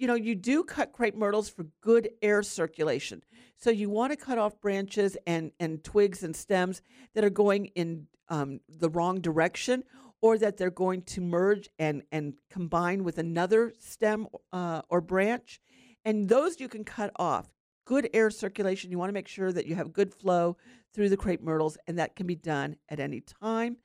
You 0.00 0.06
know, 0.06 0.14
you 0.14 0.34
do 0.34 0.64
cut 0.64 0.92
crepe 0.92 1.14
myrtles 1.14 1.50
for 1.50 1.66
good 1.82 2.08
air 2.22 2.42
circulation. 2.42 3.22
So 3.58 3.68
you 3.68 3.90
want 3.90 4.12
to 4.12 4.16
cut 4.16 4.38
off 4.38 4.58
branches 4.58 5.18
and 5.26 5.52
and 5.60 5.84
twigs 5.84 6.22
and 6.22 6.34
stems 6.34 6.80
that 7.14 7.22
are 7.22 7.28
going 7.28 7.66
in 7.66 8.06
um, 8.30 8.60
the 8.66 8.88
wrong 8.88 9.20
direction, 9.20 9.84
or 10.22 10.38
that 10.38 10.56
they're 10.56 10.70
going 10.70 11.02
to 11.02 11.20
merge 11.20 11.68
and 11.78 12.02
and 12.10 12.32
combine 12.48 13.04
with 13.04 13.18
another 13.18 13.74
stem 13.78 14.26
uh, 14.54 14.80
or 14.88 15.02
branch, 15.02 15.60
and 16.06 16.30
those 16.30 16.60
you 16.60 16.68
can 16.68 16.82
cut 16.82 17.12
off 17.16 17.50
good 17.84 18.08
air 18.14 18.30
circulation. 18.30 18.90
You 18.90 18.98
want 18.98 19.10
to 19.10 19.14
make 19.20 19.28
sure 19.28 19.52
that 19.52 19.66
you 19.66 19.74
have 19.74 19.92
good 19.92 20.14
flow 20.14 20.56
through 20.94 21.10
the 21.10 21.18
crepe 21.18 21.42
myrtles, 21.42 21.76
and 21.86 21.98
that 21.98 22.16
can 22.16 22.26
be 22.26 22.36
done 22.36 22.76
at 22.88 23.00
any 23.00 23.20
time. 23.20 23.76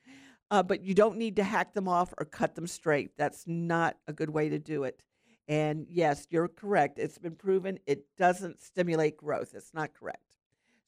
Uh, 0.50 0.62
but 0.62 0.82
you 0.82 0.94
don't 0.94 1.18
need 1.18 1.36
to 1.36 1.44
hack 1.44 1.74
them 1.74 1.88
off 1.88 2.14
or 2.18 2.24
cut 2.24 2.54
them 2.54 2.66
straight. 2.66 3.10
That's 3.18 3.44
not 3.46 3.98
a 4.06 4.14
good 4.14 4.30
way 4.30 4.48
to 4.48 4.58
do 4.58 4.84
it. 4.84 5.02
And 5.48 5.86
yes, 5.88 6.26
you're 6.30 6.48
correct. 6.48 6.98
It's 6.98 7.18
been 7.18 7.36
proven 7.36 7.78
it 7.86 8.04
doesn't 8.16 8.60
stimulate 8.60 9.16
growth. 9.16 9.52
It's 9.54 9.72
not 9.72 9.94
correct. 9.94 10.36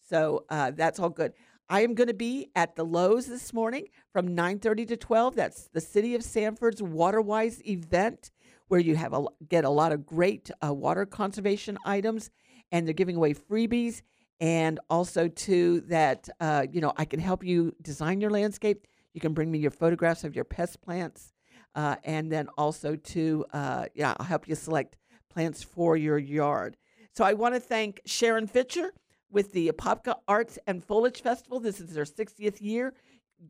So 0.08 0.44
uh, 0.48 0.72
that's 0.74 0.98
all 0.98 1.10
good. 1.10 1.32
I 1.70 1.82
am 1.82 1.94
going 1.94 2.08
to 2.08 2.14
be 2.14 2.48
at 2.56 2.76
the 2.76 2.84
Lowe's 2.84 3.26
this 3.26 3.52
morning 3.52 3.88
from 4.10 4.28
9:30 4.28 4.88
to 4.88 4.96
12. 4.96 5.36
That's 5.36 5.68
the 5.68 5.82
City 5.82 6.14
of 6.14 6.24
Sanford's 6.24 6.82
Waterwise 6.82 7.60
event, 7.68 8.30
where 8.68 8.80
you 8.80 8.96
have 8.96 9.12
a, 9.12 9.26
get 9.48 9.64
a 9.64 9.70
lot 9.70 9.92
of 9.92 10.06
great 10.06 10.50
uh, 10.66 10.72
water 10.72 11.04
conservation 11.04 11.76
items 11.84 12.30
and 12.72 12.86
they're 12.86 12.94
giving 12.94 13.16
away 13.16 13.34
freebies 13.34 14.02
and 14.40 14.78
also 14.88 15.28
too 15.28 15.80
that 15.82 16.28
uh, 16.40 16.66
you 16.70 16.80
know 16.80 16.92
I 16.96 17.04
can 17.04 17.20
help 17.20 17.44
you 17.44 17.74
design 17.82 18.20
your 18.20 18.30
landscape. 18.30 18.86
You 19.12 19.20
can 19.20 19.34
bring 19.34 19.50
me 19.50 19.58
your 19.58 19.70
photographs 19.70 20.24
of 20.24 20.34
your 20.34 20.44
pest 20.44 20.80
plants, 20.80 21.32
uh, 21.78 21.96
and 22.04 22.30
then 22.30 22.48
also 22.58 22.96
to 22.96 23.44
uh, 23.52 23.86
yeah 23.94 24.14
I'll 24.18 24.26
help 24.26 24.48
you 24.48 24.54
select 24.54 24.96
plants 25.30 25.62
for 25.62 25.96
your 25.96 26.18
yard. 26.18 26.76
So 27.12 27.24
I 27.24 27.32
want 27.32 27.54
to 27.54 27.60
thank 27.60 28.00
Sharon 28.04 28.46
Fitcher 28.46 28.92
with 29.30 29.52
the 29.52 29.68
Apopka 29.68 30.16
Arts 30.26 30.58
and 30.66 30.84
Foliage 30.84 31.22
Festival. 31.22 31.60
This 31.60 31.80
is 31.80 31.94
their 31.94 32.04
60th 32.04 32.60
year. 32.60 32.94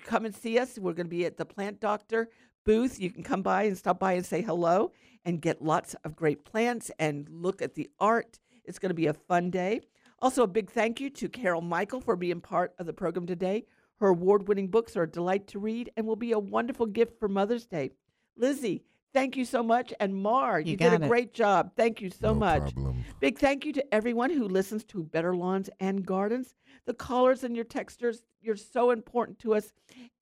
Come 0.04 0.24
and 0.24 0.34
see 0.34 0.58
us. 0.58 0.78
We're 0.78 0.92
going 0.92 1.06
to 1.06 1.10
be 1.10 1.24
at 1.24 1.36
the 1.36 1.44
Plant 1.44 1.80
Doctor 1.80 2.28
booth. 2.64 3.00
You 3.00 3.10
can 3.10 3.22
come 3.22 3.42
by 3.42 3.62
and 3.64 3.78
stop 3.78 3.98
by 3.98 4.12
and 4.12 4.26
say 4.26 4.42
hello 4.42 4.92
and 5.24 5.40
get 5.40 5.62
lots 5.62 5.94
of 6.04 6.16
great 6.16 6.44
plants 6.44 6.90
and 6.98 7.28
look 7.30 7.62
at 7.62 7.74
the 7.74 7.88
art 7.98 8.38
it's 8.68 8.78
going 8.78 8.90
to 8.90 8.94
be 8.94 9.06
a 9.06 9.14
fun 9.14 9.50
day. 9.50 9.80
Also, 10.20 10.42
a 10.42 10.46
big 10.46 10.70
thank 10.70 11.00
you 11.00 11.08
to 11.08 11.28
Carol 11.28 11.62
Michel 11.62 12.02
for 12.02 12.16
being 12.16 12.40
part 12.40 12.74
of 12.78 12.84
the 12.84 12.92
program 12.92 13.26
today. 13.26 13.64
Her 13.98 14.08
award 14.08 14.46
winning 14.46 14.68
books 14.68 14.96
are 14.96 15.04
a 15.04 15.10
delight 15.10 15.46
to 15.48 15.58
read 15.58 15.90
and 15.96 16.06
will 16.06 16.16
be 16.16 16.32
a 16.32 16.38
wonderful 16.38 16.84
gift 16.84 17.18
for 17.18 17.28
Mother's 17.28 17.64
Day. 17.64 17.92
Lizzie, 18.38 18.82
thank 19.12 19.36
you 19.36 19.44
so 19.44 19.62
much. 19.62 19.92
And 20.00 20.14
Mar, 20.14 20.60
you, 20.60 20.72
You 20.72 20.76
did 20.76 20.92
a 20.92 21.04
it. 21.04 21.08
great 21.08 21.34
job. 21.34 21.72
Thank 21.76 22.00
you 22.00 22.08
so 22.10 22.28
No 22.28 22.34
much. 22.34 22.72
problem. 22.74 23.04
Big 23.20 23.38
thank 23.38 23.64
you 23.64 23.72
to 23.74 23.94
everyone 23.94 24.30
who 24.30 24.44
listens 24.48 24.84
to 24.84 25.02
Better 25.02 25.34
Lawns 25.36 25.68
and 25.80 26.06
Gardens. 26.06 26.54
The 26.86 26.94
callers 26.94 27.44
and 27.44 27.54
your 27.54 27.64
texters, 27.66 28.22
you're 28.40 28.56
so 28.56 28.92
important 28.92 29.38
to 29.40 29.54
us. 29.54 29.72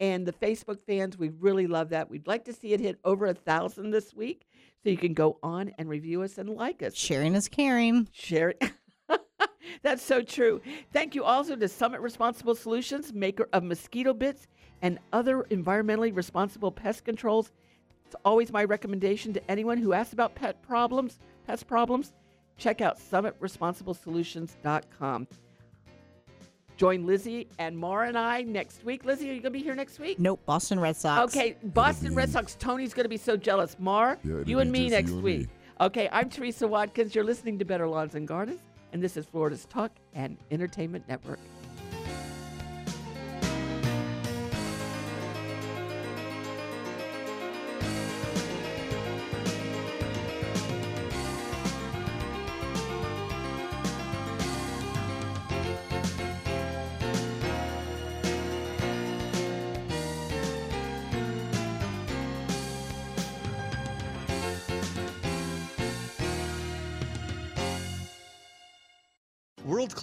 And 0.00 0.26
the 0.26 0.32
Facebook 0.32 0.80
fans, 0.80 1.16
we 1.18 1.28
really 1.28 1.66
love 1.66 1.90
that. 1.90 2.08
We'd 2.10 2.26
like 2.26 2.44
to 2.46 2.52
see 2.52 2.72
it 2.72 2.80
hit 2.80 2.98
over 3.04 3.26
a 3.26 3.34
thousand 3.34 3.90
this 3.90 4.14
week. 4.14 4.46
So 4.82 4.90
you 4.90 4.96
can 4.96 5.14
go 5.14 5.38
on 5.42 5.72
and 5.78 5.88
review 5.88 6.22
us 6.22 6.38
and 6.38 6.48
like 6.48 6.82
us. 6.82 6.94
Sharing 6.94 7.34
is 7.34 7.48
caring. 7.48 8.08
Sharing. 8.12 8.54
That's 9.82 10.02
so 10.02 10.22
true. 10.22 10.60
Thank 10.92 11.14
you 11.14 11.22
also 11.24 11.54
to 11.56 11.68
Summit 11.68 12.00
Responsible 12.00 12.54
Solutions, 12.54 13.12
maker 13.12 13.48
of 13.52 13.62
mosquito 13.62 14.14
bits 14.14 14.46
and 14.82 14.98
other 15.12 15.42
environmentally 15.50 16.14
responsible 16.16 16.70
pest 16.72 17.04
controls. 17.04 17.52
It's 18.16 18.22
always 18.24 18.50
my 18.50 18.64
recommendation 18.64 19.34
to 19.34 19.50
anyone 19.50 19.76
who 19.76 19.92
asks 19.92 20.14
about 20.14 20.34
pet 20.34 20.62
problems, 20.62 21.18
pest 21.46 21.66
problems, 21.66 22.14
check 22.56 22.80
out 22.80 22.98
summitresponsiblesolutions.com. 22.98 25.26
Join 26.78 27.04
Lizzie 27.06 27.46
and 27.58 27.76
Mara 27.76 28.08
and 28.08 28.16
I 28.16 28.40
next 28.42 28.84
week. 28.84 29.04
Lizzie, 29.04 29.28
are 29.30 29.34
you 29.34 29.40
going 29.42 29.52
to 29.52 29.58
be 29.58 29.62
here 29.62 29.74
next 29.74 29.98
week? 29.98 30.18
Nope, 30.18 30.40
Boston 30.46 30.80
Red 30.80 30.96
Sox. 30.96 31.36
Okay, 31.36 31.56
Boston 31.62 32.14
Red 32.14 32.30
Sox. 32.30 32.56
Tony's 32.58 32.94
going 32.94 33.04
to 33.04 33.08
be 33.10 33.18
so 33.18 33.36
jealous. 33.36 33.76
Mar, 33.78 34.16
Yeah, 34.24 34.42
you 34.46 34.60
and 34.60 34.72
me 34.72 34.88
next 34.88 35.10
week. 35.12 35.40
me. 35.40 35.46
Okay, 35.80 36.08
I'm 36.10 36.30
Teresa 36.30 36.66
Watkins. 36.66 37.14
You're 37.14 37.24
listening 37.24 37.58
to 37.58 37.66
Better 37.66 37.86
Lawns 37.86 38.14
and 38.14 38.26
Gardens, 38.26 38.60
and 38.94 39.02
this 39.02 39.18
is 39.18 39.26
Florida's 39.26 39.66
Talk 39.66 39.92
and 40.14 40.38
Entertainment 40.50 41.06
Network. 41.06 41.38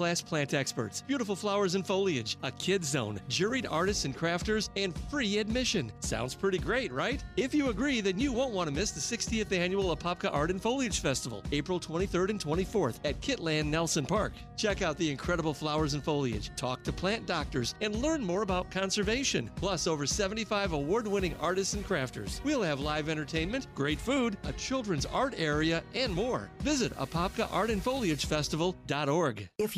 Class 0.03 0.21
plant 0.21 0.53
experts, 0.53 1.01
beautiful 1.01 1.33
flowers 1.33 1.75
and 1.75 1.87
foliage, 1.87 2.35
a 2.43 2.51
kid 2.51 2.83
zone, 2.83 3.21
juried 3.29 3.65
artists 3.71 4.03
and 4.03 4.13
crafters, 4.13 4.67
and 4.75 4.93
free 5.09 5.37
admission. 5.37 5.93
Sounds 6.01 6.35
pretty 6.35 6.57
great, 6.57 6.91
right? 6.91 7.23
If 7.37 7.53
you 7.53 7.69
agree, 7.69 8.01
then 8.01 8.19
you 8.19 8.33
won't 8.33 8.53
want 8.53 8.67
to 8.67 8.75
miss 8.75 8.91
the 8.91 8.99
60th 8.99 9.53
annual 9.53 9.95
Apopka 9.95 10.29
Art 10.33 10.51
and 10.51 10.61
Foliage 10.61 10.99
Festival, 10.99 11.41
April 11.53 11.79
23rd 11.79 12.31
and 12.31 12.43
24th 12.43 12.99
at 13.05 13.21
Kit 13.21 13.39
Land 13.39 13.71
Nelson 13.71 14.05
Park. 14.05 14.33
Check 14.57 14.81
out 14.81 14.97
the 14.97 15.09
incredible 15.09 15.53
flowers 15.53 15.93
and 15.93 16.03
foliage, 16.03 16.51
talk 16.57 16.83
to 16.83 16.91
plant 16.91 17.25
doctors, 17.25 17.73
and 17.79 17.95
learn 17.95 18.25
more 18.25 18.41
about 18.41 18.69
conservation. 18.69 19.49
Plus, 19.55 19.87
over 19.87 20.05
75 20.05 20.73
award 20.73 21.07
winning 21.07 21.33
artists 21.39 21.75
and 21.75 21.87
crafters. 21.87 22.43
We'll 22.43 22.61
have 22.61 22.81
live 22.81 23.07
entertainment, 23.07 23.67
great 23.73 24.01
food, 24.01 24.35
a 24.43 24.51
children's 24.51 25.05
art 25.05 25.33
area, 25.37 25.81
and 25.95 26.13
more. 26.13 26.49
Visit 26.59 26.93
apopkaartandfoliagefestival.org. 26.97 29.47
If 29.59 29.77